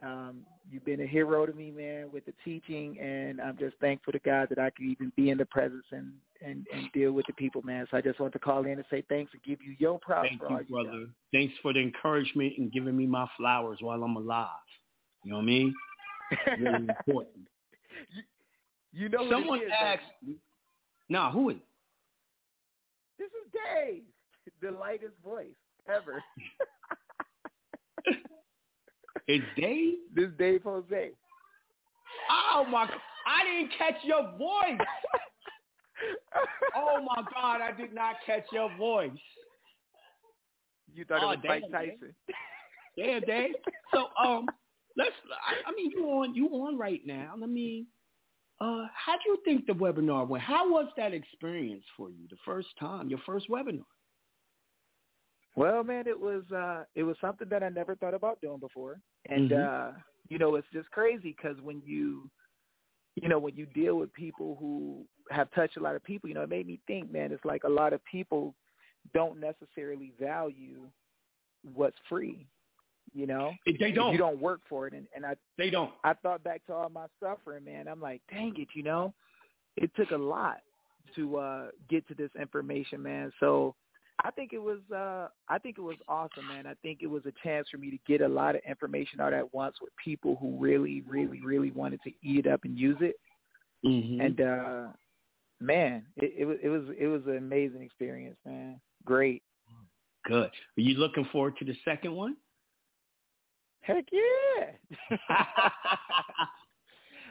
Um, 0.00 0.40
you've 0.70 0.84
been 0.84 1.00
a 1.00 1.06
hero 1.06 1.46
to 1.46 1.52
me, 1.52 1.70
man, 1.70 2.10
with 2.12 2.24
the 2.24 2.32
teaching, 2.44 2.98
and 2.98 3.40
I'm 3.40 3.56
just 3.58 3.76
thankful 3.80 4.12
to 4.12 4.18
God 4.20 4.48
that 4.48 4.58
I 4.58 4.70
could 4.70 4.86
even 4.86 5.12
be 5.16 5.30
in 5.30 5.38
the 5.38 5.44
presence 5.46 5.84
and 5.90 6.12
and 6.44 6.66
and 6.74 6.90
deal 6.92 7.12
with 7.12 7.26
the 7.26 7.32
people, 7.34 7.62
man. 7.62 7.86
So 7.90 7.96
I 7.96 8.00
just 8.00 8.18
want 8.18 8.32
to 8.32 8.38
call 8.38 8.64
in 8.64 8.72
and 8.72 8.84
say 8.90 9.04
thanks 9.08 9.32
and 9.32 9.42
give 9.42 9.58
you 9.62 9.76
your 9.78 9.98
props 10.00 10.28
Thank 10.28 10.40
you, 10.40 10.48
all 10.48 10.60
you 10.60 10.84
brother. 10.84 11.06
Thanks 11.32 11.54
for 11.62 11.72
the 11.72 11.80
encouragement 11.80 12.54
and 12.58 12.72
giving 12.72 12.96
me 12.96 13.06
my 13.06 13.28
flowers 13.36 13.78
while 13.80 14.02
I'm 14.02 14.16
alive. 14.16 14.48
You 15.24 15.32
know 15.32 15.36
what 15.36 15.42
I 15.42 15.46
mean? 15.46 15.74
Really 16.58 16.74
important. 16.88 17.48
You 18.92 19.08
know 19.08 19.30
Someone 19.30 19.60
is, 19.60 19.70
asked 19.72 20.02
me. 20.26 20.36
Nah, 21.08 21.30
who 21.30 21.50
is? 21.50 21.56
This 23.18 23.28
is 23.28 23.52
Dave, 23.52 24.02
the 24.60 24.70
lightest 24.76 25.14
voice 25.24 25.46
ever. 25.88 26.22
It's 29.28 29.44
Dave? 29.56 29.94
This 30.14 30.26
is 30.26 30.32
Dave 30.38 30.62
Jose. 30.64 31.10
Oh 32.30 32.64
my! 32.68 32.88
I 33.26 33.44
didn't 33.44 33.72
catch 33.78 34.02
your 34.04 34.32
voice. 34.36 34.86
oh 36.76 37.00
my 37.04 37.22
God! 37.32 37.60
I 37.60 37.72
did 37.76 37.94
not 37.94 38.16
catch 38.26 38.44
your 38.52 38.74
voice. 38.76 39.10
You 40.94 41.04
thought 41.04 41.22
Oh, 41.22 41.30
it 41.30 41.36
was 41.36 41.44
Mike 41.46 41.62
damn, 41.62 41.72
Tyson. 41.72 42.14
Yeah, 42.96 43.20
Dave. 43.20 43.54
So 43.92 44.08
um, 44.22 44.46
let's. 44.96 45.12
I, 45.46 45.70
I 45.70 45.74
mean, 45.74 45.90
you 45.90 46.04
on 46.06 46.34
you 46.34 46.48
on 46.48 46.76
right 46.76 47.00
now. 47.06 47.34
I 47.42 47.46
mean, 47.46 47.86
uh, 48.60 48.84
how 48.94 49.14
do 49.14 49.22
you 49.26 49.38
think 49.44 49.66
the 49.66 49.72
webinar 49.72 50.26
went? 50.26 50.42
How 50.44 50.70
was 50.70 50.86
that 50.96 51.14
experience 51.14 51.84
for 51.96 52.10
you? 52.10 52.26
The 52.28 52.36
first 52.44 52.68
time, 52.78 53.08
your 53.08 53.20
first 53.24 53.48
webinar. 53.48 53.84
Well, 55.54 55.84
man, 55.84 56.06
it 56.06 56.18
was 56.18 56.42
uh 56.54 56.84
it 56.94 57.02
was 57.02 57.16
something 57.20 57.48
that 57.50 57.62
I 57.62 57.68
never 57.68 57.94
thought 57.96 58.14
about 58.14 58.40
doing 58.40 58.58
before, 58.58 59.00
and 59.28 59.50
Mhm. 59.50 59.64
uh 59.64 59.92
you 60.28 60.38
know 60.38 60.54
it's 60.54 60.66
just 60.72 60.90
crazy 60.90 61.34
because 61.36 61.60
when 61.60 61.82
you 61.84 62.30
you 63.16 63.28
know 63.28 63.38
when 63.38 63.54
you 63.56 63.66
deal 63.66 63.96
with 63.96 64.12
people 64.14 64.56
who 64.58 65.04
have 65.30 65.50
touched 65.52 65.76
a 65.76 65.80
lot 65.80 65.94
of 65.96 66.02
people, 66.04 66.28
you 66.28 66.34
know, 66.34 66.42
it 66.42 66.48
made 66.48 66.66
me 66.66 66.80
think, 66.86 67.10
man, 67.12 67.32
it's 67.32 67.44
like 67.44 67.64
a 67.64 67.68
lot 67.68 67.92
of 67.92 68.00
people 68.04 68.54
don't 69.14 69.38
necessarily 69.40 70.12
value 70.18 70.88
what's 71.74 71.96
free, 72.08 72.46
you 73.12 73.26
know. 73.26 73.52
They 73.66 73.92
don't. 73.92 74.12
you 74.12 74.18
don't 74.18 74.40
work 74.40 74.60
for 74.68 74.86
it, 74.86 74.94
and 74.94 75.06
and 75.14 75.26
I 75.26 75.36
They 75.58 75.68
don't. 75.70 75.92
I 76.02 76.14
thought 76.14 76.42
back 76.42 76.64
to 76.66 76.72
all 76.72 76.88
my 76.88 77.06
suffering, 77.20 77.64
man. 77.64 77.88
I'm 77.88 78.00
like, 78.00 78.22
dang 78.30 78.54
it, 78.56 78.68
you 78.74 78.82
know, 78.82 79.12
it 79.76 79.90
took 79.96 80.12
a 80.12 80.16
lot 80.16 80.58
to 81.14 81.36
uh 81.36 81.66
get 81.90 82.08
to 82.08 82.14
this 82.14 82.30
information, 82.40 83.02
man. 83.02 83.32
So 83.38 83.74
I 84.24 84.30
think 84.30 84.52
it 84.52 84.62
was 84.62 84.78
uh 84.94 85.28
I 85.48 85.58
think 85.58 85.78
it 85.78 85.82
was 85.82 85.96
awesome, 86.08 86.48
man. 86.48 86.66
I 86.66 86.74
think 86.82 87.00
it 87.02 87.08
was 87.08 87.22
a 87.26 87.32
chance 87.42 87.68
for 87.70 87.78
me 87.78 87.90
to 87.90 87.98
get 88.06 88.20
a 88.20 88.28
lot 88.28 88.54
of 88.54 88.60
information 88.68 89.20
out 89.20 89.32
at 89.32 89.52
once 89.52 89.76
with 89.80 89.90
people 90.02 90.36
who 90.40 90.56
really, 90.58 91.02
really, 91.08 91.40
really 91.44 91.70
wanted 91.72 92.00
to 92.04 92.10
eat 92.22 92.46
it 92.46 92.52
up 92.52 92.60
and 92.64 92.78
use 92.78 92.98
it. 93.00 93.16
Mm-hmm. 93.84 94.20
And 94.20 94.40
uh 94.40 94.86
man, 95.60 96.04
it, 96.16 96.34
it 96.38 96.44
was 96.44 96.58
it 96.62 96.68
was 96.68 96.82
it 96.98 97.06
was 97.06 97.22
an 97.26 97.36
amazing 97.36 97.82
experience, 97.82 98.38
man. 98.46 98.80
Great. 99.04 99.42
Good. 100.24 100.44
Are 100.44 100.50
you 100.76 100.94
looking 100.94 101.26
forward 101.32 101.56
to 101.58 101.64
the 101.64 101.76
second 101.84 102.14
one? 102.14 102.36
Heck 103.80 104.04
yeah. 104.12 105.18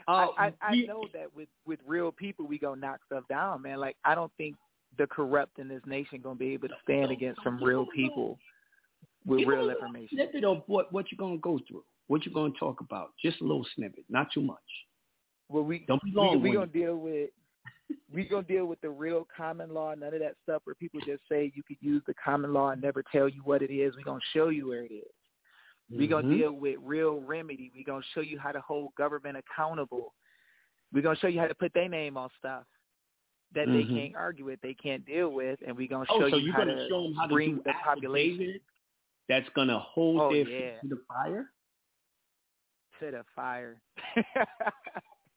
Uh, 0.08 0.28
I, 0.38 0.48
I, 0.48 0.54
I 0.62 0.76
know 0.88 1.06
that 1.14 1.28
with 1.36 1.48
with 1.66 1.80
real 1.86 2.12
people 2.12 2.48
we 2.48 2.58
gonna 2.58 2.82
knock 2.82 3.02
stuff 3.06 3.24
down, 3.30 3.62
man. 3.62 3.80
Like 3.80 3.96
I 4.04 4.16
don't 4.16 4.32
think 4.38 4.56
the 4.98 5.08
corrupt 5.08 5.60
in 5.60 5.68
this 5.68 5.82
nation 5.86 6.20
gonna 6.22 6.36
be 6.36 6.54
able 6.54 6.68
to 6.68 6.76
stand 6.84 7.12
against 7.12 7.42
some 7.44 7.64
real 7.64 7.86
people 7.96 8.38
with 9.26 9.40
Give 9.40 9.48
me 9.48 9.54
a 9.54 9.58
real 9.58 9.70
information. 9.70 10.18
Snippet 10.18 10.44
of 10.44 10.64
what 10.68 10.92
what 10.92 11.06
you're 11.12 11.18
gonna 11.18 11.38
go 11.38 11.60
through. 11.68 11.84
What 12.08 12.26
you're 12.26 12.34
gonna 12.34 12.54
talk 12.60 12.82
about. 12.82 13.12
Just 13.24 13.42
a 13.42 13.44
little 13.44 13.66
snippet, 13.76 14.04
not 14.10 14.32
too 14.34 14.42
much. 14.42 14.58
Well, 15.50 15.64
we 15.64 15.80
Don't 15.88 16.02
be 16.04 16.12
we, 16.12 16.16
long. 16.18 16.42
we 16.42 16.52
gonna 16.54 16.68
deal 16.68 16.98
with 16.98 17.30
we 18.14 18.26
gonna 18.26 18.44
deal 18.44 18.66
with 18.66 18.80
the 18.82 18.90
real 18.90 19.28
common 19.36 19.74
law. 19.74 19.94
None 19.94 20.14
of 20.14 20.20
that 20.20 20.36
stuff 20.44 20.62
where 20.66 20.76
people 20.76 21.00
just 21.06 21.24
say 21.30 21.52
you 21.56 21.64
could 21.64 21.78
use 21.82 22.02
the 22.08 22.14
common 22.16 22.54
law 22.54 22.70
and 22.72 22.82
never 22.82 23.04
tell 23.12 23.28
you 23.30 23.42
what 23.44 23.62
it 23.62 23.72
is. 23.74 23.96
We're 23.96 24.04
gonna 24.04 24.20
show 24.34 24.50
you 24.50 24.68
where 24.70 24.84
it 24.84 24.92
is. 24.92 25.12
We're 25.94 26.08
going 26.08 26.24
to 26.30 26.32
Mhm. 26.32 26.38
deal 26.38 26.54
with 26.54 26.78
real 26.82 27.20
remedy. 27.20 27.70
We're 27.76 27.84
going 27.84 28.02
to 28.02 28.08
show 28.14 28.22
you 28.22 28.40
how 28.40 28.54
to 28.54 28.62
hold 28.62 28.96
government 28.96 29.36
accountable. 29.38 30.14
We're 30.94 31.02
going 31.02 31.18
to 31.18 31.20
show 31.20 31.28
you 31.28 31.42
how 31.42 31.50
to 31.50 31.56
put 31.56 31.74
their 31.74 31.90
name 31.90 32.16
on 32.16 32.30
stuff. 32.38 32.66
That 33.54 33.68
Mhm. 33.68 33.74
they 33.74 33.86
can't 33.94 34.16
argue 34.16 34.46
with, 34.46 34.62
they 34.62 34.74
can't 34.74 35.06
deal 35.06 35.30
with, 35.30 35.60
and 35.66 35.76
we're 35.76 35.88
gonna 35.88 36.06
show 36.08 36.24
Oh, 36.26 36.30
so 36.30 36.38
you 36.38 36.46
you're 36.46 36.54
how 36.54 36.60
gonna 36.60 36.76
to 36.76 36.88
show 36.90 37.04
them 37.04 37.14
how 37.14 37.28
to 37.28 37.34
bring 37.34 37.56
do 37.58 37.64
the 37.64 37.74
population 37.84 38.60
that's 39.28 39.48
gonna 39.50 39.80
hold 39.80 40.22
Oh, 40.22 40.32
their 40.34 40.48
yeah. 40.48 40.80
to 40.82 40.88
the 40.88 40.98
fire? 41.08 41.52
to 43.00 43.12
the 43.12 43.24
fire. 43.36 43.82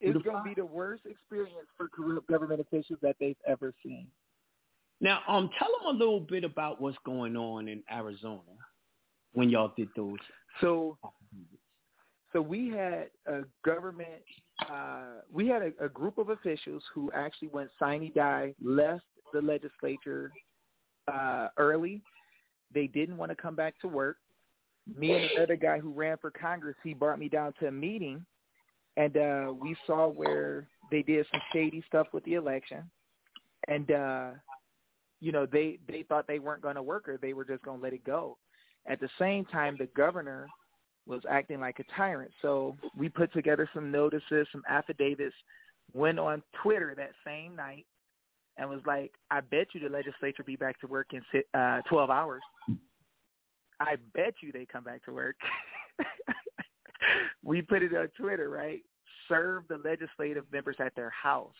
It's 0.01 0.23
gonna 0.23 0.39
fire. 0.39 0.45
be 0.45 0.55
the 0.55 0.67
worst 0.67 1.07
experience 1.07 1.67
for 1.79 1.89
corrupt 1.89 2.27
government 2.27 2.61
officials 2.61 2.99
that 3.01 3.17
they've 3.19 3.39
ever 3.47 3.73
seen. 3.83 4.11
Now, 5.01 5.23
um, 5.27 5.49
tell 5.59 5.69
them 5.79 5.97
a 5.97 5.99
little 5.99 6.21
bit 6.21 6.45
about 6.45 6.79
what's 6.81 6.99
going 7.07 7.37
on 7.37 7.69
in 7.69 7.83
Arizona 7.91 8.43
when 9.33 9.49
y'all 9.49 9.73
did 9.77 9.89
those. 9.97 10.19
So, 10.61 10.99
so 12.33 12.43
we 12.43 12.69
had 12.69 13.11
a 13.27 13.45
government, 13.65 14.23
uh, 14.71 15.21
we 15.33 15.49
had 15.49 15.63
a, 15.63 15.85
a 15.85 15.89
group 15.89 16.19
of 16.19 16.31
officials 16.31 16.83
who 16.95 17.11
actually 17.13 17.49
went 17.49 17.71
sine 17.79 18.11
die, 18.15 18.55
left 18.63 19.05
the 19.33 19.41
legislature 19.41 20.33
uh, 21.13 21.49
early. 21.57 22.03
They 22.73 22.87
didn't 22.87 23.17
want 23.17 23.31
to 23.31 23.37
come 23.37 23.55
back 23.55 23.79
to 23.81 23.89
work. 23.89 24.17
Me 24.99 25.13
and 25.13 25.31
another 25.37 25.57
guy 25.57 25.79
who 25.79 25.93
ran 25.93 26.17
for 26.19 26.31
Congress, 26.31 26.77
he 26.85 26.93
brought 26.95 27.19
me 27.19 27.29
down 27.29 27.55
to 27.59 27.69
a 27.69 27.73
meeting, 27.73 28.25
and 28.97 29.17
uh, 29.17 29.53
we 29.59 29.75
saw 29.87 30.09
where 30.09 30.69
they 30.91 31.03
did 31.03 31.27
some 31.33 31.41
shady 31.53 31.83
stuff 31.89 32.09
with 32.13 32.23
the 32.25 32.35
election, 32.35 32.83
and 33.67 33.91
uh, 33.91 34.31
you 35.21 35.33
know 35.33 35.47
they 35.47 35.79
they 35.89 36.03
thought 36.03 36.27
they 36.27 36.39
weren't 36.39 36.63
going 36.63 36.75
to 36.75 36.83
work 36.83 37.09
or 37.09 37.17
they 37.17 37.33
were 37.33 37.47
just 37.47 37.63
going 37.63 37.79
to 37.79 37.83
let 37.83 37.95
it 37.95 38.05
go. 38.05 38.37
At 38.87 39.01
the 39.01 39.09
same 39.19 39.47
time, 39.47 39.77
the 39.79 39.89
governor 39.97 40.47
was 41.07 41.21
acting 41.29 41.61
like 41.61 41.79
a 41.81 41.85
tyrant. 41.97 42.31
So 42.43 42.77
we 42.97 43.09
put 43.09 43.33
together 43.33 43.69
some 43.75 43.91
notices, 43.91 44.47
some 44.53 44.63
affidavits, 44.69 45.35
went 45.93 46.19
on 46.19 46.43
Twitter 46.63 46.95
that 46.97 47.13
same 47.25 47.55
night, 47.55 47.87
and 48.57 48.71
was 48.71 48.81
like, 48.87 49.13
"I 49.31 49.41
bet 49.41 49.69
you 49.75 49.81
the 49.81 49.89
legislature 49.89 50.43
be 50.45 50.57
back 50.57 50.81
to 50.81 50.87
work 50.87 51.09
in 51.13 51.23
uh, 51.59 51.83
12 51.89 52.11
hours. 52.11 52.43
I 53.81 53.97
bet 54.15 54.35
you 54.41 54.53
they 54.53 54.67
come 54.67 54.85
back 54.85 55.05
to 55.05 55.13
work." 55.13 55.37
we 57.45 57.63
put 57.63 57.83
it 57.83 57.95
on 57.95 58.09
Twitter, 58.17 58.49
right? 58.49 58.81
Serve 59.29 59.65
the 59.69 59.79
legislative 59.85 60.45
members 60.53 60.77
at 60.79 60.95
their 60.95 61.11
house. 61.11 61.53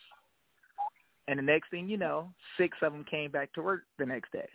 And 1.27 1.39
the 1.39 1.43
next 1.43 1.71
thing 1.71 1.89
you 1.89 1.97
know, 1.97 2.31
six 2.57 2.77
of 2.81 2.91
them 2.91 3.03
came 3.09 3.31
back 3.31 3.51
to 3.53 3.61
work 3.61 3.83
the 3.97 4.05
next 4.05 4.31
day. 4.31 4.47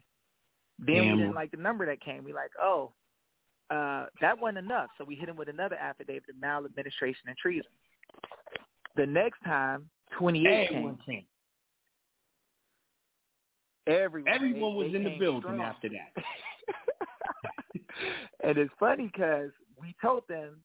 Then 0.78 0.94
Damn. 0.94 1.12
we 1.12 1.22
didn't 1.22 1.34
like 1.34 1.50
the 1.50 1.56
number 1.56 1.84
that 1.86 2.00
came. 2.00 2.24
We 2.24 2.32
like, 2.32 2.52
oh, 2.60 2.92
uh, 3.70 4.06
that 4.20 4.38
wasn't 4.38 4.58
enough. 4.58 4.90
So 4.98 5.04
we 5.04 5.14
hit 5.14 5.28
him 5.28 5.36
with 5.36 5.48
another 5.48 5.76
affidavit 5.76 6.24
of 6.30 6.40
maladministration 6.40 7.28
and 7.28 7.36
treason. 7.36 7.70
The 8.96 9.06
next 9.06 9.38
time, 9.44 9.88
28 10.18 10.68
Everyone 10.70 10.98
came. 11.06 11.24
came. 13.86 13.86
Everyone, 13.86 14.32
Everyone 14.32 14.72
they- 14.72 14.76
was 14.76 14.90
they 14.92 14.96
in 14.98 15.04
the 15.04 15.18
building 15.18 15.40
strong. 15.42 15.60
after 15.60 15.88
that. 15.88 16.12
and 18.44 18.58
it's 18.58 18.72
funny 18.78 19.06
because 19.12 19.50
we 19.80 19.94
told 20.02 20.24
them 20.28 20.62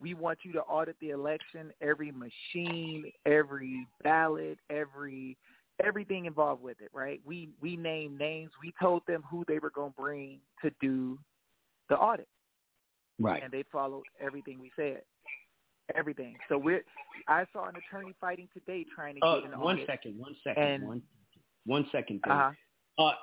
we 0.00 0.14
want 0.14 0.38
you 0.42 0.52
to 0.52 0.60
audit 0.62 0.96
the 1.00 1.10
election, 1.10 1.72
every 1.80 2.12
machine, 2.12 3.10
every 3.26 3.86
ballot, 4.02 4.58
every 4.70 5.36
everything 5.84 6.24
involved 6.26 6.60
with 6.62 6.80
it, 6.80 6.90
right? 6.92 7.20
We 7.24 7.50
we 7.60 7.76
named 7.76 8.18
names. 8.18 8.50
We 8.62 8.72
told 8.80 9.02
them 9.06 9.22
who 9.30 9.44
they 9.46 9.58
were 9.60 9.70
going 9.70 9.92
to 9.92 9.96
bring 10.00 10.40
to 10.62 10.70
do 10.80 11.18
the 11.88 11.96
audit, 11.96 12.26
Right. 13.18 13.42
and 13.42 13.52
they 13.52 13.64
followed 13.72 14.04
everything 14.20 14.58
we 14.60 14.70
said. 14.76 15.02
Everything. 15.94 16.36
So 16.48 16.58
we're. 16.58 16.84
I 17.28 17.46
saw 17.52 17.64
an 17.66 17.74
attorney 17.76 18.14
fighting 18.20 18.48
today 18.52 18.84
trying 18.94 19.16
to 19.16 19.24
Uh, 19.24 19.40
get 19.40 19.52
an 19.54 19.60
one 19.60 19.84
second, 19.86 20.18
one 20.18 20.36
second, 20.44 20.62
And- 20.62 20.86
one, 20.86 21.02
one 21.64 21.88
second. 21.90 22.20
Dave. 22.22 22.32
Uh-huh. 22.32 23.02
Uh, 23.02 23.14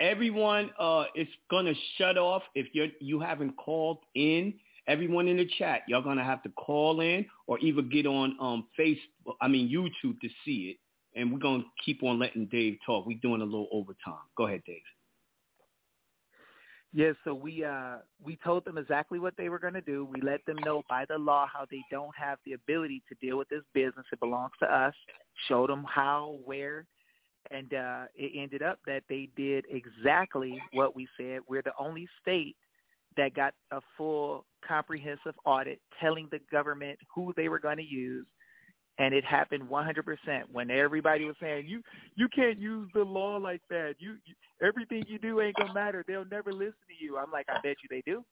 everyone, 0.00 0.70
uh, 0.78 1.04
it's 1.14 1.30
gonna 1.50 1.74
shut 1.96 2.16
off 2.16 2.42
if 2.54 2.74
you 2.74 2.90
you 3.00 3.20
haven't 3.20 3.52
called 3.56 3.98
in. 4.14 4.58
Everyone 4.86 5.28
in 5.28 5.36
the 5.38 5.46
chat, 5.58 5.82
y'all 5.88 6.02
gonna 6.02 6.24
have 6.24 6.42
to 6.42 6.48
call 6.50 7.00
in 7.00 7.26
or 7.46 7.58
either 7.60 7.82
get 7.82 8.06
on 8.06 8.36
um 8.40 8.68
Facebook, 8.78 9.36
I 9.40 9.48
mean 9.48 9.68
YouTube 9.68 10.18
to 10.20 10.28
see 10.44 10.70
it. 10.70 10.78
And 11.16 11.30
we're 11.32 11.38
gonna 11.38 11.64
keep 11.84 12.02
on 12.02 12.18
letting 12.18 12.46
Dave 12.46 12.78
talk. 12.86 13.06
We're 13.06 13.18
doing 13.18 13.40
a 13.42 13.44
little 13.44 13.68
overtime. 13.70 14.24
Go 14.36 14.46
ahead, 14.46 14.62
Dave. 14.66 14.82
Yes, 16.96 17.16
so 17.24 17.34
we 17.34 17.64
uh 17.64 17.96
we 18.22 18.38
told 18.44 18.64
them 18.64 18.78
exactly 18.78 19.18
what 19.18 19.34
they 19.36 19.48
were 19.48 19.58
going 19.58 19.74
to 19.74 19.80
do. 19.80 20.04
We 20.04 20.20
let 20.20 20.46
them 20.46 20.58
know 20.64 20.84
by 20.88 21.04
the 21.08 21.18
law 21.18 21.44
how 21.52 21.66
they 21.68 21.82
don't 21.90 22.14
have 22.16 22.38
the 22.46 22.52
ability 22.52 23.02
to 23.08 23.16
deal 23.20 23.36
with 23.36 23.48
this 23.48 23.64
business. 23.74 24.06
It 24.12 24.20
belongs 24.20 24.52
to 24.60 24.72
us. 24.72 24.94
Showed 25.48 25.70
them 25.70 25.84
how, 25.92 26.38
where, 26.44 26.86
and 27.50 27.74
uh 27.74 28.04
it 28.14 28.40
ended 28.40 28.62
up 28.62 28.78
that 28.86 29.02
they 29.08 29.28
did 29.36 29.64
exactly 29.68 30.62
what 30.72 30.94
we 30.94 31.08
said. 31.16 31.40
We're 31.48 31.62
the 31.62 31.72
only 31.80 32.06
state 32.22 32.54
that 33.16 33.34
got 33.34 33.54
a 33.72 33.80
full 33.96 34.44
comprehensive 34.66 35.34
audit 35.44 35.80
telling 36.00 36.28
the 36.30 36.40
government 36.52 37.00
who 37.12 37.32
they 37.36 37.48
were 37.48 37.58
going 37.58 37.78
to 37.78 37.82
use 37.82 38.24
and 38.98 39.14
it 39.14 39.24
happened 39.24 39.64
100% 39.68 40.44
when 40.52 40.70
everybody 40.70 41.24
was 41.24 41.36
saying 41.40 41.66
you 41.66 41.82
you 42.16 42.28
can't 42.34 42.58
use 42.58 42.88
the 42.94 43.02
law 43.02 43.36
like 43.36 43.62
that. 43.70 43.96
You, 43.98 44.16
you 44.24 44.34
everything 44.66 45.04
you 45.08 45.18
do 45.18 45.40
ain't 45.40 45.56
gonna 45.56 45.72
matter. 45.72 46.04
They'll 46.06 46.24
never 46.26 46.52
listen 46.52 46.74
to 46.88 47.04
you. 47.04 47.18
I'm 47.18 47.30
like, 47.32 47.46
I 47.48 47.56
bet 47.62 47.76
you 47.82 47.88
they 47.90 48.02
do. 48.06 48.24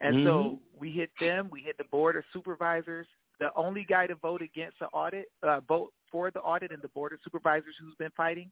And 0.00 0.16
so 0.22 0.58
Mhm. 0.58 0.60
we 0.78 0.90
hit 0.92 1.10
them. 1.20 1.48
We 1.50 1.62
hit 1.62 1.78
the 1.78 1.84
board 1.84 2.16
of 2.16 2.24
supervisors. 2.32 3.06
The 3.40 3.52
only 3.54 3.84
guy 3.84 4.06
to 4.06 4.14
vote 4.16 4.42
against 4.42 4.78
the 4.78 4.86
audit, 4.86 5.26
uh, 5.42 5.60
vote 5.60 5.92
for 6.10 6.30
the 6.30 6.40
audit, 6.40 6.72
and 6.72 6.82
the 6.82 6.88
board 6.88 7.12
of 7.12 7.20
supervisors 7.22 7.74
who's 7.80 7.94
been 7.96 8.10
fighting 8.16 8.50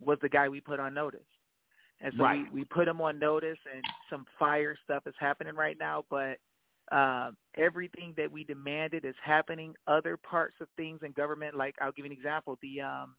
was 0.00 0.18
the 0.22 0.28
guy 0.28 0.48
we 0.48 0.60
put 0.60 0.80
on 0.80 0.94
notice. 0.94 1.20
And 2.00 2.12
so 2.16 2.22
Right. 2.22 2.40
we, 2.52 2.60
we 2.60 2.64
put 2.64 2.88
him 2.88 3.00
on 3.00 3.18
notice, 3.18 3.58
and 3.74 3.82
some 4.08 4.24
fire 4.38 4.76
stuff 4.84 5.06
is 5.06 5.14
happening 5.18 5.54
right 5.54 5.76
now. 5.78 6.04
But 6.10 6.38
uh, 6.90 7.30
everything 7.56 8.14
that 8.16 8.30
we 8.30 8.44
demanded 8.44 9.04
is 9.04 9.14
happening. 9.24 9.74
Other 9.86 10.16
parts 10.16 10.56
of 10.60 10.68
things 10.76 11.00
in 11.04 11.12
government, 11.12 11.56
like 11.56 11.74
I'll 11.80 11.92
give 11.92 12.04
you 12.04 12.10
an 12.10 12.16
example: 12.16 12.58
the 12.62 12.80
um, 12.80 13.14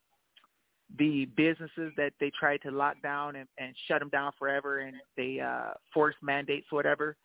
the 0.97 1.25
businesses 1.37 1.93
that 1.97 2.13
they 2.19 2.31
tried 2.37 2.61
to 2.63 2.71
lock 2.71 3.01
down 3.01 3.35
and, 3.37 3.47
and 3.57 3.73
shut 3.87 3.99
them 3.99 4.09
down 4.09 4.31
forever, 4.37 4.79
and 4.79 4.95
they 5.15 5.39
uh, 5.39 5.71
forced 5.93 6.17
mandates, 6.21 6.67
whatever. 6.69 7.15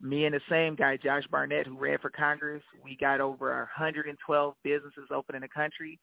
Me 0.00 0.24
and 0.24 0.34
the 0.34 0.40
same 0.48 0.74
guy, 0.76 0.96
Josh 0.96 1.24
Barnett, 1.30 1.66
who 1.66 1.76
ran 1.76 1.98
for 1.98 2.08
Congress, 2.08 2.62
we 2.82 2.96
got 2.96 3.20
over 3.20 3.50
112 3.76 4.54
businesses 4.64 5.08
open 5.12 5.34
in 5.34 5.42
the 5.42 5.48
country, 5.48 5.98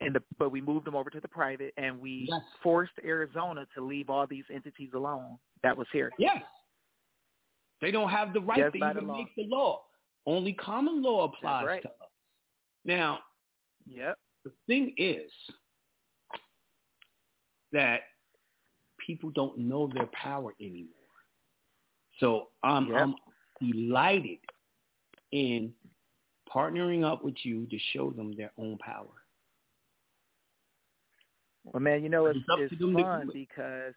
and 0.00 0.14
the, 0.14 0.22
but 0.38 0.50
we 0.50 0.60
moved 0.60 0.84
them 0.84 0.94
over 0.94 1.08
to 1.08 1.20
the 1.20 1.28
private, 1.28 1.72
and 1.76 1.98
we 1.98 2.26
Yes. 2.28 2.42
forced 2.62 2.92
Arizona 3.04 3.66
to 3.74 3.80
leave 3.84 4.10
all 4.10 4.26
these 4.26 4.44
entities 4.52 4.90
alone 4.94 5.38
that 5.62 5.76
was 5.76 5.86
here. 5.92 6.12
Yes. 6.18 6.42
They 7.82 7.90
don't 7.90 8.08
have 8.08 8.32
the 8.32 8.40
right 8.40 8.58
Just 8.58 8.74
to 8.74 8.78
by 8.80 8.92
the 8.94 9.00
even 9.02 9.12
make 9.14 9.34
the 9.36 9.44
law. 9.48 9.82
Only 10.24 10.52
common 10.54 11.02
law 11.02 11.24
applies 11.24 11.66
right. 11.66 11.82
to 11.82 11.88
us. 11.88 12.10
Now, 12.86 13.18
Yep. 13.86 14.16
the 14.44 14.52
thing 14.68 14.94
is 14.96 15.30
that 17.72 18.02
people 19.04 19.30
don't 19.30 19.58
know 19.58 19.88
their 19.92 20.06
power 20.12 20.54
anymore. 20.60 20.88
So 22.20 22.48
I'm, 22.62 22.86
Yep. 22.86 22.96
I'm 23.00 23.14
delighted 23.60 24.38
in 25.32 25.74
partnering 26.48 27.02
up 27.04 27.24
with 27.24 27.44
you 27.44 27.66
to 27.66 27.78
show 27.92 28.10
them 28.12 28.32
their 28.36 28.52
own 28.58 28.78
power. 28.78 29.24
Well, 31.64 31.80
man, 31.82 32.02
you 32.02 32.08
know 32.08 32.26
it's 32.26 32.38
It's 32.38 32.72
it's 32.72 32.78
to 32.80 32.86
them 32.86 32.96
to 32.96 33.02
fun 33.02 33.28
it. 33.28 33.32
because 33.32 33.94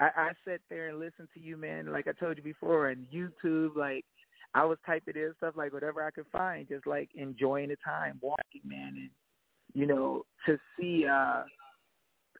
I, 0.00 0.10
I 0.16 0.30
sat 0.44 0.60
there 0.68 0.88
and 0.88 0.98
listened 0.98 1.28
to 1.34 1.40
you, 1.40 1.56
man. 1.56 1.92
Like 1.92 2.08
I 2.08 2.12
told 2.12 2.36
you 2.36 2.42
before, 2.42 2.88
and 2.88 3.06
YouTube, 3.12 3.76
like 3.76 4.04
I 4.54 4.64
was 4.64 4.78
typing 4.84 5.16
in 5.16 5.32
stuff 5.38 5.54
like 5.56 5.72
whatever 5.72 6.02
I 6.02 6.10
could 6.10 6.26
find, 6.32 6.68
just 6.68 6.86
like 6.86 7.10
enjoying 7.14 7.68
the 7.68 7.76
time, 7.84 8.18
walking, 8.20 8.62
man, 8.64 8.94
and 8.96 9.10
you 9.74 9.86
know 9.86 10.24
to 10.46 10.58
see 10.78 11.06
uh 11.06 11.44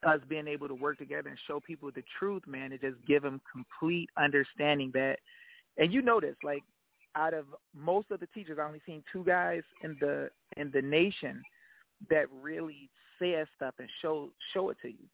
us 0.05 0.21
being 0.29 0.49
able 0.49 0.69
to 0.69 0.75
work 0.75 0.99
together 0.99 1.29
and 1.29 1.39
show 1.47 1.61
people 1.61 1.91
the 1.95 2.03
truth, 2.19 2.43
man, 2.47 2.73
and 2.73 2.81
just 2.81 2.97
give 3.07 3.23
them 3.23 3.41
complete 3.51 4.11
understanding 4.17 4.91
that. 4.95 5.19
And 5.79 5.93
you 5.93 6.03
notice, 6.03 6.37
like 6.43 6.65
out 7.15 7.35
of 7.35 7.47
most 7.75 8.11
of 8.11 8.21
the 8.21 8.27
teachers, 8.29 8.59
I 8.61 8.67
only 8.67 8.81
seen 8.85 9.03
two 9.13 9.25
guys 9.25 9.63
in 9.83 9.97
the 10.01 10.31
in 10.57 10.71
the 10.73 10.83
nation 10.83 11.43
that 12.11 12.27
really 12.43 12.91
says 13.19 13.47
stuff 13.57 13.75
and 13.79 13.89
show 14.01 14.31
show 14.53 14.71
it 14.71 14.77
to 14.83 14.89
you. 14.89 15.07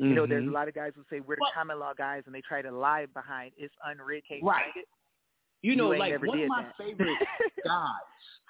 You 0.00 0.14
know, 0.14 0.26
there's 0.26 0.46
a 0.46 0.48
Mhm. 0.48 0.52
lot 0.54 0.66
of 0.66 0.74
guys 0.74 0.92
who 0.96 1.04
say 1.10 1.20
we're 1.20 1.36
the 1.36 1.50
common 1.52 1.78
law 1.78 1.92
guys, 1.92 2.22
and 2.24 2.34
they 2.34 2.40
try 2.40 2.62
to 2.62 2.70
lie 2.70 3.04
behind 3.06 3.52
it's 3.58 3.74
case 4.26 4.42
Right. 4.42 4.72
You 5.62 5.76
know, 5.76 5.92
ain't 5.92 5.98
like 6.00 6.22
one 6.22 6.40
of 6.40 6.48
my 6.48 6.62
that. 6.62 6.76
favorite 6.78 7.18
guys 7.64 8.00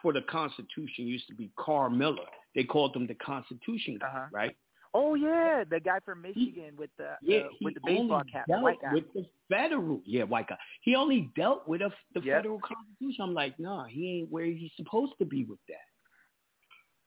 for 0.00 0.12
the 0.12 0.22
Constitution 0.22 1.08
used 1.08 1.26
to 1.26 1.34
be 1.34 1.50
Carl 1.56 1.90
Miller. 1.90 2.28
They 2.54 2.62
called 2.62 2.94
him 2.94 3.08
the 3.08 3.16
Constitution 3.16 3.98
guy, 3.98 4.06
Uh-huh. 4.06 4.26
right? 4.30 4.56
Oh 4.94 5.14
yeah, 5.14 5.64
the 5.64 5.80
guy 5.80 5.98
from 6.00 6.22
Michigan 6.22 6.76
with 6.76 6.90
the 6.96 7.16
Yeah, 7.20 7.38
uh, 7.38 7.48
he 7.58 7.64
with 7.64 7.74
the 7.74 7.80
baseball 7.80 8.22
cap, 8.24 8.46
dealt 8.46 8.62
white 8.62 8.80
guy. 8.80 8.92
with 8.94 9.12
the 9.12 9.28
federal. 9.48 10.02
Yeah, 10.04 10.24
white 10.24 10.46
guy. 10.48 10.58
He 10.82 10.94
only 10.94 11.32
dealt 11.34 11.66
with 11.66 11.80
a, 11.82 11.92
the 12.14 12.20
Yep. 12.20 12.36
federal 12.38 12.60
Constitution. 12.60 13.24
I'm 13.24 13.34
like, 13.34 13.58
nah, 13.58 13.84
he 13.86 14.18
ain't 14.20 14.30
where 14.30 14.44
he's 14.46 14.72
supposed 14.76 15.14
to 15.18 15.24
be 15.24 15.44
with 15.44 15.60
that. 15.68 15.86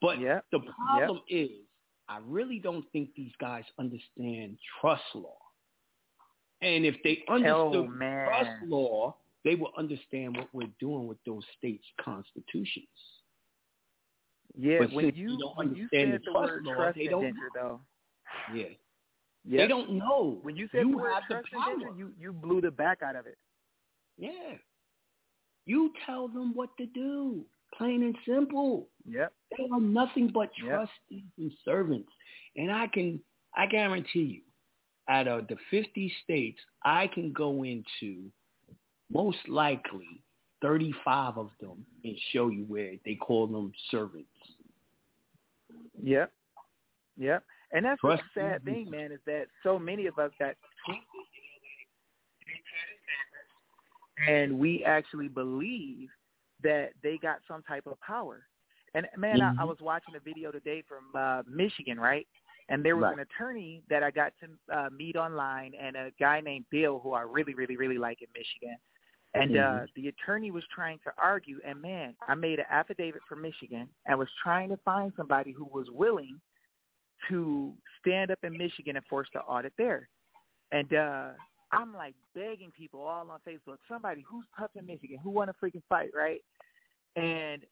But 0.00 0.18
Yep. 0.18 0.44
the 0.50 0.60
problem 0.60 1.22
is 1.28 1.63
I 2.08 2.18
really 2.26 2.58
don't 2.58 2.84
think 2.92 3.10
these 3.16 3.32
guys 3.40 3.64
understand 3.78 4.58
trust 4.80 5.02
law. 5.14 5.36
And 6.62 6.84
if 6.84 6.96
they 7.04 7.22
understood 7.28 7.88
man. 7.90 8.26
trust 8.26 8.50
law, 8.68 9.16
they 9.44 9.54
will 9.54 9.72
understand 9.76 10.36
what 10.36 10.48
we're 10.52 10.68
doing 10.80 11.06
with 11.06 11.18
those 11.26 11.42
states' 11.58 11.84
constitutions. 12.02 12.86
Yeah, 14.56 14.78
But 14.80 14.92
when 14.92 15.06
you 15.06 15.12
you 15.32 15.38
don't 15.38 15.56
when 15.56 15.74
you 15.74 15.82
understand 15.84 16.12
the 16.14 16.18
the 16.18 16.24
trust 16.32 16.52
word 16.52 16.64
law, 16.64 16.74
trust 16.74 16.98
they 16.98 17.06
don't 17.06 17.24
indenture, 17.24 17.48
though, 17.54 17.80
Yeah. 18.54 18.64
Yep. 19.46 19.58
They 19.60 19.66
don't 19.66 19.90
know. 19.92 20.38
when 20.42 20.56
you 20.56 20.68
said 20.72 20.82
You 20.82 20.92
the 20.96 21.02
have 21.12 21.22
the 21.28 21.34
trust 21.34 21.52
power. 21.52 21.72
indenture, 21.74 21.98
you 21.98 22.12
you 22.18 22.32
blew 22.32 22.60
the 22.60 22.70
back 22.70 23.02
out 23.02 23.16
of 23.16 23.26
it. 23.26 23.36
Yeah. 24.16 24.56
You 25.66 25.92
tell 26.06 26.28
them 26.28 26.54
what 26.54 26.76
to 26.78 26.86
do. 26.86 27.44
Plain 27.76 28.02
and 28.02 28.16
simple. 28.26 28.88
Yep. 29.04 29.32
They 29.56 29.68
are 29.72 29.80
nothing 29.80 30.28
but 30.28 30.50
Yep. 30.58 30.66
trustees 30.68 31.30
and 31.38 31.52
servants. 31.64 32.12
And 32.56 32.70
I 32.70 32.86
can 32.86 33.20
I 33.56 33.66
guarantee 33.66 34.20
you, 34.20 34.42
out 35.08 35.28
of 35.28 35.46
the 35.48 35.56
fifty 35.70 36.12
states, 36.22 36.60
I 36.84 37.06
can 37.08 37.32
go 37.32 37.64
into 37.64 38.30
most 39.10 39.48
likely 39.48 40.22
thirty 40.60 40.92
five 41.04 41.36
of 41.38 41.50
them 41.60 41.84
and 42.04 42.18
show 42.32 42.48
you 42.48 42.64
where 42.64 42.94
they 43.04 43.14
call 43.14 43.46
them 43.46 43.72
servants. 43.90 44.28
Yep. 46.02 46.32
Yep. 47.16 47.44
And 47.72 47.84
that's 47.84 48.00
Trust 48.00 48.22
the 48.34 48.40
sad 48.40 48.64
thing, 48.64 48.90
man, 48.90 49.12
is 49.12 49.20
that 49.26 49.46
so 49.62 49.78
many 49.78 50.06
of 50.06 50.18
us 50.18 50.30
got 50.38 50.54
and 54.28 54.58
we 54.58 54.84
actually 54.84 55.28
believe 55.28 56.08
that 56.64 56.90
they 57.02 57.18
got 57.18 57.38
some 57.46 57.62
type 57.62 57.86
of 57.86 58.00
power. 58.00 58.46
And 58.94 59.06
man, 59.16 59.40
I, 59.42 59.52
I 59.58 59.64
Mhm. 59.64 59.68
was 59.68 59.78
watching 59.80 60.16
a 60.16 60.20
video 60.20 60.50
today 60.52 60.82
from 60.88 61.04
uh, 61.14 61.42
Michigan, 61.48 61.98
right? 62.00 62.26
And 62.68 62.84
there 62.84 62.96
was 62.96 63.04
Right. 63.04 63.12
an 63.12 63.20
attorney 63.20 63.82
that 63.90 64.02
I 64.02 64.10
got 64.10 64.32
to 64.40 64.76
uh, 64.76 64.88
meet 64.90 65.16
online, 65.16 65.72
and 65.80 65.96
a 65.96 66.10
guy 66.18 66.40
named 66.40 66.66
Bill, 66.70 66.98
who 66.98 67.12
I 67.12 67.22
really, 67.22 67.54
really, 67.54 67.76
really 67.76 67.98
like 67.98 68.22
in 68.22 68.28
Michigan. 68.34 68.76
And 69.34 69.56
uh, 69.56 69.80
Mhm. 69.80 69.88
the 69.96 70.08
attorney 70.08 70.50
was 70.50 70.64
trying 70.74 70.98
to 71.04 71.12
argue, 71.22 71.60
and 71.66 71.80
man, 71.82 72.14
I 72.28 72.34
made 72.34 72.58
an 72.60 72.66
affidavit 72.70 73.22
for 73.28 73.36
Michigan 73.36 73.88
and 74.06 74.18
was 74.18 74.28
trying 74.42 74.68
to 74.70 74.76
find 74.78 75.12
somebody 75.16 75.52
who 75.52 75.64
was 75.64 75.88
willing 75.90 76.40
to 77.28 77.72
stand 78.00 78.30
up 78.30 78.38
in 78.44 78.56
Michigan 78.56 78.96
and 78.96 79.06
force 79.06 79.28
the 79.32 79.40
audit 79.40 79.72
there. 79.78 80.08
And 80.72 80.92
uh 80.94 81.30
I'm 81.74 81.94
like 81.94 82.14
begging 82.34 82.72
people 82.76 83.00
all 83.00 83.30
on 83.30 83.40
Facebook, 83.46 83.78
somebody 83.88 84.24
who's 84.28 84.44
tough 84.58 84.70
in 84.74 84.86
Michigan, 84.86 85.18
who 85.22 85.30
want 85.30 85.50
to 85.50 85.64
freaking 85.64 85.82
fight, 85.88 86.10
right? 86.14 86.40
And 87.16 87.62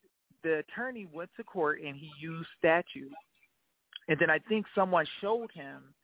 the 0.42 0.58
attorney 0.58 1.06
went 1.12 1.30
to 1.36 1.44
court 1.44 1.80
and 1.80 1.96
he 1.96 2.10
used 2.20 2.48
statute. 2.58 3.12
And 4.08 4.18
then 4.18 4.30
I 4.30 4.38
think 4.48 4.66
someone 4.74 5.06
showed 5.20 5.50
him 5.52 5.94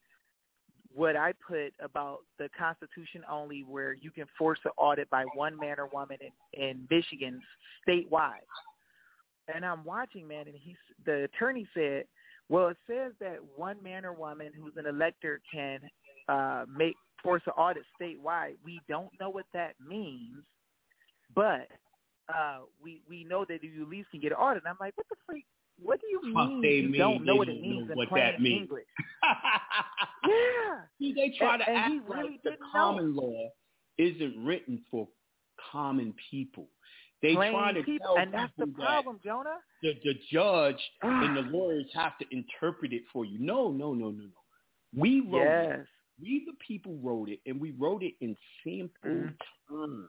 what 0.94 1.16
I 1.16 1.32
put 1.46 1.74
about 1.80 2.20
the 2.38 2.48
Constitution 2.58 3.22
only, 3.30 3.62
where 3.62 3.92
you 3.92 4.10
can 4.10 4.26
force 4.36 4.58
an 4.64 4.72
audit 4.76 5.10
by 5.10 5.24
one 5.34 5.58
man 5.58 5.78
or 5.78 5.86
woman 5.86 6.18
in, 6.20 6.60
in 6.60 6.86
Michigan 6.90 7.40
statewide. 7.86 8.46
And 9.52 9.64
I'm 9.64 9.84
watching, 9.84 10.26
man, 10.26 10.46
and 10.46 10.56
he's 10.56 10.76
the 11.06 11.24
attorney 11.24 11.66
said, 11.74 12.04
well, 12.48 12.68
it 12.68 12.76
says 12.86 13.12
that 13.20 13.38
one 13.56 13.76
man 13.82 14.04
or 14.04 14.12
woman 14.12 14.50
who's 14.58 14.72
an 14.76 14.86
elector 14.86 15.40
can 15.52 15.80
uh, 16.28 16.64
make 16.74 16.96
force 17.22 17.42
an 17.46 17.52
audit 17.56 17.84
statewide. 18.00 18.54
We 18.64 18.80
don't 18.88 19.10
know 19.20 19.30
what 19.30 19.46
that 19.54 19.74
means, 19.86 20.44
but 21.34 21.68
uh, 22.34 22.58
we 22.82 23.02
we 23.08 23.24
know 23.24 23.44
that 23.48 23.62
you 23.62 23.82
at 23.82 23.88
least 23.88 24.10
can 24.10 24.20
get 24.20 24.32
an 24.32 24.38
audit. 24.38 24.62
And 24.64 24.70
I'm 24.70 24.76
like, 24.80 24.96
what 24.96 25.06
the 25.08 25.16
freak? 25.26 25.44
What 25.80 26.00
do 26.00 26.06
you 26.08 26.34
mean 26.34 26.60
they 26.60 26.68
you 26.68 26.88
mean 26.88 26.98
don't 27.00 27.24
know 27.24 27.36
what 27.36 27.48
it 27.48 27.60
means 27.60 27.88
what 27.94 28.08
that 28.14 28.40
means. 28.40 28.62
English? 28.62 28.84
yeah. 30.26 30.80
See, 30.98 31.12
they 31.14 31.34
try 31.38 31.54
And- 31.54 31.62
to 31.62 31.68
and 31.70 31.78
act 31.78 32.08
really 32.08 32.30
like 32.32 32.42
the 32.42 32.50
didn't 32.50 32.60
know. 32.62 32.66
common 32.72 33.14
law 33.16 33.48
isn't 33.98 34.44
written 34.44 34.82
for 34.90 35.08
common 35.72 36.14
people. 36.30 36.66
They 37.20 37.34
Plain 37.34 37.52
try 37.52 37.72
to 37.72 37.82
people, 37.82 38.14
tell 38.14 38.18
and 38.18 38.32
that's 38.32 38.52
the 38.56 38.66
people 38.66 38.80
that 38.84 38.86
problem, 38.90 39.20
Jonah. 39.24 39.56
the, 39.82 39.92
the 40.04 40.14
judge 40.30 40.78
and 41.02 41.36
the 41.36 41.40
lawyers 41.56 41.86
have 41.94 42.16
to 42.18 42.24
interpret 42.30 42.92
it 42.92 43.02
for 43.12 43.24
you. 43.24 43.38
No, 43.40 43.70
no, 43.72 43.92
no, 43.92 44.10
no, 44.10 44.22
no. 44.22 44.30
We 44.96 45.20
wrote 45.20 45.42
Yes. 45.44 45.86
We 46.20 46.44
the 46.46 46.54
people 46.66 46.98
wrote 47.02 47.28
it, 47.28 47.40
and 47.46 47.60
we 47.60 47.72
wrote 47.72 48.02
it 48.02 48.14
in 48.20 48.36
simple 48.64 48.90
mm-hmm. 49.06 49.74
terms. 49.74 50.08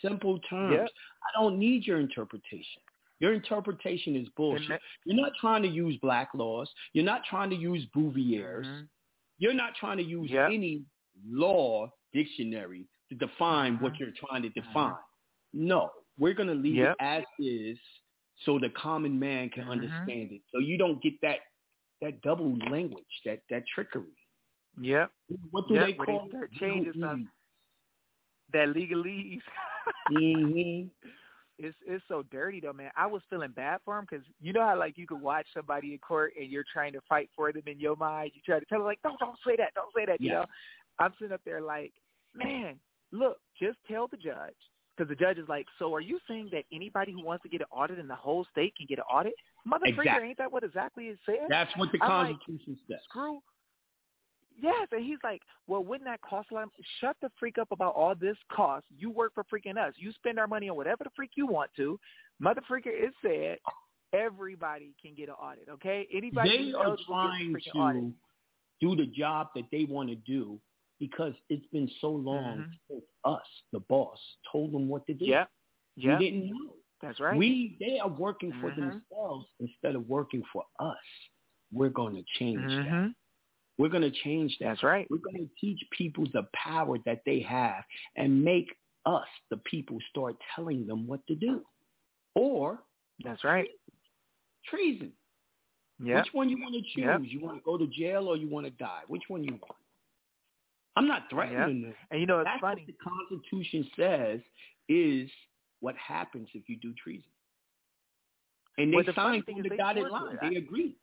Simple 0.00 0.38
terms. 0.50 0.74
Yep. 0.74 0.88
I 0.88 1.40
don't 1.40 1.58
need 1.58 1.86
your 1.86 2.00
interpretation. 2.00 2.82
Your 3.20 3.34
interpretation 3.34 4.16
is 4.16 4.26
bullshit. 4.36 4.80
You're 5.04 5.20
not 5.20 5.30
trying 5.40 5.62
to 5.62 5.68
use 5.68 5.96
black 6.02 6.30
laws. 6.34 6.68
You're 6.92 7.04
not 7.04 7.22
trying 7.28 7.50
to 7.50 7.56
use 7.56 7.86
Bouvier's. 7.96 8.66
Mm-hmm. 8.66 8.82
You're 9.38 9.54
not 9.54 9.74
trying 9.78 9.98
to 9.98 10.02
use 10.02 10.30
any 10.32 10.82
law 11.24 11.88
dictionary 12.12 12.84
to 13.10 13.14
define 13.14 13.74
what 13.74 13.92
mm-hmm. 13.92 14.02
you're 14.02 14.12
trying 14.28 14.42
to 14.42 14.48
mm-hmm. 14.48 14.68
define. 14.68 14.94
No, 15.52 15.90
we're 16.18 16.34
going 16.34 16.48
to 16.48 16.54
leave 16.54 16.76
Yep. 16.76 16.96
it 16.98 17.04
as 17.04 17.24
is 17.38 17.78
so 18.44 18.58
the 18.58 18.70
common 18.70 19.18
man 19.18 19.50
can 19.50 19.68
understand 19.68 20.32
it. 20.32 20.40
So 20.52 20.58
you 20.58 20.76
don't 20.76 21.00
get 21.02 21.14
that 21.22 21.38
that 22.00 22.20
double 22.22 22.58
language, 22.70 23.04
that 23.24 23.42
that 23.50 23.62
trickery. 23.72 24.16
Yep. 24.80 25.10
What 25.50 25.68
do 25.68 25.74
Yep, 25.74 25.86
they 25.86 25.92
call 25.94 26.28
it? 26.32 26.50
changing 26.58 26.92
Legalese. 26.94 27.28
That 28.52 28.68
legalese. 28.68 29.40
mm-hmm. 30.10 30.88
It's 31.58 31.76
it's 31.86 32.02
so 32.08 32.24
dirty 32.32 32.58
though, 32.60 32.72
man. 32.72 32.90
I 32.96 33.06
was 33.06 33.22
feeling 33.30 33.52
bad 33.52 33.80
for 33.84 33.96
him 33.96 34.06
because 34.10 34.24
you 34.40 34.52
know 34.52 34.62
how 34.66 34.76
like 34.76 34.98
you 34.98 35.06
could 35.06 35.20
watch 35.20 35.46
somebody 35.54 35.92
in 35.92 35.98
court 35.98 36.32
and 36.40 36.50
you're 36.50 36.64
trying 36.72 36.92
to 36.94 37.00
fight 37.08 37.28
for 37.36 37.52
them 37.52 37.62
in 37.66 37.78
your 37.78 37.94
mind. 37.94 38.32
You 38.34 38.40
try 38.44 38.58
to 38.58 38.64
tell 38.66 38.78
them 38.78 38.86
like, 38.86 38.98
no, 39.04 39.14
don't 39.20 39.38
say 39.46 39.54
that, 39.58 39.72
don't 39.74 39.92
say 39.94 40.04
that. 40.06 40.20
You 40.20 40.30
know, 40.30 40.44
I'm 40.98 41.12
sitting 41.20 41.32
up 41.32 41.42
there 41.44 41.60
like, 41.60 41.92
man, 42.34 42.80
look, 43.12 43.36
just 43.60 43.78
tell 43.88 44.08
the 44.08 44.16
judge 44.16 44.56
because 44.96 45.08
the 45.08 45.14
judge 45.14 45.38
is 45.38 45.48
like, 45.48 45.66
so 45.78 45.94
are 45.94 46.00
you 46.00 46.18
saying 46.26 46.48
that 46.52 46.64
anybody 46.72 47.12
who 47.12 47.22
wants 47.24 47.42
to 47.44 47.48
get 47.48 47.60
an 47.60 47.68
audit 47.70 47.98
in 48.00 48.08
the 48.08 48.14
whole 48.16 48.44
state 48.50 48.74
can 48.76 48.86
get 48.88 48.98
an 48.98 49.04
audit? 49.04 49.34
Mother 49.64 49.86
freaker, 49.88 49.98
Exactly. 50.00 50.28
ain't 50.30 50.38
that 50.38 50.50
what 50.50 50.64
exactly 50.64 51.04
it 51.08 51.18
says? 51.24 51.46
That's 51.48 51.70
what 51.76 51.92
the 51.92 51.98
I'm 52.02 52.26
like, 52.32 52.36
Constitution 52.44 52.78
says. 52.88 52.98
screw. 53.08 53.40
Yes, 54.60 54.88
and 54.92 55.04
he's 55.04 55.18
like, 55.24 55.42
well, 55.66 55.82
wouldn't 55.84 56.08
that 56.08 56.20
cost 56.22 56.48
a 56.50 56.54
lot? 56.54 56.68
Shut 57.00 57.16
the 57.22 57.30
freak 57.38 57.58
up 57.58 57.68
about 57.72 57.94
all 57.94 58.14
this 58.14 58.36
cost. 58.50 58.84
You 58.96 59.10
work 59.10 59.32
for 59.34 59.44
freaking 59.44 59.76
us. 59.76 59.94
You 59.96 60.12
spend 60.12 60.38
our 60.38 60.46
money 60.46 60.68
on 60.68 60.76
whatever 60.76 61.04
the 61.04 61.10
freak 61.16 61.30
you 61.36 61.46
want 61.46 61.70
to. 61.76 61.98
Mother 62.38 62.60
freaker, 62.70 62.86
it 62.86 63.12
said 63.22 63.58
everybody 64.12 64.92
can 65.00 65.14
get 65.14 65.28
an 65.28 65.34
audit. 65.34 65.68
Okay, 65.70 66.06
anybody 66.12 66.72
they 66.72 66.72
are 66.74 66.96
trying 67.06 67.52
gets 67.54 67.66
a 67.66 67.70
freaking 67.70 67.72
to 67.72 67.78
audit. 68.00 68.12
do 68.80 68.96
the 68.96 69.06
job 69.06 69.48
that 69.54 69.64
they 69.72 69.84
want 69.84 70.08
to 70.08 70.16
do 70.16 70.58
because 70.98 71.34
it's 71.48 71.66
been 71.72 71.88
so 72.00 72.10
long 72.10 72.58
Mhm. 72.62 72.78
since 72.88 73.04
us, 73.24 73.62
the 73.72 73.80
boss, 73.80 74.20
told 74.50 74.72
them 74.72 74.88
what 74.88 75.06
to 75.06 75.14
do. 75.14 75.24
Yeah, 75.24 75.46
yeah, 75.96 76.18
We 76.18 76.24
didn't 76.30 76.50
know. 76.50 76.76
that's 77.00 77.18
right. 77.20 77.36
We 77.38 77.76
they 77.80 77.98
are 77.98 78.08
working 78.08 78.52
for 78.60 78.70
Mhm. 78.70 78.76
themselves 78.76 79.48
instead 79.60 79.94
of 79.96 80.08
working 80.08 80.42
for 80.52 80.64
us. 80.78 80.98
We're 81.72 81.88
going 81.90 82.14
to 82.16 82.22
change 82.38 82.70
that. 82.70 83.14
We're 83.82 83.88
going 83.88 84.02
to 84.02 84.12
change 84.22 84.56
that. 84.60 84.66
That's 84.66 84.82
right. 84.84 85.08
We're 85.10 85.18
going 85.18 85.38
to 85.38 85.48
teach 85.60 85.80
people 85.90 86.24
the 86.32 86.46
power 86.54 86.98
that 87.04 87.22
they 87.26 87.40
have 87.40 87.82
and 88.16 88.44
make 88.44 88.68
us, 89.06 89.26
the 89.50 89.56
people, 89.56 89.98
start 90.08 90.36
telling 90.54 90.86
them 90.86 91.04
what 91.08 91.26
to 91.26 91.34
do. 91.34 91.62
Or 92.36 92.78
That's 93.24 93.42
right. 93.42 93.66
treason. 94.70 95.10
Yeah. 96.00 96.18
Which 96.20 96.28
one 96.32 96.48
you 96.48 96.58
want 96.60 96.74
to 96.74 96.80
choose? 96.80 97.06
Yep. 97.06 97.20
You 97.24 97.40
want 97.40 97.56
to 97.56 97.62
go 97.64 97.76
to 97.76 97.88
jail 97.88 98.28
or 98.28 98.36
you 98.36 98.48
want 98.48 98.66
to 98.66 98.70
die? 98.70 99.00
Which 99.08 99.24
one 99.26 99.42
you 99.42 99.50
want? 99.50 99.74
I'm 100.94 101.08
not 101.08 101.22
threatening 101.28 101.82
them. 101.82 101.94
And 102.12 102.20
you 102.20 102.26
know, 102.28 102.38
it's 102.38 102.46
That's 102.52 102.60
funny. 102.60 102.86
what 102.86 102.86
the 102.86 103.40
Constitution 103.42 103.90
says 103.98 104.40
is 104.88 105.28
what 105.80 105.96
happens 105.96 106.46
if 106.54 106.68
you 106.68 106.76
do 106.76 106.94
treason. 107.02 107.24
And 108.78 108.92
they 108.92 108.96
Well, 108.96 109.04
the 109.04 109.12
signed 109.12 109.44
thing 109.44 109.60
the 109.60 109.76
dotted 109.76 110.08
line. 110.08 110.38
They 110.40 110.54
agreed. 110.54 110.94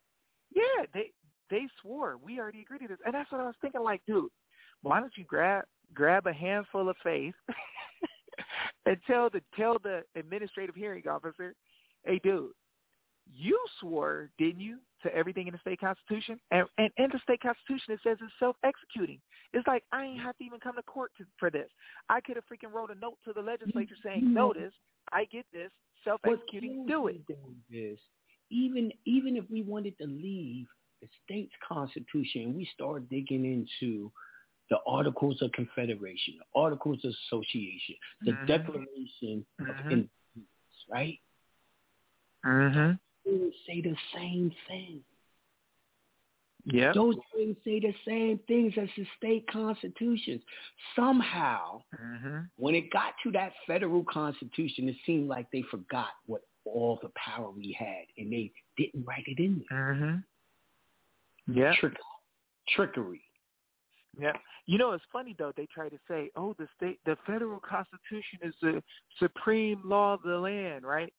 Yeah, 0.56 0.86
they 0.94 1.12
they 1.50 1.68
swore. 1.82 2.18
We 2.24 2.40
already 2.40 2.62
agreed 2.62 2.80
to 2.80 2.88
this, 2.88 2.98
and 3.06 3.14
that's 3.14 3.32
what 3.32 3.42
I 3.42 3.46
was 3.46 3.56
thinking. 3.62 3.84
Like, 3.84 4.02
dude, 4.08 4.30
why 4.82 5.00
don't 5.00 5.16
you 5.18 5.24
grab 5.26 5.66
grab 5.94 6.28
a 6.28 6.34
handful 6.34 6.90
of 6.90 6.96
faith 7.04 7.34
and 8.86 8.98
tell 9.08 9.30
the 9.30 9.42
tell 9.58 9.78
the 9.80 10.04
administrative 10.16 10.76
hearing 10.76 11.08
officer, 11.08 11.56
hey, 12.06 12.20
dude, 12.24 12.52
you 13.34 13.60
swore, 13.80 14.30
didn't 14.38 14.62
you, 14.62 14.80
to 15.04 15.14
everything 15.16 15.48
in 15.48 15.54
the 15.54 15.60
state 15.60 15.80
constitution? 15.80 16.40
And 16.52 16.68
and 16.78 16.90
in 16.98 17.10
the 17.12 17.20
state 17.24 17.42
constitution, 17.42 17.94
it 17.94 18.00
says 18.04 18.18
it's 18.22 18.34
self 18.40 18.56
executing. 18.64 19.20
It's 19.54 19.68
like 19.68 19.84
I 19.92 20.06
ain't 20.06 20.22
have 20.22 20.38
to 20.38 20.44
even 20.44 20.60
come 20.60 20.76
to 20.76 20.84
court 20.84 21.12
to, 21.18 21.26
for 21.38 21.50
this. 21.50 21.70
I 22.10 22.22
could 22.22 22.36
have 22.36 22.46
freaking 22.46 22.74
wrote 22.74 22.92
a 22.92 22.96
note 22.96 23.18
to 23.26 23.34
the 23.34 23.42
legislature 23.42 23.96
saying, 24.04 24.22
mm-hmm. 24.22 24.34
notice, 24.34 24.74
I 25.12 25.26
get 25.26 25.46
this, 25.54 25.72
self 26.04 26.22
executing, 26.26 26.86
do 26.86 27.08
it. 27.08 27.22
Is 27.72 28.00
even 28.50 28.92
even 29.06 29.36
if 29.36 29.46
we 29.50 29.62
wanted 29.62 29.98
to 30.00 30.06
leave 30.08 30.68
the 31.02 31.08
state's 31.24 31.54
constitution 31.68 32.42
and 32.44 32.56
we 32.56 32.70
start 32.74 33.10
digging 33.10 33.46
into 33.46 34.12
the 34.70 34.78
Articles 34.86 35.42
of 35.42 35.52
Confederation, 35.54 36.36
the 36.38 36.60
Articles 36.60 37.04
of 37.04 37.12
Association, 37.12 37.96
the 38.22 38.34
Mhm. 38.34 38.48
Declaration 38.48 39.46
of 39.60 39.66
Mhm. 39.66 39.92
Independence, 39.92 40.86
right? 40.88 41.20
Mm-hmm. 42.46 43.50
Say 43.66 43.82
the 43.82 43.96
same 44.14 44.52
thing. 44.68 45.04
Yeah. 46.66 46.92
Those 46.94 47.16
things 47.34 47.58
say 47.64 47.80
the 47.80 47.94
same 48.06 48.38
things 48.40 48.78
as 48.78 48.90
the 48.96 49.06
state 49.18 49.48
constitutions. 49.48 50.44
Somehow, 50.96 51.84
mm-hmm. 52.00 52.42
when 52.58 52.76
it 52.76 52.92
got 52.92 53.14
to 53.24 53.32
that 53.32 53.54
federal 53.66 54.04
constitution, 54.04 54.90
it 54.90 54.98
seemed 55.06 55.28
like 55.28 55.50
they 55.52 55.64
forgot 55.64 56.10
what 56.26 56.42
all 56.66 57.00
the 57.02 57.10
power 57.10 57.50
we 57.50 57.72
had, 57.72 58.06
and 58.18 58.32
they 58.32 58.52
didn't 58.78 59.04
write 59.06 59.24
it 59.26 59.40
in 59.40 59.66
there. 59.70 60.24
Yeah. 61.52 61.74
Trick- 61.80 61.98
trickery. 62.70 63.22
Yeah. 64.18 64.34
You 64.66 64.78
know, 64.78 64.92
it's 64.92 65.04
funny 65.12 65.36
though. 65.38 65.52
They 65.56 65.66
try 65.68 65.90
to 65.90 66.00
say, 66.08 66.32
"Oh, 66.36 66.54
the 66.54 66.68
state, 66.76 67.00
the 67.06 67.16
federal 67.26 67.60
constitution 67.60 68.40
is 68.42 68.54
the 68.62 68.84
supreme 69.18 69.82
law 69.84 70.14
of 70.14 70.22
the 70.22 70.38
land," 70.38 70.86
right? 70.86 71.14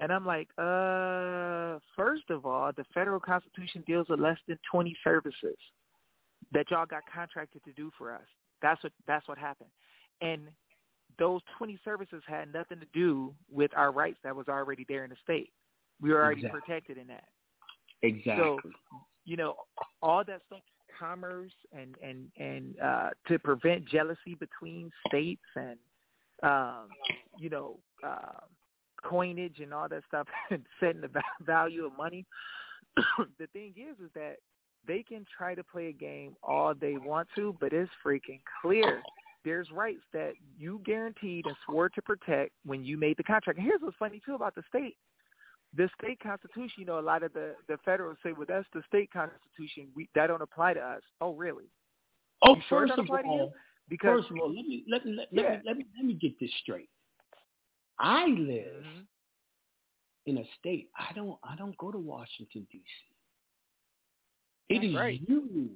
And 0.00 0.12
I'm 0.12 0.24
like, 0.24 0.48
uh, 0.58 1.80
first 1.96 2.30
of 2.30 2.46
all, 2.46 2.72
the 2.72 2.84
federal 2.94 3.18
constitution 3.18 3.82
deals 3.86 4.08
with 4.08 4.20
less 4.20 4.38
than 4.46 4.58
20 4.70 4.96
services 5.02 5.56
that 6.52 6.70
y'all 6.70 6.86
got 6.86 7.02
contracted 7.12 7.64
to 7.64 7.72
do 7.72 7.90
for 7.98 8.12
us. 8.12 8.26
That's 8.62 8.82
what 8.82 8.92
that's 9.06 9.26
what 9.28 9.38
happened. 9.38 9.70
And 10.20 10.48
those 11.18 11.42
20 11.56 11.78
services 11.84 12.22
had 12.26 12.52
nothing 12.52 12.78
to 12.80 12.86
do 12.92 13.34
with 13.50 13.72
our 13.76 13.90
rights 13.90 14.18
that 14.22 14.34
was 14.34 14.48
already 14.48 14.84
there 14.88 15.04
in 15.04 15.10
the 15.10 15.16
state. 15.22 15.52
We 16.00 16.10
were 16.10 16.22
already 16.22 16.42
Exactly. 16.42 16.60
protected 16.60 16.98
in 16.98 17.06
that. 17.08 17.28
Exactly. 18.02 18.34
So, 18.36 18.70
you 19.28 19.36
know, 19.36 19.56
all 20.02 20.24
that 20.24 20.40
stuff, 20.46 20.60
commerce 20.98 21.52
and 21.72 21.96
and 22.02 22.28
and 22.38 22.74
uh, 22.80 23.10
to 23.28 23.38
prevent 23.38 23.86
jealousy 23.86 24.34
between 24.40 24.90
states 25.06 25.42
and 25.54 25.76
um, 26.42 26.88
you 27.38 27.50
know 27.50 27.78
uh, 28.02 28.40
coinage 29.04 29.58
and 29.60 29.74
all 29.74 29.86
that 29.86 30.02
stuff, 30.08 30.26
and 30.50 30.64
setting 30.80 31.02
the 31.02 31.10
value 31.44 31.84
of 31.84 31.96
money. 31.96 32.24
the 33.38 33.46
thing 33.52 33.74
is, 33.76 34.02
is 34.02 34.10
that 34.14 34.36
they 34.86 35.02
can 35.02 35.26
try 35.36 35.54
to 35.54 35.62
play 35.62 35.88
a 35.88 35.92
game 35.92 36.34
all 36.42 36.72
they 36.74 36.96
want 36.96 37.28
to, 37.36 37.54
but 37.60 37.74
it's 37.74 37.90
freaking 38.04 38.40
clear. 38.62 39.02
There's 39.44 39.70
rights 39.70 40.02
that 40.14 40.32
you 40.58 40.80
guaranteed 40.86 41.44
and 41.44 41.54
swore 41.66 41.90
to 41.90 42.02
protect 42.02 42.52
when 42.64 42.82
you 42.82 42.96
made 42.96 43.18
the 43.18 43.24
contract. 43.24 43.58
And 43.58 43.66
here's 43.66 43.82
what's 43.82 43.96
funny 43.98 44.22
too 44.24 44.34
about 44.34 44.54
the 44.54 44.62
state 44.68 44.96
the 45.76 45.88
state 46.02 46.18
constitution, 46.20 46.72
you 46.78 46.86
know, 46.86 46.98
a 46.98 47.02
lot 47.02 47.22
of 47.22 47.32
the 47.32 47.54
the 47.68 47.76
federals 47.84 48.16
say, 48.22 48.32
"Well, 48.32 48.46
that's 48.48 48.66
the 48.72 48.82
state 48.88 49.10
constitution. 49.12 49.88
We 49.94 50.08
that 50.14 50.28
don't 50.28 50.42
apply 50.42 50.74
to 50.74 50.80
us." 50.80 51.02
Oh, 51.20 51.34
really? 51.34 51.64
Oh, 52.42 52.56
You 52.56 52.62
first 52.68 52.90
don't 52.90 53.00
of 53.00 53.04
apply 53.06 53.22
to 53.22 53.28
you? 53.28 53.34
all, 53.34 53.52
Because 53.88 54.20
first 54.20 54.30
of 54.30 54.38
all, 54.40 54.48
let 54.54 54.66
me 54.66 54.84
let 54.90 55.04
me 55.04 55.12
let, 55.16 55.28
Yeah. 55.32 55.42
let, 55.42 55.50
me, 55.50 55.60
let 55.66 55.76
me 55.76 55.84
let 55.96 56.04
me 56.06 56.14
get 56.14 56.38
this 56.40 56.50
straight. 56.62 56.88
I 57.98 58.26
live 58.26 58.84
Mm-hmm. 58.84 59.00
in 60.26 60.38
a 60.38 60.44
state. 60.58 60.88
I 60.96 61.12
don't 61.14 61.38
I 61.42 61.56
don't 61.56 61.76
go 61.78 61.90
to 61.90 61.98
Washington 61.98 62.66
D.C. 62.72 64.74
It 64.74 64.84
is 64.84 64.94
right. 64.94 65.20
you, 65.26 65.70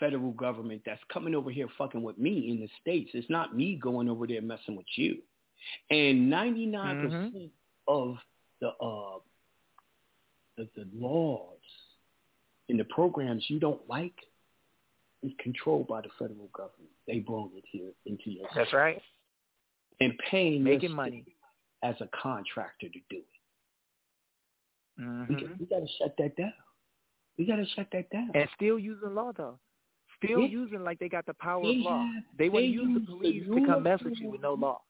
federal 0.00 0.32
government, 0.32 0.82
that's 0.86 1.02
coming 1.12 1.34
over 1.34 1.50
here 1.50 1.68
fucking 1.78 2.02
with 2.02 2.18
me 2.18 2.50
in 2.50 2.60
the 2.60 2.68
states. 2.80 3.10
It's 3.14 3.28
not 3.30 3.54
me 3.56 3.76
going 3.76 4.08
over 4.08 4.26
there 4.26 4.42
messing 4.42 4.76
with 4.76 4.86
you. 4.96 5.18
And 5.90 6.28
ninety 6.30 6.66
nine 6.66 6.96
percent 6.96 7.32
Mm-hmm. 7.32 7.46
of 7.88 8.16
the 8.60 8.68
uh 8.68 9.18
the, 10.56 10.68
the 10.76 10.86
laws 10.94 11.58
and 12.68 12.80
the 12.80 12.84
programs 12.84 13.44
you 13.48 13.58
don't 13.60 13.80
like 13.88 14.14
is 15.22 15.32
controlled 15.38 15.86
by 15.88 16.00
the 16.00 16.08
federal 16.18 16.48
government. 16.54 16.90
They 17.06 17.18
brought 17.18 17.50
it 17.54 17.64
here 17.70 17.90
into 18.06 18.30
your 18.30 18.48
That's 18.54 18.72
right. 18.72 19.00
and 20.00 20.12
paying 20.30 20.62
Making 20.64 20.92
money. 20.94 21.24
as 21.82 21.94
a 22.00 22.08
contractor 22.20 22.88
to 22.88 22.98
do 23.10 23.16
it. 23.18 23.24
We, 24.98 25.04
Mm-hmm. 25.04 25.34
got, 25.34 25.60
we 25.60 25.66
got 25.66 25.80
to 25.80 25.86
shut 25.98 26.14
that 26.18 26.36
down. 26.36 26.52
We 27.36 27.44
got 27.46 27.56
to 27.56 27.66
shut 27.76 27.88
that 27.92 28.08
down. 28.10 28.30
And 28.34 28.48
still 28.56 28.78
using 28.78 29.14
law 29.14 29.32
though. 29.36 29.58
Still 30.24 30.40
Yeah. 30.40 30.46
using 30.48 30.82
like 30.84 30.98
they 30.98 31.10
got 31.10 31.26
the 31.26 31.34
power 31.34 31.62
They 31.62 31.70
of 31.76 31.76
law. 31.82 32.06
have- 32.06 32.24
they 32.38 32.48
to 32.48 32.58
use 32.60 32.86
the 32.86 33.00
use 33.00 33.00
the 33.06 33.12
police 33.12 33.44
to 33.44 33.66
come 33.66 33.82
mess 33.82 34.00
with 34.02 34.18
you 34.18 34.30
with 34.30 34.40
no 34.40 34.54
law. 34.54 34.80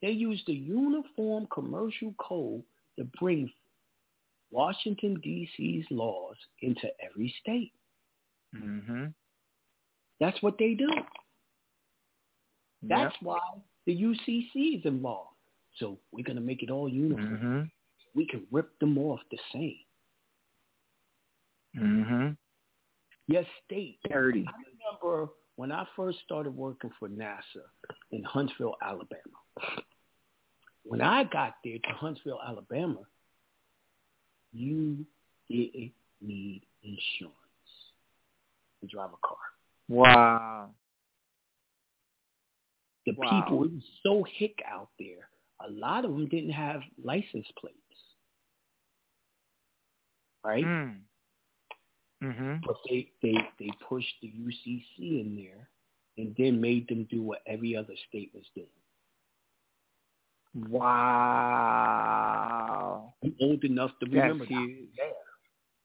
They 0.00 0.10
use 0.10 0.42
the 0.48 0.52
Uniform 0.54 1.46
Commercial 1.52 2.12
Code 2.18 2.64
to 2.98 3.04
bring 3.18 3.50
Washington 4.50 5.18
D.C.'s 5.22 5.86
laws 5.90 6.36
into 6.60 6.88
every 7.02 7.34
state. 7.40 7.72
Mm-hmm. 8.54 9.06
That's 10.20 10.40
what 10.42 10.56
they 10.58 10.74
do. 10.74 10.90
That's 12.82 13.14
why 13.22 13.38
the 13.86 13.96
UCC 13.96 14.78
is 14.78 14.84
involved. 14.84 15.30
So 15.78 15.98
we're 16.12 16.24
gonna 16.24 16.40
make 16.40 16.62
it 16.62 16.70
all 16.70 16.88
uniform. 16.88 17.36
Mm-hmm. 17.36 17.62
We 18.14 18.26
can 18.26 18.46
rip 18.50 18.78
them 18.78 18.98
off 18.98 19.20
the 19.30 19.38
same. 19.52 19.78
Mm-hmm. 21.78 22.28
Yes, 23.28 23.46
state. 23.64 23.98
Dirty. 24.10 24.44
I 24.46 24.52
remember 25.02 25.32
when 25.56 25.72
I 25.72 25.86
first 25.96 26.18
started 26.24 26.54
working 26.54 26.90
for 26.98 27.08
NASA 27.08 27.64
in 28.10 28.22
Huntsville, 28.24 28.76
Alabama. 28.82 29.18
When 30.84 31.00
I 31.00 31.24
got 31.24 31.54
there 31.64 31.78
to 31.78 31.88
Huntsville, 31.94 32.40
Alabama, 32.46 33.00
you 34.52 35.06
didn't 35.48 35.92
need 36.20 36.62
insurance 36.82 37.36
to 38.80 38.86
drive 38.88 39.10
a 39.10 39.26
car. 39.26 39.38
Wow. 39.88 40.70
The 43.06 43.12
Wow. 43.12 43.42
people, 43.42 43.64
it 43.64 43.72
was 43.72 43.84
so 44.02 44.24
hick 44.24 44.62
out 44.66 44.90
there. 44.98 45.28
A 45.60 45.70
lot 45.70 46.04
of 46.04 46.12
them 46.12 46.28
didn't 46.28 46.50
have 46.50 46.82
license 47.02 47.46
plates, 47.56 47.78
right? 50.44 50.64
Mm. 50.64 51.00
Mm-hmm. 52.22 52.56
But 52.64 52.76
they, 52.88 53.10
they, 53.22 53.36
they 53.58 53.70
pushed 53.88 54.14
the 54.20 54.28
UCC 54.28 55.20
in 55.20 55.36
there 55.36 55.68
and 56.18 56.34
then 56.36 56.60
made 56.60 56.88
them 56.88 57.04
do 57.04 57.22
what 57.22 57.42
every 57.46 57.76
other 57.76 57.94
state 58.08 58.30
was 58.34 58.44
doing. 58.54 58.68
Wow. 60.54 60.82
I'm 63.24 63.34
old 63.40 63.64
enough 63.64 63.90
to 64.00 64.06
That's 64.06 64.14
remember 64.14 64.44
that. 64.44 64.54
huge. 64.54 64.88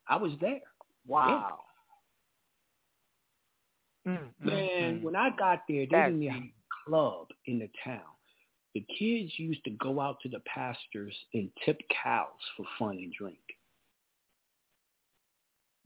I 0.07 0.15
was 0.18 0.31
there. 0.41 0.61
Wow. 1.07 1.60
Mm, 4.07 4.18
mm, 4.18 4.45
Man, 4.45 4.69
mm. 4.81 5.02
when 5.03 5.15
I 5.15 5.30
got 5.38 5.64
there, 5.68 5.85
they 5.85 5.91
That's 5.91 6.11
didn't 6.14 6.27
have 6.30 6.41
a 6.44 6.53
club 6.89 7.27
in 7.45 7.60
the 7.60 7.69
town. 7.84 8.02
The 8.73 8.85
kids 8.98 9.31
used 9.38 9.64
to 9.65 9.72
go 9.72 9.99
out 9.99 10.18
to 10.22 10.30
the 10.30 10.39
pastures 10.41 11.15
and 11.34 11.49
tip 11.65 11.80
cows 12.03 12.27
for 12.56 12.65
fun 12.77 12.98
and 12.98 13.11
drink. 13.14 13.39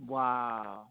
Wow. 0.07 0.87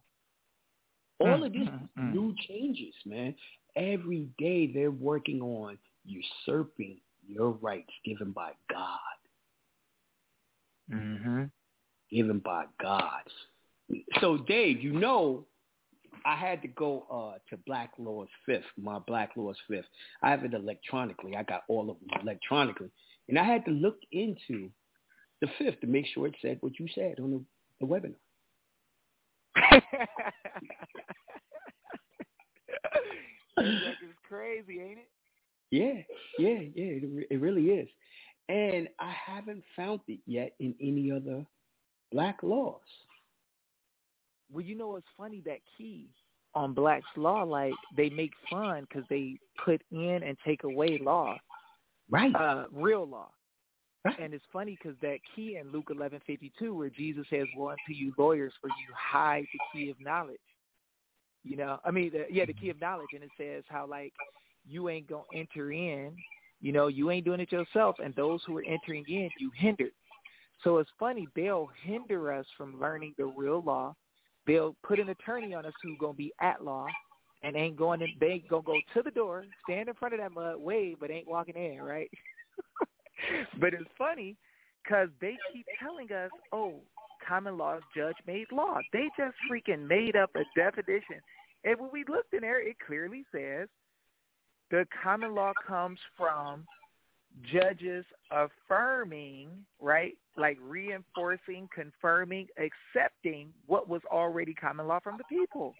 All 1.18 1.42
Mm, 1.42 1.46
of 1.46 1.52
this 1.52 1.62
mm, 1.62 1.82
is 1.82 1.88
mm. 1.98 2.12
new 2.14 2.34
changes, 2.48 2.94
man. 3.04 3.34
Every 3.76 4.28
day 4.38 4.66
they're 4.72 4.90
working 4.90 5.42
on 5.42 5.78
usurping 6.04 6.98
your 7.32 7.50
rights 7.50 7.92
given 8.04 8.32
by 8.32 8.52
God. 8.70 8.98
Mm-hmm. 10.92 11.44
Given 12.10 12.38
by 12.40 12.64
God. 12.80 13.22
So, 14.20 14.38
Dave, 14.38 14.82
you 14.82 14.92
know, 14.92 15.46
I 16.24 16.36
had 16.36 16.62
to 16.62 16.68
go 16.68 17.06
uh, 17.10 17.38
to 17.50 17.56
Black 17.66 17.92
Laws 17.98 18.28
Fifth, 18.46 18.64
my 18.80 18.98
Black 18.98 19.30
Laws 19.36 19.56
Fifth. 19.68 19.86
I 20.22 20.30
have 20.30 20.44
it 20.44 20.54
electronically. 20.54 21.36
I 21.36 21.42
got 21.42 21.62
all 21.68 21.90
of 21.90 21.96
them 22.00 22.20
electronically. 22.22 22.90
And 23.28 23.38
I 23.38 23.44
had 23.44 23.64
to 23.66 23.70
look 23.70 23.98
into 24.12 24.70
the 25.40 25.48
Fifth 25.58 25.80
to 25.80 25.86
make 25.86 26.06
sure 26.12 26.26
it 26.26 26.34
said 26.42 26.58
what 26.60 26.78
you 26.78 26.86
said 26.94 27.20
on 27.20 27.30
the, 27.30 27.40
the 27.80 27.86
webinar. 27.86 28.14
that 33.56 33.96
is 34.02 34.14
crazy, 34.28 34.80
ain't 34.80 34.98
it? 34.98 35.08
Yeah, 35.70 35.94
yeah, 36.38 36.60
yeah. 36.74 36.98
It, 36.98 37.28
it 37.30 37.40
really 37.40 37.66
is. 37.66 37.88
And 38.48 38.88
I 38.98 39.12
haven't 39.12 39.62
found 39.76 40.00
it 40.08 40.20
yet 40.26 40.54
in 40.58 40.74
any 40.80 41.12
other 41.12 41.46
black 42.10 42.42
laws. 42.42 42.80
Well, 44.52 44.64
you 44.64 44.74
know 44.74 44.96
it's 44.96 45.06
funny? 45.16 45.42
That 45.46 45.60
key 45.78 46.08
on 46.54 46.74
Black's 46.74 47.06
Law, 47.16 47.44
like 47.44 47.74
they 47.96 48.10
make 48.10 48.32
fun 48.50 48.86
because 48.88 49.04
they 49.08 49.38
put 49.64 49.80
in 49.92 50.22
and 50.24 50.36
take 50.44 50.64
away 50.64 50.98
law, 51.00 51.36
Right. 52.10 52.34
uh, 52.34 52.66
real 52.72 53.06
law. 53.06 53.30
Right. 54.04 54.18
And 54.18 54.34
it's 54.34 54.44
funny 54.52 54.76
because 54.82 54.98
that 55.02 55.18
key 55.36 55.56
in 55.56 55.70
Luke 55.70 55.88
eleven 55.90 56.20
fifty 56.26 56.50
two, 56.58 56.74
where 56.74 56.88
Jesus 56.90 57.26
says, 57.30 57.46
"Woe 57.54 57.68
unto 57.68 57.92
you 57.92 58.12
lawyers, 58.18 58.52
for 58.60 58.68
you 58.68 58.92
hide 58.96 59.44
the 59.52 59.58
key 59.72 59.90
of 59.90 60.00
knowledge." 60.00 60.40
You 61.44 61.56
know, 61.56 61.78
I 61.84 61.90
mean, 61.90 62.10
the, 62.12 62.24
yeah, 62.30 62.46
the 62.46 62.54
key 62.54 62.70
of 62.70 62.80
knowledge, 62.80 63.08
and 63.14 63.22
it 63.22 63.30
says 63.36 63.62
how 63.68 63.86
like 63.86 64.12
you 64.66 64.88
ain't 64.88 65.08
gonna 65.08 65.22
enter 65.34 65.72
in. 65.72 66.14
You 66.60 66.72
know, 66.72 66.88
you 66.88 67.10
ain't 67.10 67.24
doing 67.24 67.40
it 67.40 67.52
yourself, 67.52 67.96
and 68.02 68.14
those 68.14 68.40
who 68.46 68.56
are 68.58 68.64
entering 68.64 69.04
in, 69.08 69.30
you 69.38 69.50
hindered. 69.54 69.92
So 70.62 70.78
it's 70.78 70.90
funny 70.98 71.26
they'll 71.34 71.70
hinder 71.82 72.32
us 72.32 72.46
from 72.56 72.78
learning 72.78 73.14
the 73.16 73.24
real 73.24 73.62
law. 73.62 73.94
They'll 74.46 74.76
put 74.82 75.00
an 75.00 75.08
attorney 75.08 75.54
on 75.54 75.64
us 75.64 75.72
who's 75.82 75.96
gonna 75.98 76.14
be 76.14 76.32
at 76.40 76.64
law, 76.64 76.86
and 77.42 77.56
ain't 77.56 77.76
going 77.76 78.02
in. 78.02 78.08
They 78.20 78.26
ain't 78.26 78.48
gonna 78.48 78.62
go 78.62 78.78
to 78.94 79.02
the 79.02 79.10
door, 79.10 79.44
stand 79.64 79.88
in 79.88 79.94
front 79.94 80.14
of 80.14 80.20
that 80.20 80.32
mud, 80.32 80.56
wave, 80.58 80.96
but 81.00 81.10
ain't 81.10 81.28
walking 81.28 81.56
in, 81.56 81.80
right? 81.80 82.10
but 83.60 83.72
it's 83.72 83.84
funny 83.96 84.36
because 84.82 85.08
they 85.20 85.36
keep 85.52 85.66
telling 85.82 86.10
us, 86.12 86.30
oh, 86.52 86.80
common 87.26 87.56
law 87.56 87.76
is 87.76 87.82
judge-made 87.96 88.50
law. 88.52 88.78
They 88.92 89.08
just 89.18 89.36
freaking 89.50 89.86
made 89.86 90.16
up 90.16 90.30
a 90.34 90.42
definition. 90.58 91.20
And 91.64 91.78
when 91.78 91.90
we 91.92 92.04
looked 92.08 92.32
in 92.32 92.40
there, 92.40 92.66
it 92.66 92.76
clearly 92.86 93.24
says 93.32 93.68
the 94.70 94.86
common 95.02 95.34
law 95.34 95.52
comes 95.66 95.98
from 96.16 96.66
judges 97.52 98.04
affirming, 98.30 99.48
right? 99.80 100.16
Like 100.36 100.58
reinforcing, 100.62 101.68
confirming, 101.74 102.48
accepting 102.56 103.52
what 103.66 103.88
was 103.88 104.02
already 104.10 104.54
common 104.54 104.86
law 104.86 105.00
from 105.00 105.18
the 105.18 105.24
people. 105.24 105.74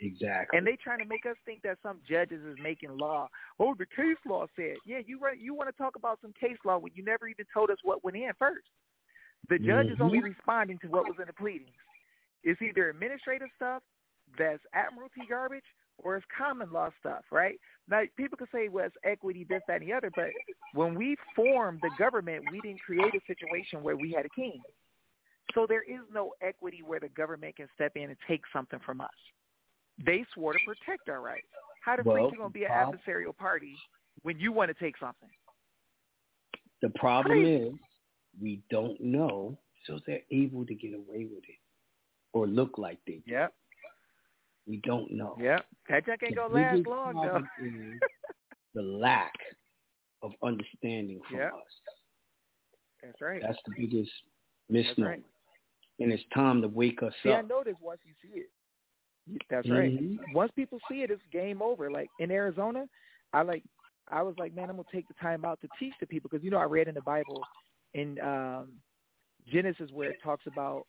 Exactly. 0.00 0.56
And 0.56 0.66
they 0.66 0.76
trying 0.82 1.00
to 1.00 1.04
make 1.04 1.26
us 1.26 1.36
think 1.44 1.62
that 1.62 1.78
some 1.82 1.98
judges 2.08 2.44
is 2.44 2.56
making 2.62 2.96
law. 2.96 3.28
Oh, 3.58 3.74
the 3.76 3.86
case 3.86 4.16
law 4.26 4.46
said. 4.54 4.76
Yeah, 4.86 4.98
you 5.04 5.18
right. 5.18 5.38
You 5.38 5.54
want 5.54 5.68
to 5.68 5.76
talk 5.76 5.96
about 5.96 6.18
some 6.22 6.32
case 6.38 6.58
law 6.64 6.78
when 6.78 6.92
you 6.94 7.04
never 7.04 7.26
even 7.26 7.46
told 7.52 7.70
us 7.70 7.78
what 7.82 8.04
went 8.04 8.16
in 8.16 8.30
first. 8.38 8.66
The 9.48 9.58
judge 9.58 9.86
mm-hmm. 9.86 9.94
is 9.94 10.00
only 10.00 10.20
responding 10.20 10.78
to 10.82 10.88
what 10.88 11.04
was 11.04 11.16
in 11.18 11.26
the 11.26 11.32
pleadings. 11.32 11.74
It's 12.44 12.62
either 12.62 12.90
administrative 12.90 13.48
stuff 13.56 13.82
that's 14.38 14.62
admiralty 14.72 15.22
garbage 15.28 15.64
or 15.98 16.16
it's 16.16 16.26
common 16.36 16.72
law 16.72 16.90
stuff, 17.00 17.24
right? 17.30 17.58
Now, 17.88 18.02
people 18.16 18.38
can 18.38 18.46
say, 18.52 18.68
well, 18.68 18.86
it's 18.86 18.96
equity, 19.04 19.44
this, 19.48 19.62
that, 19.68 19.80
and 19.80 19.88
the 19.88 19.92
other, 19.92 20.10
but 20.14 20.28
when 20.74 20.94
we 20.94 21.16
formed 21.34 21.80
the 21.82 21.90
government, 21.98 22.44
we 22.50 22.60
didn't 22.60 22.80
create 22.80 23.14
a 23.14 23.20
situation 23.26 23.82
where 23.82 23.96
we 23.96 24.12
had 24.12 24.24
a 24.24 24.28
king. 24.34 24.60
So 25.54 25.66
there 25.68 25.82
is 25.82 26.00
no 26.12 26.32
equity 26.42 26.82
where 26.86 27.00
the 27.00 27.08
government 27.08 27.56
can 27.56 27.68
step 27.74 27.92
in 27.96 28.04
and 28.04 28.16
take 28.28 28.42
something 28.52 28.78
from 28.84 29.00
us. 29.00 29.08
They 30.04 30.24
swore 30.34 30.52
to 30.52 30.58
protect 30.64 31.08
our 31.08 31.20
rights. 31.20 31.46
How 31.84 31.96
the 31.96 32.02
well, 32.04 32.16
freak 32.16 32.32
you 32.32 32.38
going 32.38 32.50
to 32.50 32.54
be 32.54 32.64
an 32.64 32.70
adversarial 32.70 33.36
party 33.36 33.74
when 34.22 34.38
you 34.38 34.52
want 34.52 34.68
to 34.68 34.74
take 34.74 34.96
something? 34.98 35.28
The 36.82 36.90
problem 36.90 37.40
Crazy. 37.40 37.54
is 37.54 37.74
we 38.40 38.60
don't 38.70 39.00
know, 39.00 39.58
so 39.86 39.98
they're 40.06 40.20
able 40.30 40.64
to 40.66 40.74
get 40.74 40.94
away 40.94 41.24
with 41.24 41.44
it 41.48 41.58
or 42.32 42.46
look 42.46 42.78
like 42.78 42.98
they 43.06 43.20
do. 43.26 43.32
Yep. 43.32 43.52
We 44.68 44.80
don't 44.84 45.10
know. 45.10 45.34
Yeah, 45.40 45.60
That 45.88 46.04
junk 46.04 46.20
ain't 46.24 46.36
gonna 46.36 46.54
last 46.54 46.86
long 46.86 47.14
though. 47.14 47.42
the 48.74 48.82
lack 48.82 49.32
of 50.22 50.32
understanding 50.42 51.20
from 51.28 51.38
yep. 51.38 51.52
us. 51.54 51.94
That's 53.02 53.20
right. 53.20 53.40
That's 53.42 53.58
the 53.66 53.72
biggest 53.78 54.10
misnomer. 54.68 55.08
Right. 55.10 55.24
And 56.00 56.12
it's 56.12 56.22
time 56.34 56.60
to 56.62 56.68
wake 56.68 57.02
us 57.02 57.12
see, 57.22 57.30
up. 57.30 57.38
I 57.38 57.42
noticed 57.42 57.78
once 57.80 58.00
you 58.04 58.12
see 58.22 58.40
it. 58.40 58.50
That's 59.50 59.66
mm-hmm. 59.66 60.16
right. 60.18 60.34
Once 60.34 60.52
people 60.54 60.78
see 60.90 61.02
it, 61.02 61.10
it's 61.10 61.22
game 61.32 61.62
over. 61.62 61.90
Like 61.90 62.08
in 62.18 62.30
Arizona, 62.30 62.84
I 63.32 63.42
like 63.42 63.62
I 64.10 64.22
was 64.22 64.34
like, 64.38 64.54
man, 64.54 64.68
I'm 64.68 64.76
gonna 64.76 64.88
take 64.92 65.08
the 65.08 65.14
time 65.14 65.44
out 65.44 65.60
to 65.62 65.68
teach 65.78 65.94
the 65.98 66.06
people 66.06 66.28
because 66.30 66.44
you 66.44 66.50
know 66.50 66.58
I 66.58 66.64
read 66.64 66.88
in 66.88 66.94
the 66.94 67.02
Bible 67.02 67.42
in 67.94 68.20
um, 68.20 68.72
Genesis 69.50 69.90
where 69.92 70.10
it 70.10 70.18
talks 70.22 70.46
about 70.46 70.86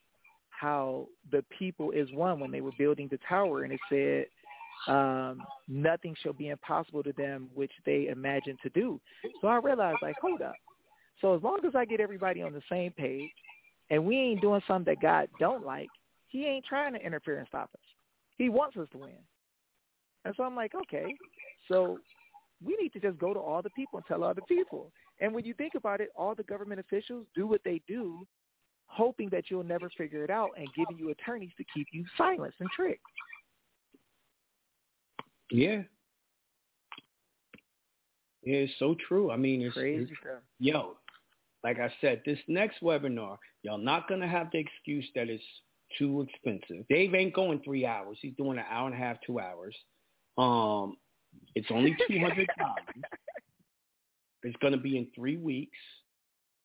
how 0.60 1.08
the 1.32 1.44
people 1.58 1.92
is 1.92 2.12
one 2.12 2.40
when 2.40 2.52
they 2.52 2.62
were 2.62 2.72
building 2.78 3.08
the 3.10 3.20
tower, 3.28 3.64
and 3.64 3.72
it 3.72 3.80
said 3.90 4.26
um, 4.94 5.42
nothing 5.68 6.16
shall 6.22 6.34
be 6.34 6.50
impossible 6.50 7.04
to 7.04 7.14
them 7.14 7.50
which 7.54 7.72
they 7.86 8.08
imagine 8.08 8.58
to 8.64 8.70
do. 8.70 9.00
So 9.42 9.48
I 9.48 9.58
realized, 9.58 10.00
like, 10.02 10.16
hold 10.22 10.42
up. 10.42 10.56
So 11.22 11.36
as 11.36 11.44
long 11.44 11.60
as 11.66 11.76
I 11.76 11.86
get 11.86 12.00
everybody 12.00 12.42
on 12.42 12.54
the 12.54 12.62
same 12.70 12.92
page, 12.92 13.30
and 13.90 14.06
we 14.06 14.18
ain't 14.18 14.42
doing 14.42 14.62
something 14.68 14.94
that 14.94 15.02
God 15.02 15.30
don't 15.40 15.66
like, 15.66 15.90
He 16.28 16.46
ain't 16.46 16.66
trying 16.66 16.94
to 16.94 17.00
interfere 17.00 17.40
and 17.40 17.48
stop 17.48 17.70
us. 17.74 17.82
He 18.38 18.50
wants 18.50 18.78
us 18.78 18.88
to 18.92 18.98
win. 18.98 19.18
And 20.26 20.34
so 20.36 20.44
I'm 20.44 20.56
like, 20.56 20.74
okay, 20.76 21.06
so 21.70 21.98
we 22.66 22.78
need 22.82 22.92
to 22.94 23.00
just 23.00 23.18
go 23.18 23.34
to 23.34 23.40
all 23.40 23.62
the 23.62 23.70
people 23.72 23.98
and 23.98 24.06
tell 24.06 24.24
all 24.24 24.34
the 24.34 24.42
people. 24.42 24.92
And 25.22 25.34
when 25.34 25.46
you 25.46 25.54
think 25.54 25.76
about 25.76 26.02
it, 26.02 26.10
all 26.16 26.36
the 26.36 26.44
government 26.44 26.80
officials 26.80 27.26
do 27.36 27.48
what 27.48 27.62
they 27.64 27.82
do 27.88 28.26
hoping 28.90 29.30
that 29.30 29.46
you'll 29.50 29.64
never 29.64 29.90
figure 29.98 30.24
it 30.24 30.30
out 30.30 30.50
and 30.58 30.68
giving 30.76 30.98
you 30.98 31.12
attorneys 31.12 31.52
to 31.58 31.64
keep 31.74 31.88
you 31.92 32.04
silenced 32.18 32.58
and 32.60 32.70
tricked. 32.76 33.02
Yeah. 35.52 35.84
Yeah, 38.44 38.56
it's 38.56 38.74
so 38.80 38.96
true. 39.08 39.32
I 39.32 39.38
mean, 39.38 39.62
it's, 39.62 39.74
crazy 39.74 40.04
it's, 40.04 40.20
stuff. 40.22 40.42
Yo, 40.60 40.98
like 41.64 41.80
I 41.80 41.92
said, 42.02 42.22
this 42.26 42.40
next 42.48 42.82
webinar, 42.82 43.38
y'all 43.64 43.78
not 43.78 44.08
gonna 44.08 44.28
have 44.28 44.50
the 44.52 44.60
excuse 44.60 45.06
that 45.16 45.30
it's 45.30 45.44
too 45.98 46.22
expensive. 46.22 46.86
Dave 46.90 47.14
ain't 47.14 47.34
going 47.34 47.62
three 47.64 47.86
hours. 47.86 48.18
He's 48.22 48.36
doing 48.38 48.58
an 48.58 48.66
hour 48.70 48.88
and 48.88 48.96
a 48.96 48.98
half, 48.98 49.18
two 49.26 49.40
hours. 49.40 49.76
Um, 50.38 50.96
it's 51.56 51.68
only 51.70 51.96
two 52.08 52.20
hundred 52.20 52.48
dollars. 52.58 53.04
it's 54.44 54.58
gonna 54.62 54.78
be 54.78 54.98
in 54.98 55.08
three 55.14 55.38
weeks. 55.38 55.78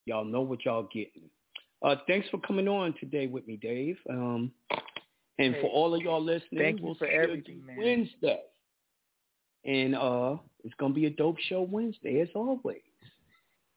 Y'all 0.06 0.24
know 0.24 0.42
what 0.42 0.64
y'all 0.64 0.88
getting. 0.94 1.28
Uh, 1.84 1.96
thanks 2.06 2.26
for 2.30 2.38
coming 2.38 2.66
on 2.66 2.94
today 2.98 3.26
with 3.26 3.46
me, 3.46 3.58
Dave. 3.58 3.98
Um, 4.08 4.50
and 5.38 5.54
hey, 5.54 5.60
for 5.60 5.66
all 5.68 5.94
of 5.94 6.00
y'all 6.00 6.22
listening, 6.22 6.58
thank 6.58 6.80
we'll 6.80 6.92
you 6.92 6.98
for 6.98 7.06
see 7.06 7.12
everything, 7.12 7.56
you 7.60 7.66
man. 7.66 7.76
Wednesday. 7.76 8.40
And 9.66 9.94
uh, 9.94 10.36
it's 10.64 10.74
gonna 10.78 10.94
be 10.94 11.06
a 11.06 11.10
dope 11.10 11.38
show 11.48 11.62
Wednesday 11.62 12.20
as 12.20 12.28
always. 12.34 12.80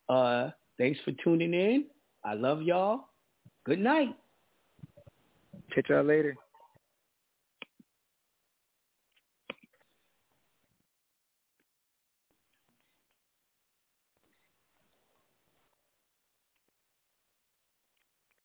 Uh, 0.07 0.51
thanks 0.77 0.99
for 1.03 1.11
tuning 1.23 1.53
in. 1.53 1.85
I 2.23 2.33
love 2.33 2.61
y'all. 2.61 3.09
Good 3.65 3.79
night. 3.79 4.15
Catch 5.75 5.89
y'all 5.89 6.03
later. 6.03 6.37